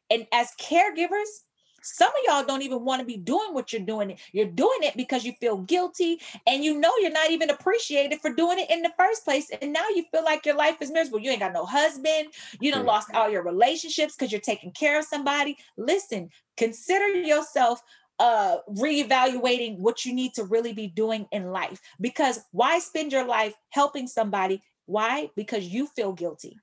And 0.10 0.28
as 0.34 0.50
caregivers, 0.60 1.44
some 1.82 2.10
of 2.10 2.16
y'all 2.26 2.46
don't 2.46 2.62
even 2.62 2.84
want 2.86 3.00
to 3.00 3.06
be 3.06 3.18
doing 3.18 3.54
what 3.54 3.72
you're 3.72 3.82
doing. 3.82 4.18
You're 4.32 4.46
doing 4.46 4.80
it 4.82 4.96
because 4.98 5.24
you 5.24 5.34
feel 5.34 5.58
guilty 5.58 6.20
and 6.48 6.64
you 6.64 6.80
know 6.80 6.92
you're 7.00 7.12
not 7.12 7.32
even 7.32 7.50
appreciated 7.50 8.20
for 8.22 8.34
doing 8.34 8.60
it 8.60 8.70
in 8.70 8.82
the 8.82 8.92
first 8.98 9.24
place. 9.24 9.50
And 9.62 9.74
now 9.74 9.88
you 9.96 10.06
feel 10.12 10.24
like 10.24 10.46
your 10.46 10.56
life 10.56 10.82
is 10.82 10.92
miserable. 10.92 11.20
You 11.20 11.32
ain't 11.32 11.40
got 11.40 11.54
no 11.54 11.66
husband. 11.66 12.28
You 12.60 12.72
done 12.72 12.86
lost 12.86 13.10
all 13.14 13.30
your 13.30 13.44
relationships 13.44 14.16
because 14.16 14.32
you're 14.32 14.42
taking 14.42 14.72
care 14.72 15.00
of 15.00 15.06
somebody. 15.06 15.58
Listen, 15.78 16.30
consider 16.58 17.08
yourself 17.20 17.82
uh 18.20 18.58
reevaluating 18.72 19.78
what 19.80 20.06
you 20.06 20.14
need 20.14 20.34
to 20.34 20.44
really 20.44 20.74
be 20.74 20.88
doing 20.88 21.26
in 21.32 21.52
life 21.52 21.80
because 22.02 22.40
why 22.52 22.78
spend 22.78 23.14
your 23.14 23.26
life 23.26 23.54
helping 23.70 24.08
somebody 24.08 24.62
why 24.88 25.30
because 25.38 25.66
you 25.66 25.88
feel 25.88 26.12
guilty 26.12 26.58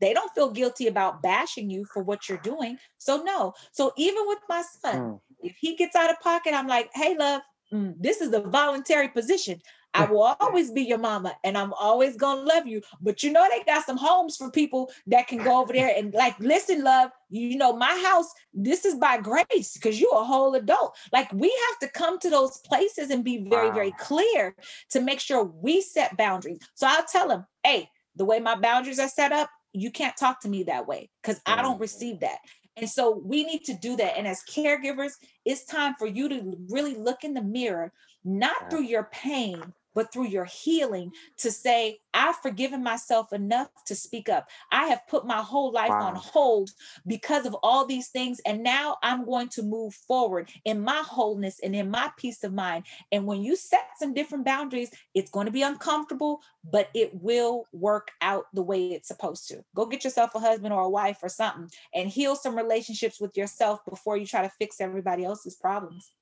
they 0.00 0.14
don't 0.14 0.32
feel 0.34 0.50
guilty 0.50 0.86
about 0.86 1.22
bashing 1.22 1.70
you 1.70 1.84
for 1.84 2.02
what 2.02 2.28
you're 2.28 2.38
doing. 2.38 2.78
So 2.98 3.22
no. 3.22 3.54
So 3.72 3.92
even 3.96 4.24
with 4.26 4.38
my 4.48 4.62
son, 4.82 4.96
mm. 4.96 5.20
If 5.42 5.56
he 5.58 5.76
gets 5.76 5.96
out 5.96 6.10
of 6.10 6.20
pocket, 6.20 6.54
I'm 6.54 6.66
like, 6.66 6.90
hey, 6.94 7.16
love, 7.16 7.42
mm, 7.72 7.94
this 7.98 8.20
is 8.20 8.32
a 8.32 8.40
voluntary 8.40 9.08
position. 9.08 9.60
I 9.92 10.04
will 10.04 10.36
always 10.38 10.70
be 10.70 10.82
your 10.82 10.98
mama 10.98 11.34
and 11.42 11.58
I'm 11.58 11.72
always 11.72 12.16
gonna 12.16 12.42
love 12.42 12.64
you. 12.64 12.80
But 13.00 13.24
you 13.24 13.32
know, 13.32 13.44
they 13.50 13.64
got 13.64 13.84
some 13.84 13.96
homes 13.96 14.36
for 14.36 14.48
people 14.48 14.88
that 15.08 15.26
can 15.26 15.38
go 15.38 15.60
over 15.60 15.72
there 15.72 15.92
and 15.96 16.14
like, 16.14 16.38
listen, 16.38 16.84
love, 16.84 17.10
you 17.28 17.56
know, 17.56 17.76
my 17.76 18.00
house, 18.06 18.32
this 18.54 18.84
is 18.84 18.94
by 18.94 19.18
grace 19.18 19.74
because 19.74 20.00
you're 20.00 20.14
a 20.14 20.24
whole 20.24 20.54
adult. 20.54 20.96
Like, 21.12 21.32
we 21.32 21.52
have 21.68 21.78
to 21.80 21.98
come 21.98 22.20
to 22.20 22.30
those 22.30 22.58
places 22.58 23.10
and 23.10 23.24
be 23.24 23.48
very, 23.50 23.70
wow. 23.70 23.74
very 23.74 23.92
clear 23.98 24.54
to 24.90 25.00
make 25.00 25.18
sure 25.18 25.42
we 25.42 25.80
set 25.80 26.16
boundaries. 26.16 26.60
So 26.74 26.86
I'll 26.88 27.06
tell 27.06 27.26
them, 27.26 27.44
hey, 27.64 27.90
the 28.14 28.24
way 28.24 28.38
my 28.38 28.54
boundaries 28.54 29.00
are 29.00 29.08
set 29.08 29.32
up, 29.32 29.50
you 29.72 29.90
can't 29.90 30.16
talk 30.16 30.40
to 30.40 30.48
me 30.48 30.64
that 30.64 30.86
way 30.86 31.10
because 31.22 31.40
I 31.46 31.62
don't 31.62 31.78
mm. 31.78 31.82
receive 31.82 32.20
that. 32.20 32.38
And 32.76 32.88
so 32.88 33.20
we 33.24 33.44
need 33.44 33.64
to 33.64 33.74
do 33.74 33.96
that. 33.96 34.16
And 34.16 34.26
as 34.26 34.42
caregivers, 34.48 35.12
it's 35.44 35.64
time 35.64 35.94
for 35.98 36.06
you 36.06 36.28
to 36.28 36.56
really 36.70 36.94
look 36.94 37.24
in 37.24 37.34
the 37.34 37.42
mirror, 37.42 37.92
not 38.24 38.70
through 38.70 38.84
your 38.84 39.08
pain, 39.12 39.72
but 39.94 40.12
through 40.12 40.28
your 40.28 40.44
healing 40.44 41.12
to 41.38 41.50
say, 41.50 41.98
I've 42.14 42.36
forgiven 42.36 42.82
myself 42.82 43.32
enough 43.32 43.68
to 43.86 43.94
speak 43.94 44.28
up. 44.28 44.48
I 44.72 44.86
have 44.86 45.06
put 45.08 45.26
my 45.26 45.42
whole 45.42 45.72
life 45.72 45.90
wow. 45.90 46.08
on 46.08 46.14
hold 46.16 46.70
because 47.06 47.46
of 47.46 47.54
all 47.62 47.86
these 47.86 48.08
things. 48.08 48.40
And 48.46 48.62
now 48.62 48.96
I'm 49.02 49.24
going 49.24 49.48
to 49.50 49.62
move 49.62 49.94
forward 49.94 50.50
in 50.64 50.80
my 50.82 51.02
wholeness 51.06 51.60
and 51.62 51.74
in 51.74 51.90
my 51.90 52.10
peace 52.16 52.42
of 52.44 52.52
mind. 52.52 52.84
And 53.12 53.26
when 53.26 53.42
you 53.42 53.56
set 53.56 53.88
some 53.98 54.14
different 54.14 54.44
boundaries, 54.44 54.90
it's 55.14 55.30
going 55.30 55.46
to 55.46 55.52
be 55.52 55.62
uncomfortable, 55.62 56.40
but 56.70 56.88
it 56.94 57.10
will 57.14 57.66
work 57.72 58.10
out 58.20 58.46
the 58.52 58.62
way 58.62 58.92
it's 58.92 59.08
supposed 59.08 59.48
to. 59.48 59.64
Go 59.74 59.86
get 59.86 60.04
yourself 60.04 60.34
a 60.34 60.40
husband 60.40 60.72
or 60.72 60.82
a 60.82 60.90
wife 60.90 61.18
or 61.22 61.28
something 61.28 61.70
and 61.94 62.08
heal 62.08 62.36
some 62.36 62.56
relationships 62.56 63.20
with 63.20 63.36
yourself 63.36 63.80
before 63.88 64.16
you 64.16 64.26
try 64.26 64.42
to 64.42 64.52
fix 64.58 64.80
everybody 64.80 65.24
else's 65.24 65.56
problems. 65.56 66.12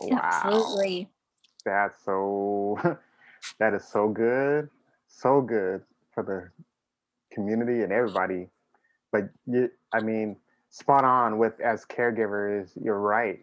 Wow. 0.00 0.20
Absolutely 0.22 1.10
that's 1.64 2.04
so 2.04 2.78
that 3.58 3.74
is 3.74 3.86
so 3.86 4.08
good 4.08 4.68
so 5.08 5.40
good 5.40 5.82
for 6.14 6.22
the 6.22 6.50
community 7.34 7.82
and 7.82 7.92
everybody. 7.92 8.48
But 9.10 9.30
you, 9.46 9.70
i 9.92 10.00
mean 10.00 10.36
spot 10.70 11.04
on 11.04 11.38
with 11.38 11.58
as 11.60 11.84
caregivers 11.84 12.70
you're 12.82 13.00
right. 13.00 13.40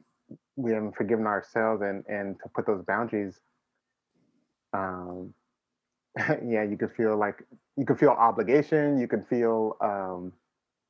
We 0.55 0.71
haven't 0.71 0.95
forgiven 0.95 1.25
ourselves 1.25 1.81
and 1.81 2.05
and 2.07 2.37
to 2.41 2.49
put 2.49 2.65
those 2.65 2.83
boundaries 2.83 3.39
um 4.73 5.33
yeah 6.45 6.63
you 6.63 6.77
could 6.77 6.91
feel 6.95 7.17
like 7.17 7.43
you 7.77 7.85
could 7.85 7.99
feel 7.99 8.09
obligation 8.09 8.97
you 8.97 9.07
could 9.07 9.25
feel 9.27 9.75
um 9.81 10.33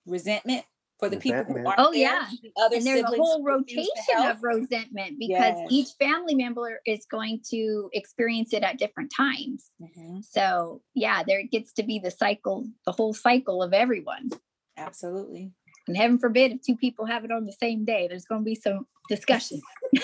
resentment 0.06 0.66
for 1.00 1.10
the 1.10 1.18
people 1.18 1.44
who 1.44 1.68
are 1.68 1.76
oh 1.78 1.92
there, 1.92 2.02
yeah. 2.02 2.28
the 2.42 2.52
other 2.62 2.78
and 2.78 2.86
there's 2.86 3.02
a 3.02 3.08
whole 3.08 3.44
rotation 3.44 3.88
of 4.20 4.42
resentment 4.42 5.20
because 5.20 5.56
yes. 5.58 5.68
each 5.70 5.90
family 6.00 6.36
member 6.36 6.80
is 6.86 7.06
going 7.06 7.42
to 7.50 7.90
experience 7.94 8.54
it 8.54 8.64
at 8.64 8.80
different 8.80 9.12
times. 9.16 9.72
Mm-hmm. 9.82 10.20
so 10.22 10.82
yeah 10.94 11.24
there 11.28 11.44
gets 11.44 11.74
to 11.74 11.84
be 11.84 12.00
the 12.00 12.12
cycle 12.12 12.66
the 12.86 12.92
whole 12.92 13.14
cycle 13.14 13.62
of 13.62 13.74
everyone. 13.74 14.30
Absolutely. 14.78 15.52
And 15.88 15.96
heaven 15.96 16.18
forbid 16.18 16.52
if 16.52 16.62
two 16.62 16.76
people 16.76 17.06
have 17.06 17.24
it 17.24 17.32
on 17.32 17.46
the 17.46 17.54
same 17.54 17.86
day 17.86 18.08
there's 18.08 18.26
going 18.26 18.42
to 18.42 18.46
be 18.46 18.56
some 18.56 18.88
discussion. 19.10 19.62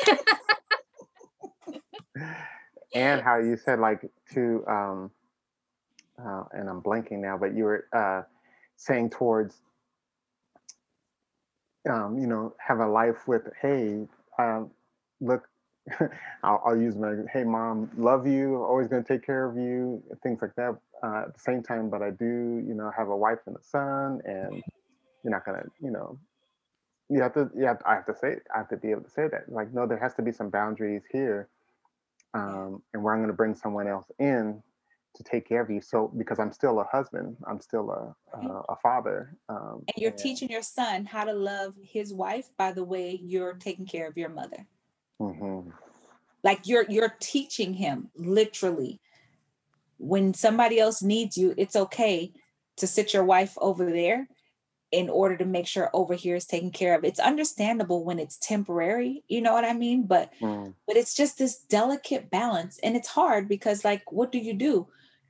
And 2.94 3.22
how 3.22 3.38
you 3.38 3.58
said 3.58 3.80
like 3.80 4.02
to 4.34 4.66
um 4.68 5.12
uh, 6.24 6.44
and 6.52 6.70
i'm 6.70 6.82
blanking 6.82 7.20
now 7.20 7.38
but 7.38 7.56
you 7.56 7.64
were 7.64 7.86
uh 7.94 8.24
saying 8.76 9.10
towards 9.10 9.56
um, 11.90 12.18
you 12.18 12.28
know, 12.28 12.54
have 12.66 12.80
a 12.80 12.88
life 12.88 13.28
with, 13.28 13.44
hey, 13.62 14.06
um, 14.38 14.72
look, 15.20 15.48
I'll, 16.44 16.62
I'll, 16.66 16.78
use 16.78 16.96
my, 16.96 17.16
hey, 17.34 17.44
mom, 17.44 17.90
love 17.98 18.28
you, 18.28 18.56
always 18.56 18.88
going 18.88 19.04
to 19.04 19.08
take 19.08 19.26
care 19.26 19.50
of 19.50 19.56
you, 19.56 20.02
things 20.22 20.40
like 20.42 20.56
that. 20.56 20.78
Uh, 21.04 21.24
at 21.28 21.34
the 21.34 21.40
same 21.40 21.64
time, 21.64 21.90
but 21.90 22.04
I 22.04 22.12
do, 22.12 22.64
you 22.68 22.76
know, 22.76 22.92
have 22.96 23.08
a 23.08 23.18
wife 23.18 23.40
and 23.48 23.56
a 23.56 23.64
son, 23.64 24.22
and 24.24 24.62
you're 25.24 25.32
not 25.32 25.44
going 25.44 25.60
to, 25.60 25.68
you 25.82 25.90
know, 25.90 26.20
you 27.10 27.22
have 27.22 27.34
to, 27.34 27.50
you 27.58 27.66
have, 27.66 27.82
I 27.86 27.96
have 27.96 28.06
to 28.06 28.16
say, 28.16 28.36
I 28.54 28.60
have 28.60 28.70
to 28.70 28.78
be 28.78 28.92
able 28.92 29.02
to 29.02 29.10
say 29.10 29.28
that. 29.28 29.52
Like, 29.52 29.74
no, 29.74 29.88
there 29.88 29.98
has 29.98 30.14
to 30.16 30.22
be 30.22 30.32
some 30.32 30.50
boundaries 30.52 31.02
here. 31.12 31.50
Um, 32.34 32.84
and 32.94 33.04
where 33.04 33.14
I'm 33.14 33.20
going 33.20 33.28
to 33.28 33.36
bring 33.36 33.56
someone 33.56 33.88
else 33.88 34.06
in 34.20 34.62
to 35.16 35.24
take 35.24 35.48
care 35.48 35.62
of 35.62 35.70
you. 35.70 35.82
So 35.82 36.12
because 36.18 36.40
I'm 36.40 36.52
still 36.52 36.80
a 36.80 36.86
husband, 36.86 37.38
I'm 37.48 37.60
still 37.60 37.92
a 37.92 38.38
a, 38.38 38.62
a 38.70 38.76
father. 38.82 39.36
Um, 39.50 39.84
and 39.88 39.98
you're 39.98 40.12
and, 40.12 40.20
teaching 40.20 40.50
your 40.50 40.64
son 40.64 41.06
how 41.06 41.26
to 41.26 41.34
love 41.34 41.74
his 41.82 42.14
wife 42.14 42.50
by 42.58 42.72
the 42.72 42.84
way 42.84 43.20
you're 43.22 43.54
taking 43.54 43.86
care 43.86 44.08
of 44.08 44.18
your 44.18 44.30
mother. 44.30 44.66
Mm-hmm. 45.20 45.70
Like 46.44 46.68
you're 46.68 46.86
you're 46.90 47.16
teaching 47.20 47.74
him 47.74 48.10
literally. 48.16 49.00
When 49.98 50.34
somebody 50.34 50.80
else 50.80 51.04
needs 51.04 51.38
you, 51.38 51.54
it's 51.58 51.76
okay 51.76 52.34
to 52.78 52.88
sit 52.88 53.14
your 53.14 53.24
wife 53.24 53.54
over 53.58 53.92
there 53.92 54.28
in 54.92 55.10
order 55.10 55.38
to 55.38 55.46
make 55.46 55.68
sure 55.68 55.90
over 55.94 56.14
here 56.14 56.36
is 56.36 56.46
taken 56.46 56.70
care 56.70 56.96
of. 56.96 57.06
It's 57.06 57.20
understandable 57.20 58.04
when 58.04 58.20
it's 58.20 58.38
temporary, 58.38 59.24
you 59.28 59.42
know 59.42 59.54
what 59.54 59.64
I 59.64 59.74
mean? 59.74 60.04
But 60.06 60.32
mm. 60.42 60.74
but 60.86 60.98
it's 60.98 61.16
just 61.16 61.38
this 61.38 61.58
delicate 61.58 62.30
balance 62.30 62.80
and 62.84 62.96
it's 62.96 63.08
hard 63.08 63.48
because 63.48 63.86
like 63.86 64.12
what 64.12 64.32
do 64.32 64.38
you 64.38 64.54
do? 64.54 64.88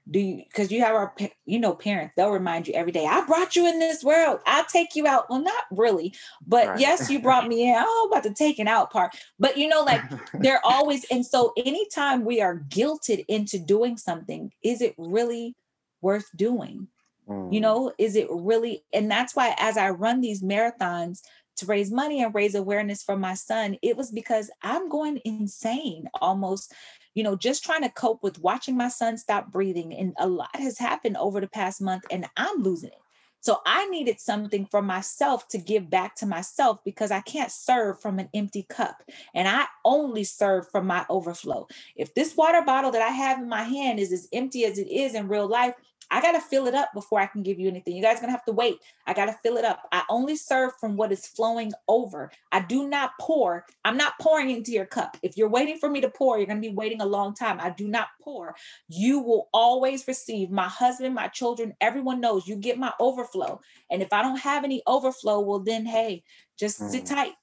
Do 0.10 0.20
you 0.20 0.44
because 0.48 0.72
you 0.72 0.82
have 0.82 0.96
our 0.96 1.14
you 1.46 1.60
know 1.60 1.74
parents 1.74 2.14
they'll 2.16 2.32
remind 2.32 2.68
you 2.68 2.74
every 2.74 2.92
day 2.92 3.06
i 3.06 3.24
brought 3.26 3.56
you 3.56 3.68
in 3.68 3.78
this 3.78 4.04
world 4.04 4.40
i'll 4.48 4.66
take 4.66 4.96
you 4.96 5.06
out 5.06 5.30
well 5.30 5.42
not 5.42 5.66
really 5.70 6.14
but 6.46 6.68
right. 6.68 6.80
yes 6.80 7.10
you 7.10 7.20
brought 7.20 7.48
me 7.48 7.70
in 7.70 7.76
oh 7.78 8.08
about 8.12 8.24
the 8.24 8.34
taking 8.34 8.68
out 8.68 8.92
part 8.92 9.16
but 9.40 9.58
you 9.58 9.68
know 9.68 9.84
like 9.84 10.02
they're 10.40 10.66
always 10.66 11.06
and 11.12 11.26
so 11.26 11.54
anytime 11.58 12.26
we 12.26 12.42
are 12.42 12.60
guilted 12.70 13.24
into 13.28 13.60
doing 13.60 13.96
something 13.96 14.52
is 14.64 14.82
it 14.82 14.96
really 14.98 15.56
worth 16.02 16.30
doing 16.36 16.88
mm. 17.30 17.54
you 17.54 17.62
know 17.62 17.94
is 18.00 18.16
it 18.16 18.28
really 18.32 18.84
and 18.94 19.10
that's 19.10 19.36
why 19.36 19.54
as 19.60 19.78
i 19.78 19.90
run 19.90 20.20
these 20.20 20.42
marathons 20.42 21.22
to 21.58 21.66
raise 21.68 21.92
money 21.92 22.24
and 22.24 22.34
raise 22.34 22.56
awareness 22.56 23.04
for 23.04 23.16
my 23.16 23.36
son 23.36 23.78
it 23.84 23.96
was 23.96 24.10
because 24.10 24.50
i'm 24.64 24.90
going 24.90 25.20
insane 25.26 26.10
almost 26.22 26.74
you 27.14 27.24
know, 27.24 27.36
just 27.36 27.64
trying 27.64 27.84
to 27.84 27.90
cope 27.90 28.24
with 28.24 28.40
watching 28.40 28.78
my 28.78 28.88
son 28.88 29.18
stop 29.18 29.52
breathing. 29.52 29.94
And 29.94 30.14
a 30.18 30.28
lot 30.28 30.56
has 30.56 30.78
happened 30.78 31.18
over 31.18 31.42
the 31.42 31.48
past 31.48 31.82
month, 31.82 32.04
and 32.12 32.26
I'm 32.38 32.62
losing 32.62 32.90
it. 32.90 33.02
So 33.42 33.58
I 33.66 33.88
needed 33.90 34.20
something 34.20 34.68
for 34.68 34.84
myself 34.84 35.48
to 35.50 35.58
give 35.58 35.90
back 35.90 36.16
to 36.18 36.28
myself 36.28 36.78
because 36.86 37.10
I 37.10 37.22
can't 37.22 37.52
serve 37.52 38.00
from 38.00 38.20
an 38.20 38.30
empty 38.36 38.68
cup 38.70 39.02
and 39.34 39.48
I 39.48 39.66
only 39.84 40.24
serve 40.24 40.70
from 40.70 40.86
my 40.86 41.08
overflow. 41.10 41.68
If 41.96 42.14
this 42.14 42.38
water 42.38 42.62
bottle 42.62 42.92
that 42.92 43.02
I 43.02 43.10
have 43.10 43.40
in 43.40 43.50
my 43.50 43.64
hand 43.64 44.00
is 44.00 44.12
as 44.12 44.28
empty 44.32 44.64
as 44.66 44.78
it 44.78 44.88
is 44.88 45.16
in 45.16 45.28
real 45.28 45.48
life, 45.48 45.74
I 46.12 46.22
got 46.22 46.34
to 46.34 46.42
fill 46.42 46.68
it 46.68 46.76
up 46.76 46.90
before 46.94 47.20
I 47.20 47.26
can 47.26 47.42
give 47.42 47.58
you 47.58 47.70
anything. 47.70 47.96
You 47.96 48.04
guys 48.04 48.18
going 48.18 48.28
to 48.28 48.34
have 48.34 48.46
to 48.46 48.52
wait. 48.52 48.80
I 49.08 49.14
got 49.14 49.26
to 49.26 49.36
fill 49.42 49.56
it 49.56 49.64
up. 49.64 49.88
I 49.94 50.04
only 50.10 50.36
serve 50.36 50.74
from 50.80 50.98
what 50.98 51.12
is 51.14 51.26
flowing 51.26 51.72
over. 51.88 52.32
I 52.52 52.60
do 52.60 52.90
not 52.90 53.12
pour. 53.20 53.66
I'm 53.86 53.96
not 53.96 54.20
pouring 54.20 54.52
into 54.52 54.72
your 54.72 54.86
cup. 54.86 55.18
If 55.24 55.38
you're 55.38 55.50
waiting 55.50 55.78
for 55.78 55.90
me 55.90 56.02
to 56.02 56.10
pour, 56.10 56.38
you're 56.38 56.48
going 56.48 56.62
to 56.62 56.70
be 56.70 56.76
waiting 56.76 57.00
a 57.02 57.06
long 57.06 57.34
time. 57.34 57.60
I 57.62 57.70
do 57.70 57.88
not 57.88 58.10
pour. 58.22 58.56
You 58.90 59.20
will 59.20 59.48
always 59.54 60.06
receive. 60.08 60.52
My 60.52 60.68
husband, 60.68 61.16
my 61.16 61.30
children, 61.30 61.74
everyone 61.80 62.20
knows 62.20 62.46
you 62.46 62.58
get 62.58 62.78
my 62.78 62.92
overflow. 63.00 63.62
And 63.90 64.02
if 64.02 64.12
I 64.12 64.22
don't 64.22 64.40
have 64.40 64.66
any 64.66 64.84
overflow, 64.86 65.40
well, 65.40 65.60
then 65.60 65.86
hey, 65.86 66.24
just 66.60 66.82
mm. 66.82 66.90
sit 66.90 67.06
tight. 67.06 67.34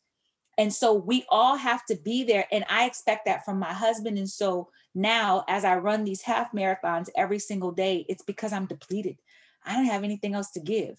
And 0.58 0.74
so 0.74 0.92
we 0.92 1.24
all 1.28 1.56
have 1.56 1.86
to 1.86 1.96
be 1.96 2.24
there. 2.24 2.46
And 2.50 2.64
I 2.68 2.84
expect 2.84 3.26
that 3.26 3.44
from 3.44 3.60
my 3.60 3.72
husband. 3.72 4.18
And 4.18 4.28
so 4.28 4.68
now, 4.98 5.44
as 5.46 5.64
I 5.64 5.76
run 5.76 6.02
these 6.02 6.22
half 6.22 6.50
marathons 6.50 7.08
every 7.16 7.38
single 7.38 7.70
day, 7.70 8.04
it's 8.08 8.24
because 8.24 8.52
I'm 8.52 8.66
depleted. 8.66 9.18
I 9.64 9.74
don't 9.74 9.84
have 9.84 10.02
anything 10.02 10.34
else 10.34 10.50
to 10.52 10.60
give, 10.60 10.98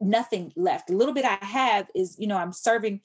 nothing 0.00 0.52
left. 0.54 0.90
A 0.90 0.96
little 0.96 1.12
bit 1.12 1.24
I 1.24 1.44
have 1.44 1.88
is, 1.92 2.16
you 2.20 2.28
know, 2.28 2.36
I'm 2.36 2.52
serving 2.52 3.00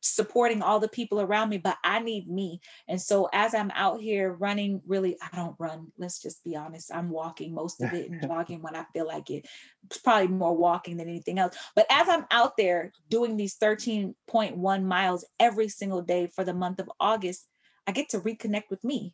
supporting 0.00 0.62
all 0.62 0.78
the 0.78 0.86
people 0.86 1.20
around 1.20 1.48
me, 1.48 1.58
but 1.58 1.78
I 1.82 1.98
need 1.98 2.30
me. 2.30 2.60
And 2.86 3.02
so 3.02 3.28
as 3.32 3.56
I'm 3.56 3.72
out 3.74 4.00
here 4.00 4.34
running, 4.34 4.82
really, 4.86 5.16
I 5.20 5.34
don't 5.34 5.56
run. 5.58 5.88
Let's 5.98 6.22
just 6.22 6.44
be 6.44 6.54
honest. 6.54 6.94
I'm 6.94 7.10
walking 7.10 7.52
most 7.52 7.82
of 7.82 7.92
it 7.92 8.08
and 8.08 8.22
jogging 8.28 8.62
when 8.62 8.76
I 8.76 8.84
feel 8.92 9.08
like 9.08 9.30
it. 9.30 9.48
It's 9.86 9.98
probably 9.98 10.28
more 10.28 10.56
walking 10.56 10.96
than 10.96 11.08
anything 11.08 11.40
else. 11.40 11.56
But 11.74 11.86
as 11.90 12.08
I'm 12.08 12.26
out 12.30 12.56
there 12.56 12.92
doing 13.08 13.36
these 13.36 13.56
13.1 13.58 14.84
miles 14.84 15.24
every 15.40 15.68
single 15.68 16.02
day 16.02 16.28
for 16.28 16.44
the 16.44 16.54
month 16.54 16.78
of 16.78 16.88
August, 17.00 17.48
I 17.88 17.90
get 17.90 18.10
to 18.10 18.20
reconnect 18.20 18.70
with 18.70 18.84
me. 18.84 19.12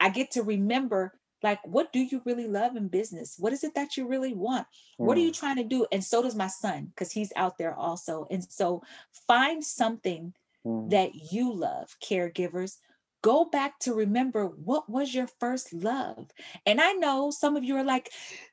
I 0.00 0.08
get 0.08 0.32
to 0.32 0.42
remember 0.42 1.12
like 1.42 1.60
what 1.64 1.92
do 1.92 2.00
you 2.00 2.20
really 2.24 2.46
love 2.46 2.76
in 2.76 2.88
business 2.88 3.36
what 3.38 3.52
is 3.52 3.64
it 3.64 3.74
that 3.74 3.96
you 3.96 4.06
really 4.06 4.34
want 4.34 4.66
mm. 5.00 5.06
what 5.06 5.16
are 5.16 5.20
you 5.20 5.30
mm. 5.30 5.38
trying 5.38 5.56
to 5.56 5.64
do 5.64 5.86
and 5.92 6.04
so 6.04 6.22
does 6.22 6.34
my 6.34 6.46
son 6.46 6.86
because 6.86 7.12
he's 7.12 7.32
out 7.36 7.58
there 7.58 7.74
also 7.74 8.26
and 8.30 8.44
so 8.44 8.82
find 9.26 9.64
something 9.64 10.32
mm. 10.66 10.90
that 10.90 11.10
you 11.32 11.52
love 11.52 11.94
caregivers 12.02 12.76
go 13.22 13.44
back 13.44 13.78
to 13.78 13.92
remember 13.92 14.46
what 14.46 14.88
was 14.88 15.14
your 15.14 15.28
first 15.38 15.72
love 15.72 16.30
and 16.66 16.80
i 16.80 16.92
know 16.92 17.30
some 17.30 17.56
of 17.56 17.64
you 17.64 17.76
are 17.76 17.84
like 17.84 18.10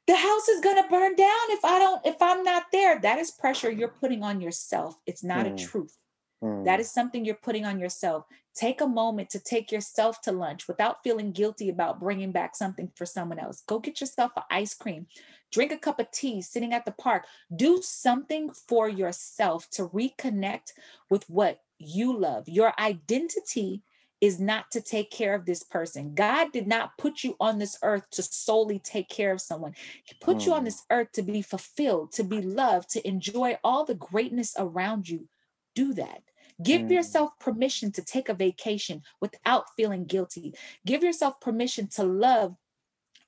the 0.08 0.16
house 0.16 0.48
is 0.48 0.62
going 0.62 0.82
to 0.82 0.90
burn 0.90 1.16
down 1.16 1.46
if 1.50 1.64
i 1.66 1.80
don't 1.80 2.06
if 2.06 2.22
i'm 2.22 2.44
not 2.44 2.64
there 2.72 3.00
that 3.00 3.20
is 3.20 3.32
pressure 3.32 3.72
you're 3.72 3.88
putting 3.88 4.24
on 4.24 4.42
yourself 4.42 4.98
it's 5.06 5.24
not 5.24 5.46
mm. 5.46 5.54
a 5.54 5.58
truth 5.58 5.98
Mm. 6.44 6.66
That 6.66 6.80
is 6.80 6.92
something 6.92 7.26
you're 7.26 7.36
putting 7.36 7.66
on 7.66 7.80
yourself. 7.80 8.26
Take 8.58 8.82
a 8.82 8.88
moment 8.88 9.30
to 9.30 9.40
take 9.40 9.72
yourself 9.72 10.20
to 10.22 10.32
lunch 10.32 10.68
without 10.68 11.04
feeling 11.04 11.32
guilty 11.32 11.70
about 11.70 12.00
bringing 12.00 12.32
back 12.32 12.56
something 12.56 12.92
for 12.96 13.06
someone 13.06 13.38
else. 13.38 13.62
Go 13.68 13.78
get 13.78 14.02
yourself 14.02 14.32
an 14.36 14.44
ice 14.50 14.74
cream, 14.74 15.06
drink 15.52 15.72
a 15.72 15.78
cup 15.78 16.00
of 16.00 16.10
tea 16.10 16.42
sitting 16.42 16.74
at 16.74 16.84
the 16.84 16.92
park. 16.92 17.26
Do 17.56 17.82
something 17.84 18.50
for 18.68 18.90
yourself 18.90 19.70
to 19.74 19.88
reconnect 19.88 20.72
with 21.12 21.30
what 21.30 21.60
you 21.78 22.18
love. 22.18 22.50
Your 22.50 22.74
identity 22.80 23.84
is 24.22 24.40
not 24.40 24.72
to 24.72 24.82
take 24.82 25.12
care 25.12 25.36
of 25.36 25.46
this 25.46 25.62
person. 25.62 26.16
God 26.16 26.52
did 26.52 26.66
not 26.66 26.98
put 26.98 27.24
you 27.24 27.36
on 27.40 27.60
this 27.60 27.78
earth 27.84 28.10
to 28.14 28.24
solely 28.24 28.80
take 28.80 29.08
care 29.08 29.32
of 29.32 29.40
someone. 29.40 29.76
He 30.04 30.16
put 30.20 30.38
mm. 30.38 30.48
you 30.48 30.54
on 30.54 30.62
mm. 30.62 30.66
this 30.66 30.84
earth 30.90 31.12
to 31.14 31.22
be 31.22 31.44
fulfilled, 31.44 32.14
to 32.14 32.24
be 32.24 32.42
loved, 32.42 32.90
to 32.92 33.08
enjoy 33.08 33.60
all 33.64 33.86
the 33.86 33.94
greatness 33.94 34.56
around 34.58 35.08
you. 35.08 35.28
Do 35.76 35.94
that. 35.94 36.24
Give 36.62 36.82
mm. 36.82 36.92
yourself 36.92 37.32
permission 37.40 37.92
to 37.94 38.02
take 38.04 38.30
a 38.30 38.34
vacation 38.34 39.04
without 39.22 39.66
feeling 39.76 40.06
guilty. 40.06 40.54
Give 40.86 41.04
yourself 41.04 41.40
permission 41.40 41.88
to 41.90 42.04
love 42.04 42.56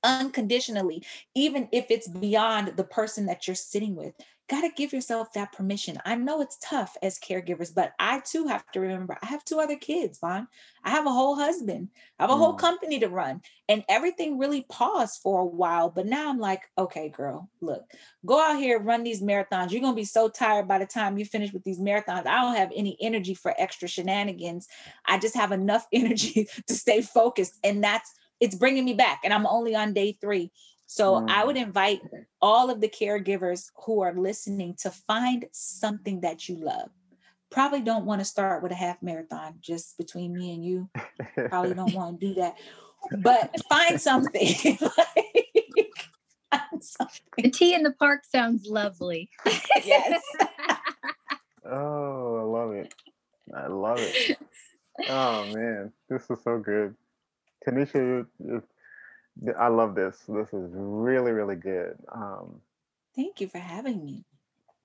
unconditionally, 0.02 1.04
even 1.34 1.68
if 1.72 1.86
it's 1.90 2.08
beyond 2.08 2.76
the 2.76 2.84
person 2.84 3.26
that 3.26 3.46
you're 3.46 3.54
sitting 3.54 3.94
with 3.94 4.14
got 4.50 4.62
to 4.62 4.70
give 4.76 4.92
yourself 4.92 5.32
that 5.32 5.52
permission. 5.52 5.96
I 6.04 6.16
know 6.16 6.40
it's 6.40 6.58
tough 6.60 6.96
as 7.02 7.20
caregivers, 7.20 7.72
but 7.72 7.92
I 8.00 8.20
too 8.20 8.48
have 8.48 8.68
to 8.72 8.80
remember 8.80 9.16
I 9.22 9.26
have 9.26 9.44
two 9.44 9.60
other 9.60 9.76
kids, 9.76 10.18
Vaughn. 10.18 10.48
I 10.82 10.90
have 10.90 11.06
a 11.06 11.12
whole 11.12 11.36
husband, 11.36 11.88
I 12.18 12.24
have 12.24 12.30
a 12.30 12.34
mm. 12.34 12.38
whole 12.38 12.54
company 12.54 12.98
to 12.98 13.08
run, 13.08 13.42
and 13.68 13.84
everything 13.88 14.38
really 14.38 14.66
paused 14.68 15.20
for 15.22 15.40
a 15.40 15.46
while. 15.46 15.88
But 15.88 16.06
now 16.06 16.28
I'm 16.28 16.40
like, 16.40 16.62
okay, 16.76 17.10
girl, 17.10 17.48
look, 17.60 17.84
go 18.26 18.40
out 18.40 18.58
here, 18.58 18.80
run 18.80 19.04
these 19.04 19.22
marathons. 19.22 19.70
You're 19.70 19.82
going 19.82 19.94
to 19.94 20.00
be 20.00 20.04
so 20.04 20.28
tired 20.28 20.66
by 20.66 20.78
the 20.78 20.86
time 20.86 21.16
you 21.16 21.24
finish 21.24 21.52
with 21.52 21.62
these 21.62 21.78
marathons. 21.78 22.26
I 22.26 22.42
don't 22.42 22.56
have 22.56 22.72
any 22.74 22.96
energy 23.00 23.34
for 23.34 23.54
extra 23.56 23.86
shenanigans. 23.86 24.66
I 25.06 25.18
just 25.18 25.36
have 25.36 25.52
enough 25.52 25.86
energy 25.92 26.48
to 26.66 26.74
stay 26.74 27.02
focused. 27.02 27.58
And 27.62 27.84
that's, 27.84 28.12
it's 28.40 28.56
bringing 28.56 28.84
me 28.84 28.94
back. 28.94 29.20
And 29.22 29.32
I'm 29.32 29.46
only 29.46 29.76
on 29.76 29.92
day 29.92 30.18
three. 30.20 30.50
So 30.90 31.20
mm. 31.20 31.30
I 31.30 31.44
would 31.44 31.56
invite 31.56 32.00
all 32.42 32.68
of 32.68 32.80
the 32.80 32.88
caregivers 32.88 33.70
who 33.86 34.00
are 34.00 34.12
listening 34.12 34.74
to 34.80 34.90
find 34.90 35.44
something 35.52 36.22
that 36.22 36.48
you 36.48 36.56
love. 36.56 36.90
Probably 37.48 37.80
don't 37.80 38.06
want 38.06 38.20
to 38.20 38.24
start 38.24 38.60
with 38.60 38.72
a 38.72 38.74
half 38.74 39.00
marathon 39.00 39.54
just 39.60 39.96
between 39.98 40.32
me 40.32 40.52
and 40.52 40.64
you. 40.64 40.90
Probably 41.48 41.74
don't 41.74 41.94
want 41.94 42.18
to 42.18 42.26
do 42.26 42.34
that. 42.40 42.56
But 43.18 43.54
find 43.68 44.00
something. 44.10 44.48
find 46.50 46.80
something. 46.80 47.20
The 47.38 47.50
tea 47.52 47.74
in 47.74 47.84
the 47.84 47.92
park 47.92 48.24
sounds 48.24 48.66
lovely. 48.66 49.30
yes. 49.84 50.20
oh, 51.70 52.36
I 52.36 52.42
love 52.42 52.72
it. 52.72 52.92
I 53.56 53.68
love 53.68 54.00
it. 54.00 54.38
Oh 55.08 55.44
man, 55.54 55.92
this 56.08 56.28
is 56.28 56.42
so 56.42 56.58
good. 56.58 56.96
Tuniscia, 57.64 58.26
I 59.58 59.68
love 59.68 59.94
this. 59.94 60.18
This 60.28 60.48
is 60.48 60.70
really, 60.72 61.32
really 61.32 61.56
good. 61.56 61.96
Um, 62.12 62.60
Thank 63.16 63.40
you 63.40 63.48
for 63.48 63.58
having 63.58 64.04
me. 64.04 64.24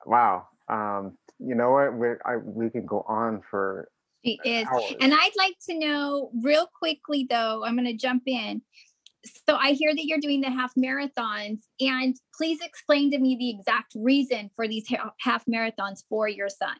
Wow. 0.05 0.47
Um, 0.67 1.17
you 1.39 1.55
know 1.55 1.71
what? 1.71 1.93
We 1.93 2.07
I, 2.25 2.37
we 2.37 2.69
can 2.69 2.85
go 2.85 3.05
on 3.07 3.41
for. 3.49 3.89
She 4.23 4.39
is, 4.43 4.65
hours. 4.67 4.95
and 4.99 5.13
I'd 5.13 5.31
like 5.37 5.55
to 5.69 5.77
know 5.77 6.31
real 6.41 6.67
quickly 6.79 7.27
though. 7.29 7.63
I'm 7.63 7.75
going 7.75 7.85
to 7.85 7.93
jump 7.93 8.23
in. 8.25 8.61
So 9.47 9.55
I 9.55 9.71
hear 9.71 9.93
that 9.93 10.05
you're 10.05 10.19
doing 10.19 10.41
the 10.41 10.49
half 10.49 10.73
marathons, 10.75 11.61
and 11.79 12.15
please 12.35 12.59
explain 12.61 13.11
to 13.11 13.19
me 13.19 13.35
the 13.37 13.49
exact 13.49 13.93
reason 13.95 14.49
for 14.55 14.67
these 14.67 14.87
half 15.19 15.45
marathons 15.45 16.03
for 16.09 16.27
your 16.27 16.49
son. 16.49 16.75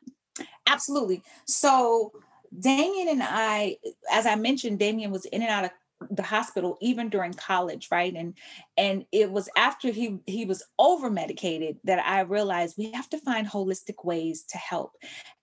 Absolutely. 0.68 1.24
So 1.46 2.12
Damien 2.60 3.10
and 3.10 3.24
I, 3.24 3.78
as 4.12 4.26
I 4.26 4.36
mentioned, 4.36 4.80
Damien 4.80 5.12
was 5.12 5.26
in 5.26 5.42
and 5.42 5.52
out 5.52 5.66
of 5.66 5.72
the 6.10 6.24
hospital 6.24 6.78
even 6.82 7.10
during 7.10 7.34
college 7.34 7.88
right? 7.91 8.14
And 8.16 8.34
and 8.78 9.06
it 9.12 9.32
was 9.32 9.50
after 9.56 9.91
he 9.91 10.20
he 10.26 10.46
was 10.46 10.64
over 10.78 11.10
medicated 11.10 11.78
that 11.84 12.00
i 12.06 12.22
realized 12.22 12.76
we 12.78 12.91
have 12.91 13.10
to 13.10 13.18
find 13.20 13.48
holistic 13.48 14.04
ways 14.04 14.43
to 14.50 14.58
help. 14.58 14.91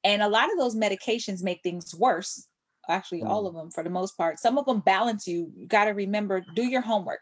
And 0.04 0.22
a 0.22 0.28
lot 0.28 0.52
of 0.52 0.58
those 0.58 0.76
medications 0.76 1.42
make 1.42 1.62
things 1.62 1.94
worse 1.94 2.46
actually 2.88 3.22
mm. 3.22 3.28
all 3.28 3.46
of 3.46 3.54
them 3.54 3.70
for 3.70 3.84
the 3.84 3.90
most 3.90 4.16
part. 4.16 4.40
Some 4.40 4.58
of 4.58 4.66
them 4.66 4.80
balance 4.80 5.26
you. 5.26 5.52
You 5.56 5.66
got 5.66 5.84
to 5.84 5.92
remember 5.92 6.44
do 6.54 6.64
your 6.64 6.80
homework. 6.80 7.20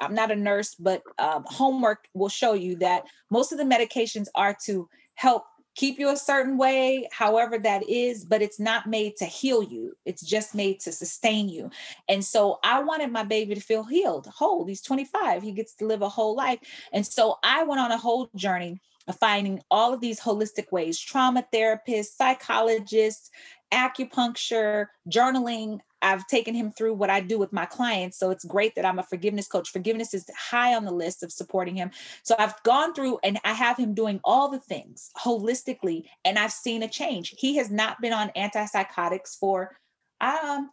I'm 0.00 0.14
not 0.14 0.30
a 0.30 0.36
nurse 0.36 0.74
but 0.74 1.02
um, 1.18 1.44
homework 1.46 2.08
will 2.14 2.30
show 2.30 2.54
you 2.54 2.76
that 2.76 3.04
most 3.30 3.52
of 3.52 3.58
the 3.58 3.64
medications 3.64 4.26
are 4.34 4.56
to 4.64 4.88
help 5.14 5.44
keep 5.74 5.98
you 5.98 6.10
a 6.10 6.16
certain 6.16 6.58
way, 6.58 7.08
however 7.12 7.58
that 7.58 7.88
is, 7.88 8.24
but 8.24 8.42
it's 8.42 8.60
not 8.60 8.86
made 8.86 9.16
to 9.16 9.24
heal 9.24 9.62
you. 9.62 9.96
It's 10.04 10.22
just 10.22 10.54
made 10.54 10.80
to 10.80 10.92
sustain 10.92 11.48
you. 11.48 11.70
And 12.08 12.24
so 12.24 12.58
I 12.62 12.82
wanted 12.82 13.10
my 13.10 13.24
baby 13.24 13.54
to 13.54 13.60
feel 13.60 13.84
healed, 13.84 14.26
whole. 14.26 14.66
He's 14.66 14.82
25, 14.82 15.42
he 15.42 15.52
gets 15.52 15.74
to 15.76 15.86
live 15.86 16.02
a 16.02 16.08
whole 16.08 16.36
life. 16.36 16.58
And 16.92 17.06
so 17.06 17.38
I 17.42 17.64
went 17.64 17.80
on 17.80 17.92
a 17.92 17.98
whole 17.98 18.30
journey 18.36 18.80
of 19.08 19.18
finding 19.18 19.60
all 19.70 19.92
of 19.92 20.00
these 20.00 20.20
holistic 20.20 20.70
ways 20.70 20.98
trauma 20.98 21.44
therapists, 21.52 22.16
psychologists, 22.16 23.30
acupuncture, 23.72 24.86
journaling, 25.08 25.80
I've 26.02 26.26
taken 26.26 26.54
him 26.54 26.72
through 26.72 26.94
what 26.94 27.10
I 27.10 27.20
do 27.20 27.38
with 27.38 27.52
my 27.52 27.64
clients. 27.64 28.18
So 28.18 28.30
it's 28.30 28.44
great 28.44 28.74
that 28.74 28.84
I'm 28.84 28.98
a 28.98 29.04
forgiveness 29.04 29.48
coach. 29.48 29.70
Forgiveness 29.70 30.12
is 30.14 30.26
high 30.36 30.74
on 30.74 30.84
the 30.84 30.92
list 30.92 31.22
of 31.22 31.32
supporting 31.32 31.76
him. 31.76 31.90
So 32.22 32.34
I've 32.38 32.60
gone 32.64 32.94
through 32.94 33.18
and 33.22 33.38
I 33.44 33.52
have 33.52 33.76
him 33.76 33.94
doing 33.94 34.20
all 34.24 34.48
the 34.48 34.60
things 34.60 35.10
holistically, 35.18 36.04
and 36.24 36.38
I've 36.38 36.52
seen 36.52 36.82
a 36.82 36.88
change. 36.88 37.34
He 37.38 37.56
has 37.56 37.70
not 37.70 38.00
been 38.00 38.12
on 38.12 38.30
antipsychotics 38.36 39.38
for 39.38 39.76
um 40.20 40.70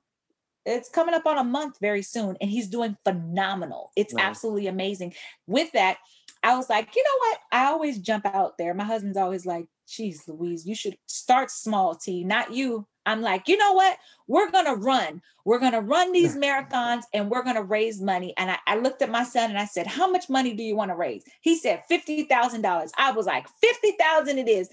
it's 0.66 0.90
coming 0.90 1.16
up 1.16 1.26
on 1.26 1.38
a 1.38 1.44
month 1.44 1.78
very 1.82 2.02
soon, 2.02 2.38
and 2.42 2.50
he's 2.50 2.68
doing 2.68 2.96
phenomenal. 3.04 3.92
It's 3.96 4.14
nice. 4.14 4.26
absolutely 4.26 4.68
amazing. 4.68 5.14
With 5.48 5.72
that, 5.72 5.98
I 6.44 6.56
was 6.56 6.70
like, 6.70 6.96
you 6.96 7.04
know 7.04 7.18
what? 7.20 7.40
I 7.52 7.66
always 7.66 7.98
jump 7.98 8.26
out 8.26 8.58
there. 8.58 8.74
My 8.74 8.84
husband's 8.84 9.18
always 9.18 9.46
like, 9.46 9.66
geez, 9.88 10.28
Louise, 10.28 10.66
you 10.66 10.76
should 10.76 10.98
start 11.08 11.50
small, 11.50 11.96
T, 11.96 12.24
not 12.24 12.54
you. 12.54 12.86
I'm 13.10 13.22
like, 13.22 13.48
you 13.48 13.58
know 13.58 13.74
what? 13.74 13.98
We're 14.28 14.52
going 14.52 14.66
to 14.66 14.76
run. 14.76 15.22
We're 15.44 15.58
going 15.58 15.72
to 15.72 15.82
run 15.82 16.12
these 16.12 16.36
marathons 16.38 17.04
and 17.12 17.32
we're 17.32 17.42
going 17.42 17.56
to 17.56 17.64
raise 17.64 18.00
money. 18.00 18.36
And 18.38 18.52
I, 18.52 18.58
I, 18.68 18.76
looked 18.78 19.02
at 19.02 19.10
my 19.10 19.24
son 19.24 19.50
and 19.50 19.58
I 19.58 19.66
said, 19.66 19.88
how 19.88 20.12
much 20.12 20.30
money 20.30 20.54
do 20.54 20.62
you 20.62 20.76
want 20.76 20.92
to 20.92 20.96
raise? 20.96 21.24
He 21.42 21.58
said, 21.58 21.82
$50,000. 21.90 22.92
I 22.98 23.12
was 23.12 23.26
like, 23.26 23.48
50,000 23.50 24.38
it 24.38 24.48
is. 24.48 24.70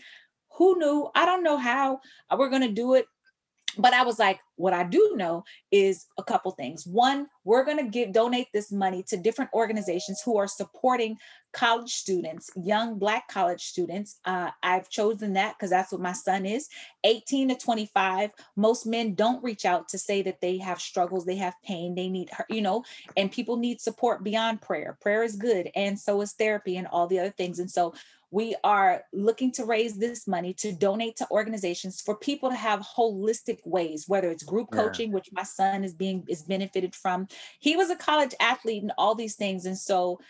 Who 0.59 0.78
knew? 0.78 1.09
I 1.14 1.24
don't 1.24 1.43
know 1.43 1.57
how 1.57 2.01
we're 2.37 2.51
going 2.51 2.61
to 2.61 2.72
do 2.72 2.93
it 2.93 3.07
but 3.79 3.93
I 3.93 4.05
was 4.05 4.18
like, 4.18 4.41
what 4.57 4.72
I 4.72 4.85
do 4.85 5.14
know 5.16 5.45
is 5.70 6.07
a 6.18 6.24
couple 6.24 6.51
things. 6.53 6.87
One, 6.87 7.27
we're 7.45 7.64
going 7.64 7.79
to 7.79 7.91
give 7.91 8.12
donate 8.12 8.49
this 8.53 8.72
money 8.72 9.03
to 9.09 9.16
different 9.16 9.51
organizations 9.53 10.22
who 10.24 10.39
are 10.39 10.49
supporting 10.49 11.16
college 11.53 11.91
students, 11.91 12.51
young 12.57 12.99
Black 12.99 13.29
college 13.29 13.62
students. 13.62 14.20
Uh, 14.24 14.51
I've 14.62 14.91
chosen 14.91 15.33
that 15.35 15.57
because 15.57 15.70
that's 15.70 15.93
what 15.93 16.01
my 16.01 16.12
son 16.12 16.45
is 16.45 16.68
18 17.05 17.49
to 17.49 17.55
25. 17.55 18.31
Most 18.57 18.87
men 18.87 19.14
don't 19.14 19.43
reach 19.43 19.64
out 19.64 19.89
to 19.89 19.99
say 19.99 20.22
that 20.22 20.41
they 20.41 20.59
have 20.59 20.81
struggles, 20.81 21.24
they 21.24 21.37
have 21.37 21.55
pain, 21.64 21.95
they 21.95 22.09
need, 22.09 22.31
you 22.51 22.61
know, 22.61 22.85
and 23.16 23.33
people 23.33 23.57
need 23.57 23.81
support 23.81 24.22
beyond 24.22 24.61
prayer. 24.61 24.99
Prayer 25.01 25.22
is 25.22 25.37
good, 25.37 25.70
and 25.74 25.99
so 25.99 26.20
is 26.20 26.33
therapy 26.33 26.77
and 26.77 26.87
all 26.89 27.07
the 27.07 27.18
other 27.18 27.31
things. 27.31 27.59
And 27.59 27.70
so 27.70 27.95
we 28.31 28.57
are 28.64 29.03
looking 29.12 29.53
to 29.53 29.64
raise 29.64 29.97
this 29.97 30.27
money 30.27 30.53
to 30.55 30.72
donate 30.72 31.16
to 31.16 31.31
organizations 31.31 32.01
for 32.01 32.16
people 32.16 32.51
to 32.51 32.57
have 32.57 32.81
holistic 32.81 33.59
ways 33.64 34.05
whether 34.09 34.31
it's 34.31 34.43
group 34.43 34.68
yeah. 34.72 34.83
coaching 34.83 35.12
which 35.12 35.29
my 35.33 35.43
son 35.43 35.85
is 35.85 35.95
being 35.95 36.24
is 36.29 36.43
benefited 36.43 36.95
from. 36.95 37.29
He 37.61 37.77
was 37.77 37.91
a 37.91 37.97
college 37.97 38.35
athlete 38.41 38.83
and 38.83 38.93
all 38.99 39.14
these 39.14 39.37
things 39.37 39.66
and 39.66 39.79
so 39.79 40.20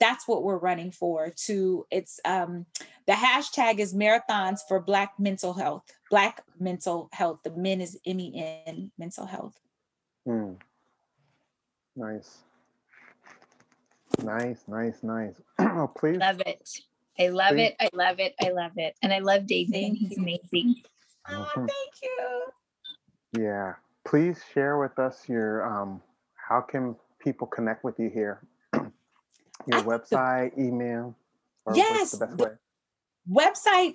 that's 0.00 0.26
what 0.26 0.42
we're 0.42 0.58
running 0.58 0.90
for 0.90 1.32
to 1.36 1.86
it's 1.90 2.18
um 2.24 2.66
the 3.06 3.12
hashtag 3.12 3.78
is 3.78 3.94
marathons 3.94 4.58
for 4.66 4.80
black 4.80 5.12
mental 5.18 5.52
health 5.52 5.84
black 6.10 6.42
mental 6.58 7.08
health 7.12 7.38
the 7.44 7.50
men 7.52 7.80
is 7.80 7.98
m-e-n 8.04 8.90
mental 8.98 9.26
health. 9.26 9.58
Hmm. 10.26 10.52
nice. 11.94 12.38
Nice 14.22 14.62
nice 14.66 15.02
nice. 15.02 15.34
Oh 15.58 15.90
please 15.96 16.18
love 16.18 16.40
it 16.44 16.80
I 17.18 17.28
love 17.28 17.54
Please. 17.54 17.70
it. 17.70 17.76
I 17.80 17.88
love 17.92 18.18
it. 18.18 18.34
I 18.42 18.50
love 18.50 18.72
it. 18.76 18.96
And 19.02 19.12
I 19.12 19.20
love 19.20 19.46
David. 19.46 19.94
He's 19.94 20.18
amazing. 20.18 20.82
Oh, 21.30 21.46
thank 21.54 21.70
you. 22.02 23.42
Yeah. 23.42 23.74
Please 24.06 24.42
share 24.52 24.78
with 24.78 24.98
us 24.98 25.28
your 25.28 25.64
um 25.66 26.02
how 26.34 26.60
can 26.60 26.96
people 27.18 27.46
connect 27.46 27.84
with 27.84 27.98
you 27.98 28.10
here? 28.10 28.40
your 28.74 29.82
website, 29.84 30.58
email, 30.58 31.16
yes, 31.74 32.12
the 32.12 32.26
best 32.26 32.38
way? 32.38 32.50
Website 33.30 33.94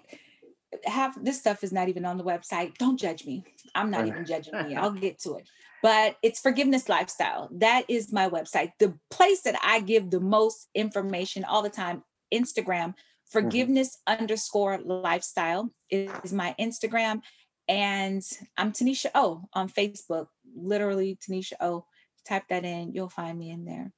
have 0.86 1.24
this 1.24 1.40
stuff 1.40 1.64
is 1.64 1.72
not 1.72 1.90
even 1.90 2.06
on 2.06 2.18
the 2.18 2.24
website. 2.24 2.78
Don't 2.78 3.00
judge 3.00 3.26
me. 3.26 3.44
I'm 3.76 3.92
not 3.92 4.08
even 4.08 4.26
judging 4.26 4.54
me. 4.68 4.76
I'll 4.76 4.92
get 5.08 5.20
to 5.20 5.36
it. 5.36 5.48
But 5.82 6.18
it's 6.22 6.40
Forgiveness 6.40 6.90
Lifestyle. 6.90 7.50
That 7.54 7.86
is 7.88 8.12
my 8.12 8.30
website. 8.30 8.74
The 8.80 8.94
place 9.10 9.42
that 9.42 9.58
I 9.64 9.80
give 9.80 10.10
the 10.10 10.20
most 10.20 10.68
information 10.76 11.46
all 11.46 11.62
the 11.62 11.70
time, 11.70 12.04
Instagram, 12.34 12.94
Mm-hmm. 13.30 13.46
forgiveness 13.46 13.98
mm-hmm. 14.08 14.22
underscore 14.22 14.80
lifestyle 14.84 15.70
is 15.92 16.34
my 16.34 16.56
Instagram. 16.60 17.22
and 17.68 18.24
I'm 18.58 18.72
Tuniscia 18.72 19.12
O 19.14 19.44
on 19.54 19.70
Facebook, 19.70 20.28
literally 20.56 21.16
Tuniscia 21.16 21.54
O. 21.62 21.86
Type 22.28 22.48
that 22.50 22.66
in, 22.66 22.94
you'll 22.94 23.10
find 23.10 23.38
me 23.38 23.52
in 23.52 23.66
there. 23.66 23.92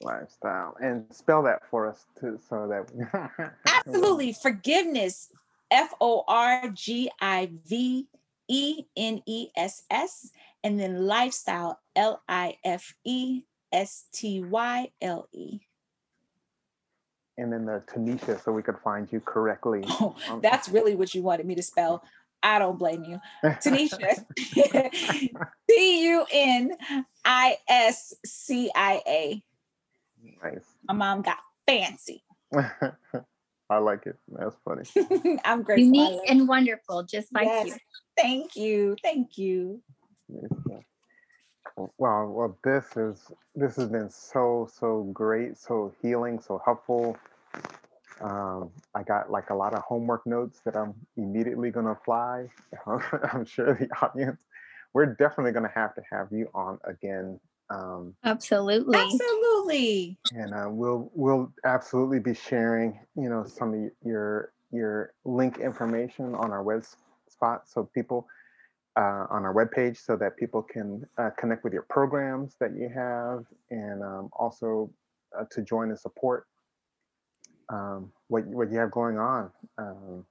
Lifestyle. 0.00 0.76
And 0.80 1.04
spell 1.10 1.42
that 1.42 1.62
for 1.68 1.88
us 1.88 2.06
too, 2.20 2.38
so 2.48 2.68
that 2.68 3.52
absolutely 3.66 4.32
forgiveness. 4.32 5.28
F 5.70 5.92
O 6.00 6.24
R 6.28 6.68
G 6.72 7.10
I 7.20 7.50
V 7.66 8.06
E 8.48 8.84
N 8.96 9.20
E 9.26 9.48
S 9.56 9.82
S, 9.90 10.30
and 10.64 10.78
then 10.78 11.06
lifestyle, 11.06 11.80
L 11.96 12.22
I 12.28 12.56
F 12.64 12.94
E 13.04 13.42
S 13.72 14.04
T 14.12 14.42
Y 14.42 14.90
L 15.02 15.28
E. 15.32 15.60
And 17.38 17.52
then 17.52 17.64
the 17.64 17.82
Tuniscia, 17.86 18.42
so 18.42 18.50
we 18.50 18.62
could 18.62 18.78
find 18.78 19.10
you 19.10 19.20
correctly. 19.20 19.84
Oh, 20.00 20.16
that's 20.42 20.68
really 20.68 20.94
what 20.96 21.14
you 21.14 21.22
wanted 21.22 21.46
me 21.46 21.54
to 21.54 21.62
spell. 21.62 22.04
I 22.42 22.58
don't 22.58 22.78
blame 22.78 23.04
you. 23.04 23.18
Tuniscia, 23.44 24.24
T 25.70 26.04
U 26.08 26.26
N 26.32 26.76
I 27.24 27.56
S 27.68 28.12
C 28.26 28.70
I 28.74 29.02
A. 29.06 29.42
Nice. 30.42 30.64
My 30.88 30.94
mom 30.94 31.22
got 31.22 31.38
fancy. 31.66 32.22
I 33.70 33.78
like 33.78 34.06
it. 34.06 34.16
That's 34.28 34.56
funny. 34.64 35.40
I'm 35.44 35.62
grateful. 35.62 35.84
Unique 35.84 36.20
and 36.28 36.48
wonderful, 36.48 37.04
just 37.04 37.32
like 37.32 37.46
yes. 37.46 37.66
you. 37.66 37.74
Thank 38.16 38.56
you. 38.56 38.96
Thank 39.02 39.38
you. 39.38 39.80
Wow. 41.76 42.28
Well, 42.28 42.58
this 42.64 42.96
is 42.96 43.30
this 43.54 43.76
has 43.76 43.88
been 43.88 44.10
so 44.10 44.68
so 44.72 45.04
great, 45.12 45.56
so 45.56 45.92
healing, 46.02 46.40
so 46.40 46.60
helpful. 46.64 47.16
Um, 48.20 48.70
I 48.94 49.04
got 49.04 49.30
like 49.30 49.50
a 49.50 49.54
lot 49.54 49.74
of 49.74 49.82
homework 49.82 50.26
notes 50.26 50.60
that 50.64 50.76
I'm 50.76 50.94
immediately 51.16 51.70
going 51.70 51.86
to 51.86 51.92
apply. 51.92 52.48
I'm 53.32 53.44
sure 53.44 53.74
the 53.74 53.88
audience. 54.02 54.38
We're 54.92 55.06
definitely 55.06 55.52
going 55.52 55.68
to 55.68 55.74
have 55.74 55.94
to 55.94 56.02
have 56.10 56.28
you 56.32 56.48
on 56.54 56.78
again 56.84 57.38
um, 57.70 58.14
absolutely, 58.24 58.98
absolutely. 58.98 60.18
And 60.32 60.54
uh, 60.54 60.68
we'll 60.70 61.10
we'll 61.14 61.52
absolutely 61.64 62.18
be 62.20 62.34
sharing, 62.34 62.98
you 63.14 63.28
know, 63.28 63.44
some 63.44 63.74
of 63.74 63.90
your 64.04 64.52
your 64.72 65.12
link 65.24 65.58
information 65.58 66.34
on 66.34 66.50
our 66.50 66.62
web 66.62 66.84
spot, 67.28 67.68
so 67.68 67.84
people 67.94 68.26
uh, 68.98 69.26
on 69.30 69.44
our 69.44 69.54
webpage, 69.54 69.96
so 70.04 70.16
that 70.16 70.36
people 70.36 70.62
can 70.62 71.06
uh, 71.18 71.30
connect 71.38 71.62
with 71.64 71.72
your 71.72 71.86
programs 71.88 72.56
that 72.60 72.74
you 72.76 72.88
have, 72.88 73.44
and 73.70 74.02
um, 74.02 74.28
also 74.32 74.90
uh, 75.38 75.44
to 75.52 75.62
join 75.62 75.90
and 75.90 75.98
support 75.98 76.46
um, 77.68 78.10
what 78.28 78.44
what 78.46 78.70
you 78.72 78.78
have 78.78 78.90
going 78.90 79.18
on. 79.18 79.50
Um, 79.78 80.24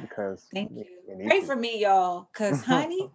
because 0.00 0.46
thank 0.54 0.70
you. 0.72 0.84
you 1.08 1.28
Pray 1.28 1.40
to. 1.40 1.46
for 1.46 1.56
me, 1.56 1.82
y'all, 1.82 2.28
because 2.32 2.62
honey. 2.64 3.10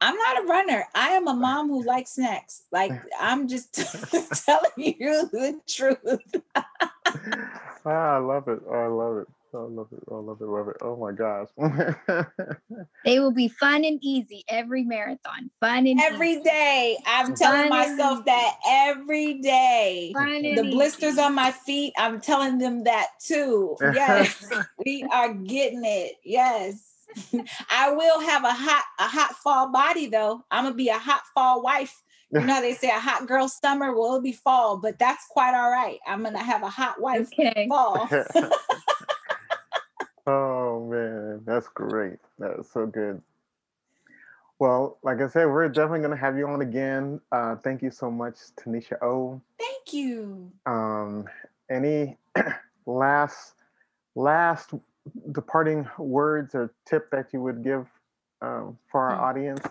I'm 0.00 0.16
not 0.16 0.42
a 0.44 0.46
runner. 0.46 0.84
I 0.94 1.10
am 1.10 1.28
a 1.28 1.34
mom 1.34 1.68
who 1.68 1.82
likes 1.82 2.12
snacks. 2.12 2.64
Like 2.70 2.92
I'm 3.20 3.48
just 3.48 3.72
telling 4.44 4.70
you 4.76 5.28
the 5.32 5.60
truth. 5.66 6.42
ah, 7.86 8.16
I 8.16 8.18
love 8.18 8.48
it. 8.48 8.60
Oh, 8.68 8.74
I 8.74 8.86
love 8.88 9.16
it. 9.18 9.28
I 9.54 9.58
love 9.58 9.88
it. 9.92 10.02
I 10.10 10.14
love 10.14 10.40
it. 10.40 10.44
Love 10.44 10.68
it. 10.68 10.76
Oh 10.82 10.96
my 10.96 11.12
gosh. 11.12 11.48
they 13.04 13.20
will 13.20 13.32
be 13.32 13.48
fun 13.48 13.84
and 13.84 13.98
easy 14.02 14.44
every 14.48 14.82
marathon. 14.82 15.50
Fun 15.60 15.86
and 15.86 16.00
every 16.00 16.32
easy. 16.32 16.42
day. 16.42 16.96
I'm 17.06 17.34
telling 17.36 17.68
myself 17.68 18.24
that 18.24 18.54
every 18.66 19.34
day. 19.34 20.12
Fun 20.14 20.42
the 20.42 20.68
blisters 20.70 21.14
easy. 21.14 21.22
on 21.22 21.34
my 21.34 21.52
feet, 21.52 21.92
I'm 21.96 22.20
telling 22.20 22.58
them 22.58 22.84
that 22.84 23.08
too. 23.24 23.76
Yes, 23.94 24.52
we 24.84 25.06
are 25.12 25.32
getting 25.32 25.84
it. 25.84 26.14
Yes. 26.24 27.06
I 27.70 27.92
will 27.92 28.20
have 28.20 28.42
a 28.42 28.52
hot 28.52 28.84
a 28.98 29.04
hot 29.04 29.36
fall 29.36 29.70
body 29.70 30.06
though. 30.06 30.44
I'm 30.50 30.64
gonna 30.64 30.74
be 30.74 30.88
a 30.88 30.98
hot 30.98 31.22
fall 31.32 31.62
wife. 31.62 32.02
You 32.32 32.40
know 32.40 32.60
they 32.60 32.74
say 32.74 32.88
a 32.88 32.98
hot 32.98 33.28
girl 33.28 33.48
summer. 33.48 33.94
Well, 33.94 34.06
it'll 34.06 34.20
be 34.20 34.32
fall, 34.32 34.78
but 34.78 34.98
that's 34.98 35.24
quite 35.30 35.54
all 35.54 35.70
right. 35.70 36.00
I'm 36.04 36.24
gonna 36.24 36.42
have 36.42 36.64
a 36.64 36.68
hot 36.68 37.00
wife 37.00 37.28
okay. 37.38 37.68
fall. 37.68 38.08
Oh 40.26 40.86
man, 40.90 41.42
that's 41.44 41.68
great. 41.68 42.18
That's 42.38 42.72
so 42.72 42.86
good. 42.86 43.20
Well, 44.58 44.98
like 45.02 45.20
I 45.20 45.28
said, 45.28 45.46
we're 45.46 45.68
definitely 45.68 45.98
going 45.98 46.12
to 46.12 46.16
have 46.16 46.38
you 46.38 46.46
on 46.46 46.62
again. 46.62 47.20
Uh, 47.32 47.56
thank 47.56 47.82
you 47.82 47.90
so 47.90 48.10
much, 48.10 48.36
Tuniscia 48.56 49.02
O. 49.02 49.40
Thank 49.58 49.92
you. 49.92 50.52
Um, 50.64 51.24
any 51.68 52.16
last 52.86 53.54
last 54.14 54.72
departing 55.32 55.86
words 55.98 56.54
or 56.54 56.72
tip 56.86 57.10
that 57.10 57.32
you 57.32 57.42
would 57.42 57.62
give 57.62 57.86
um, 58.40 58.78
for 58.90 59.02
our 59.02 59.12
mm-hmm. 59.12 59.24
audience 59.24 59.66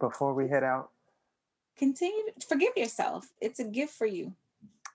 before 0.00 0.34
we 0.34 0.48
head 0.48 0.64
out? 0.64 0.90
Continue 1.76 2.24
to 2.38 2.46
forgive 2.46 2.76
yourself. 2.76 3.26
It's 3.40 3.60
a 3.60 3.64
gift 3.64 3.94
for 3.94 4.06
you. 4.06 4.32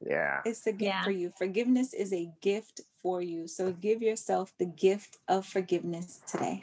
Yeah. 0.05 0.41
It's 0.45 0.65
a 0.67 0.71
gift 0.71 0.81
yeah. 0.81 1.03
for 1.03 1.11
you. 1.11 1.31
Forgiveness 1.37 1.93
is 1.93 2.13
a 2.13 2.29
gift 2.41 2.81
for 3.01 3.21
you. 3.21 3.47
So 3.47 3.71
give 3.71 4.01
yourself 4.01 4.53
the 4.57 4.65
gift 4.65 5.17
of 5.27 5.45
forgiveness 5.45 6.21
today. 6.27 6.61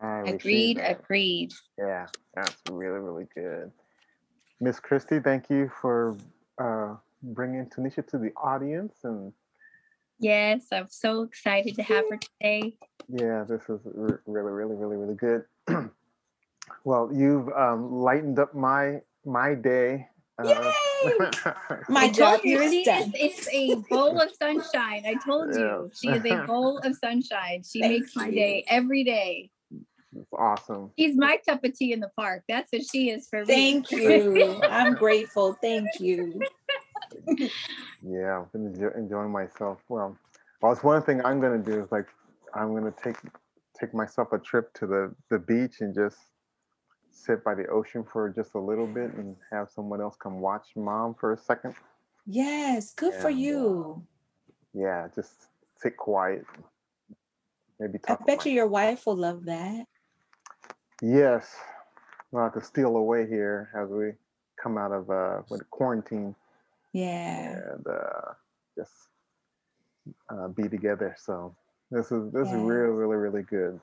agreed, 0.00 0.78
agreed. 0.78 1.52
Yeah, 1.78 2.06
that's 2.34 2.56
really, 2.70 3.00
really 3.00 3.26
good. 3.34 3.72
Miss 4.60 4.80
Christy, 4.80 5.20
thank 5.20 5.50
you 5.50 5.70
for 5.80 6.16
uh, 6.58 6.94
bringing 7.22 7.66
Tuniscia 7.66 8.06
to 8.08 8.18
the 8.18 8.32
audience 8.36 8.94
and 9.04 9.32
Yes, 10.18 10.68
I'm 10.72 10.88
so 10.88 11.22
excited 11.22 11.76
to 11.76 11.82
have 11.82 12.04
her 12.10 12.16
today. 12.16 12.78
Yeah, 13.08 13.44
this 13.44 13.62
is 13.68 13.80
really, 13.84 14.18
really, 14.26 14.74
really, 14.74 14.96
really 14.96 15.14
good. 15.14 15.44
well, 16.84 17.10
you've 17.12 17.48
um, 17.50 17.92
lightened 17.92 18.38
up 18.38 18.54
my 18.54 19.02
my 19.24 19.54
day. 19.54 20.08
Uh, 20.38 20.72
Yay! 21.04 21.12
my 21.88 22.10
job 22.10 22.40
here 22.40 22.60
is 22.60 22.84
done. 22.84 23.12
It's 23.14 23.48
a 23.52 23.74
bowl 23.88 24.20
of 24.20 24.30
sunshine. 24.32 25.04
I 25.06 25.14
told 25.24 25.54
you, 25.54 25.90
she 25.94 26.08
is 26.08 26.24
a 26.26 26.42
bowl 26.46 26.78
of 26.78 26.94
sunshine. 26.96 27.62
She 27.62 27.80
Thank 27.80 27.92
makes 27.92 28.16
my 28.16 28.30
day 28.30 28.64
every 28.68 29.02
day. 29.04 29.50
That's 30.12 30.28
awesome. 30.38 30.90
She's 30.98 31.16
my 31.16 31.38
cup 31.46 31.64
of 31.64 31.74
tea 31.74 31.92
in 31.92 32.00
the 32.00 32.10
park. 32.18 32.42
That's 32.48 32.70
what 32.70 32.82
she 32.90 33.10
is 33.10 33.28
for 33.28 33.40
me. 33.40 33.46
Thank 33.46 33.90
you. 33.92 34.60
I'm 34.62 34.94
grateful. 34.94 35.56
Thank 35.62 35.88
you 36.00 36.42
yeah, 38.02 38.40
I've 38.40 38.52
been 38.52 38.66
enjoy- 38.66 38.96
enjoying 38.96 39.30
myself. 39.30 39.78
Well, 39.88 40.16
well, 40.60 40.72
it's 40.72 40.82
one 40.82 41.02
thing 41.02 41.24
I'm 41.24 41.40
gonna 41.40 41.58
do 41.58 41.82
is 41.82 41.92
like 41.92 42.06
I'm 42.54 42.74
gonna 42.74 42.94
take 43.02 43.16
take 43.78 43.94
myself 43.94 44.32
a 44.32 44.38
trip 44.38 44.72
to 44.74 44.86
the 44.86 45.14
the 45.30 45.38
beach 45.38 45.80
and 45.80 45.94
just 45.94 46.16
sit 47.16 47.42
by 47.42 47.54
the 47.54 47.66
ocean 47.66 48.04
for 48.04 48.28
just 48.28 48.54
a 48.54 48.58
little 48.58 48.86
bit 48.86 49.12
and 49.14 49.36
have 49.50 49.70
someone 49.70 50.00
else 50.00 50.16
come 50.16 50.40
watch 50.40 50.68
mom 50.76 51.14
for 51.14 51.32
a 51.32 51.38
second. 51.38 51.74
Yes, 52.26 52.92
good 52.92 53.14
and, 53.14 53.22
for 53.22 53.30
you. 53.30 53.96
Uh, 53.96 54.80
yeah, 54.80 55.08
just 55.14 55.46
sit 55.76 55.96
quiet. 55.96 56.44
Maybe 57.78 57.98
I 58.08 58.16
bet 58.26 58.44
you 58.46 58.52
your 58.52 58.66
wife 58.66 59.06
will 59.06 59.16
love 59.16 59.44
that. 59.44 59.86
Yes. 61.02 61.54
Well, 62.30 62.46
I 62.46 62.48
could 62.48 62.64
steal 62.64 62.96
away 62.96 63.26
here 63.26 63.70
as 63.74 63.90
we 63.90 64.12
come 64.62 64.78
out 64.78 64.92
of 64.92 65.10
uh 65.10 65.42
with 65.50 65.68
quarantine. 65.70 66.34
Yeah. 66.92 67.60
And 67.72 67.86
uh, 67.86 68.32
just 68.76 68.92
uh, 70.30 70.48
be 70.48 70.68
together. 70.68 71.14
So 71.18 71.54
this 71.90 72.10
is 72.10 72.32
this 72.32 72.48
yeah. 72.48 72.56
is 72.56 72.62
really 72.62 72.90
really 72.90 73.16
really 73.16 73.42
good. 73.42 73.80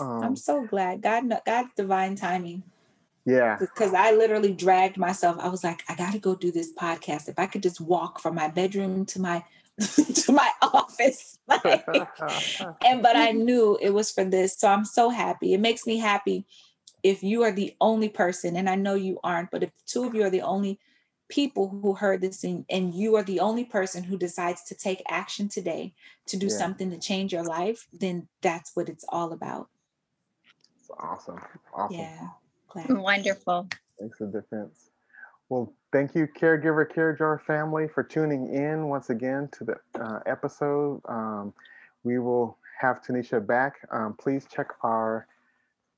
Um, 0.00 0.22
I'm 0.22 0.36
so 0.36 0.64
glad 0.64 1.02
God 1.02 1.30
God's 1.44 1.74
divine 1.76 2.16
timing. 2.16 2.62
Yeah. 3.26 3.56
Because 3.58 3.94
I 3.94 4.12
literally 4.12 4.52
dragged 4.52 4.98
myself. 4.98 5.38
I 5.40 5.48
was 5.48 5.64
like, 5.64 5.82
I 5.88 5.94
got 5.94 6.12
to 6.12 6.18
go 6.18 6.34
do 6.34 6.52
this 6.52 6.74
podcast. 6.74 7.28
If 7.28 7.38
I 7.38 7.46
could 7.46 7.62
just 7.62 7.80
walk 7.80 8.20
from 8.20 8.34
my 8.34 8.48
bedroom 8.48 9.06
to 9.06 9.20
my 9.20 9.44
to 9.78 10.32
my 10.32 10.50
office, 10.62 11.38
like, 11.48 11.84
and 12.84 13.02
but 13.02 13.16
I 13.16 13.32
knew 13.32 13.78
it 13.80 13.90
was 13.90 14.10
for 14.10 14.24
this. 14.24 14.56
So 14.56 14.68
I'm 14.68 14.84
so 14.84 15.10
happy. 15.10 15.54
It 15.54 15.60
makes 15.60 15.86
me 15.86 15.98
happy 15.98 16.46
if 17.02 17.22
you 17.22 17.42
are 17.42 17.52
the 17.52 17.74
only 17.80 18.08
person, 18.08 18.56
and 18.56 18.68
I 18.68 18.76
know 18.76 18.94
you 18.94 19.18
aren't, 19.24 19.50
but 19.50 19.62
if 19.62 19.70
two 19.86 20.04
of 20.04 20.14
you 20.14 20.22
are 20.22 20.30
the 20.30 20.42
only 20.42 20.78
people 21.28 21.68
who 21.68 21.94
heard 21.94 22.20
this 22.20 22.44
and, 22.44 22.64
and 22.70 22.94
you 22.94 23.16
are 23.16 23.22
the 23.22 23.40
only 23.40 23.64
person 23.64 24.04
who 24.04 24.16
decides 24.16 24.62
to 24.64 24.74
take 24.74 25.02
action 25.08 25.48
today 25.48 25.94
to 26.26 26.36
do 26.36 26.46
yeah. 26.46 26.56
something 26.56 26.90
to 26.90 26.98
change 26.98 27.32
your 27.32 27.42
life, 27.42 27.86
then 27.92 28.28
that's 28.42 28.72
what 28.74 28.88
it's 28.88 29.04
all 29.08 29.32
about. 29.32 29.68
It's 30.84 30.90
awesome. 30.98 31.40
Awesome. 31.72 31.96
Yeah. 31.96 32.28
Glad. 32.68 32.90
Wonderful. 32.98 33.68
Makes 33.98 34.20
a 34.20 34.26
difference. 34.26 34.90
Well, 35.48 35.72
thank 35.92 36.14
you, 36.14 36.26
Caregiver 36.26 36.92
Care 36.92 37.14
Jar 37.14 37.38
family, 37.46 37.88
for 37.88 38.02
tuning 38.02 38.52
in 38.52 38.88
once 38.88 39.08
again 39.08 39.48
to 39.52 39.64
the 39.64 39.76
uh, 39.98 40.20
episode. 40.26 41.00
Um, 41.08 41.54
we 42.02 42.18
will 42.18 42.58
have 42.78 43.02
Tuniscia 43.02 43.46
back. 43.46 43.76
Um, 43.92 44.14
please 44.14 44.46
check 44.54 44.68
our 44.82 45.26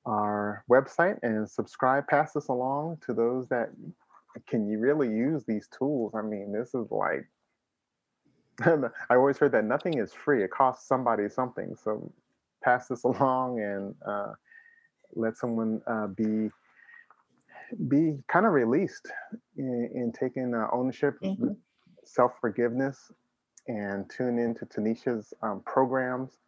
our 0.05 0.65
website 0.71 1.19
and 1.25 1.51
subscribe. 1.51 2.07
Pass 2.07 2.33
this 2.35 2.47
along 2.47 2.99
to 3.07 3.13
those 3.13 3.49
that 3.49 3.71
can 4.47 4.69
you 4.69 4.79
really 4.79 5.09
use 5.09 5.43
these 5.45 5.67
tools? 5.77 6.13
I 6.15 6.23
mean, 6.23 6.53
this 6.53 6.75
is 6.75 6.93
like 6.93 7.27
I 8.65 9.17
always 9.17 9.37
heard 9.37 9.51
that 9.51 9.65
nothing 9.65 9.99
is 9.99 10.13
free. 10.13 10.45
It 10.45 10.53
costs 10.53 10.87
somebody 10.87 11.29
something. 11.29 11.75
So 11.83 12.13
pass 12.63 12.87
this 12.87 13.03
along 13.03 13.61
and 13.61 13.93
uh, 14.07 14.35
let 15.17 15.37
someone 15.37 15.81
uh, 15.87 16.07
be 16.09 16.51
be 17.89 18.17
kind 18.29 18.47
of 18.47 18.53
released 18.53 19.09
in, 19.57 19.91
in 19.93 20.13
taking 20.13 20.55
uh, 20.55 20.69
ownership, 20.73 21.15
mm-hmm. 21.21 21.49
self 22.05 22.33
forgiveness, 22.41 23.11
and 23.67 24.09
tune 24.09 24.39
into 24.39 24.67
Tuniscia's 24.67 25.35
um, 25.43 25.63
programs. 25.67 26.39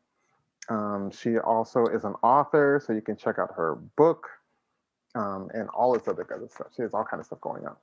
Um, 0.68 1.10
she 1.10 1.38
also 1.38 1.86
is 1.86 2.04
an 2.04 2.14
author, 2.22 2.80
so 2.84 2.92
you 2.92 3.00
can 3.00 3.16
check 3.16 3.38
out 3.38 3.50
her 3.56 3.76
book 3.96 4.28
um, 5.14 5.48
and 5.54 5.68
all 5.70 5.94
this 5.94 6.06
other 6.06 6.24
good 6.24 6.50
stuff. 6.50 6.68
She 6.76 6.82
has 6.82 6.94
all 6.94 7.04
kind 7.04 7.20
of 7.20 7.26
stuff 7.26 7.40
going 7.40 7.64
on. 7.66 7.76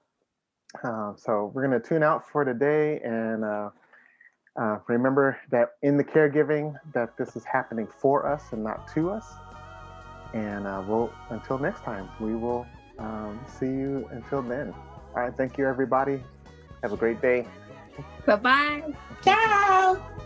Uh, 0.83 1.15
so 1.15 1.51
we're 1.53 1.65
going 1.65 1.79
to 1.79 1.85
tune 1.85 2.03
out 2.03 2.29
for 2.29 2.43
today 2.43 2.99
and 3.03 3.43
uh, 3.43 3.69
uh, 4.59 4.79
remember 4.87 5.37
that 5.51 5.71
in 5.83 5.97
the 5.97 6.03
caregiving 6.03 6.75
that 6.93 7.17
this 7.17 7.35
is 7.35 7.43
happening 7.43 7.87
for 7.99 8.27
us 8.27 8.43
and 8.51 8.63
not 8.63 8.87
to 8.93 9.09
us. 9.09 9.25
And 10.35 10.67
uh, 10.67 10.83
we'll 10.85 11.13
until 11.29 11.57
next 11.57 11.81
time, 11.83 12.09
we 12.19 12.35
will 12.35 12.67
um, 12.99 13.39
see 13.47 13.67
you 13.67 14.07
until 14.11 14.41
then. 14.41 14.73
All 15.15 15.23
right, 15.23 15.33
thank 15.35 15.57
you 15.57 15.65
everybody. 15.65 16.21
Have 16.83 16.91
a 16.91 16.97
great 16.97 17.21
day. 17.21 17.47
Bye 18.25 18.35
bye. 18.35 18.83
Ciao. 19.23 20.21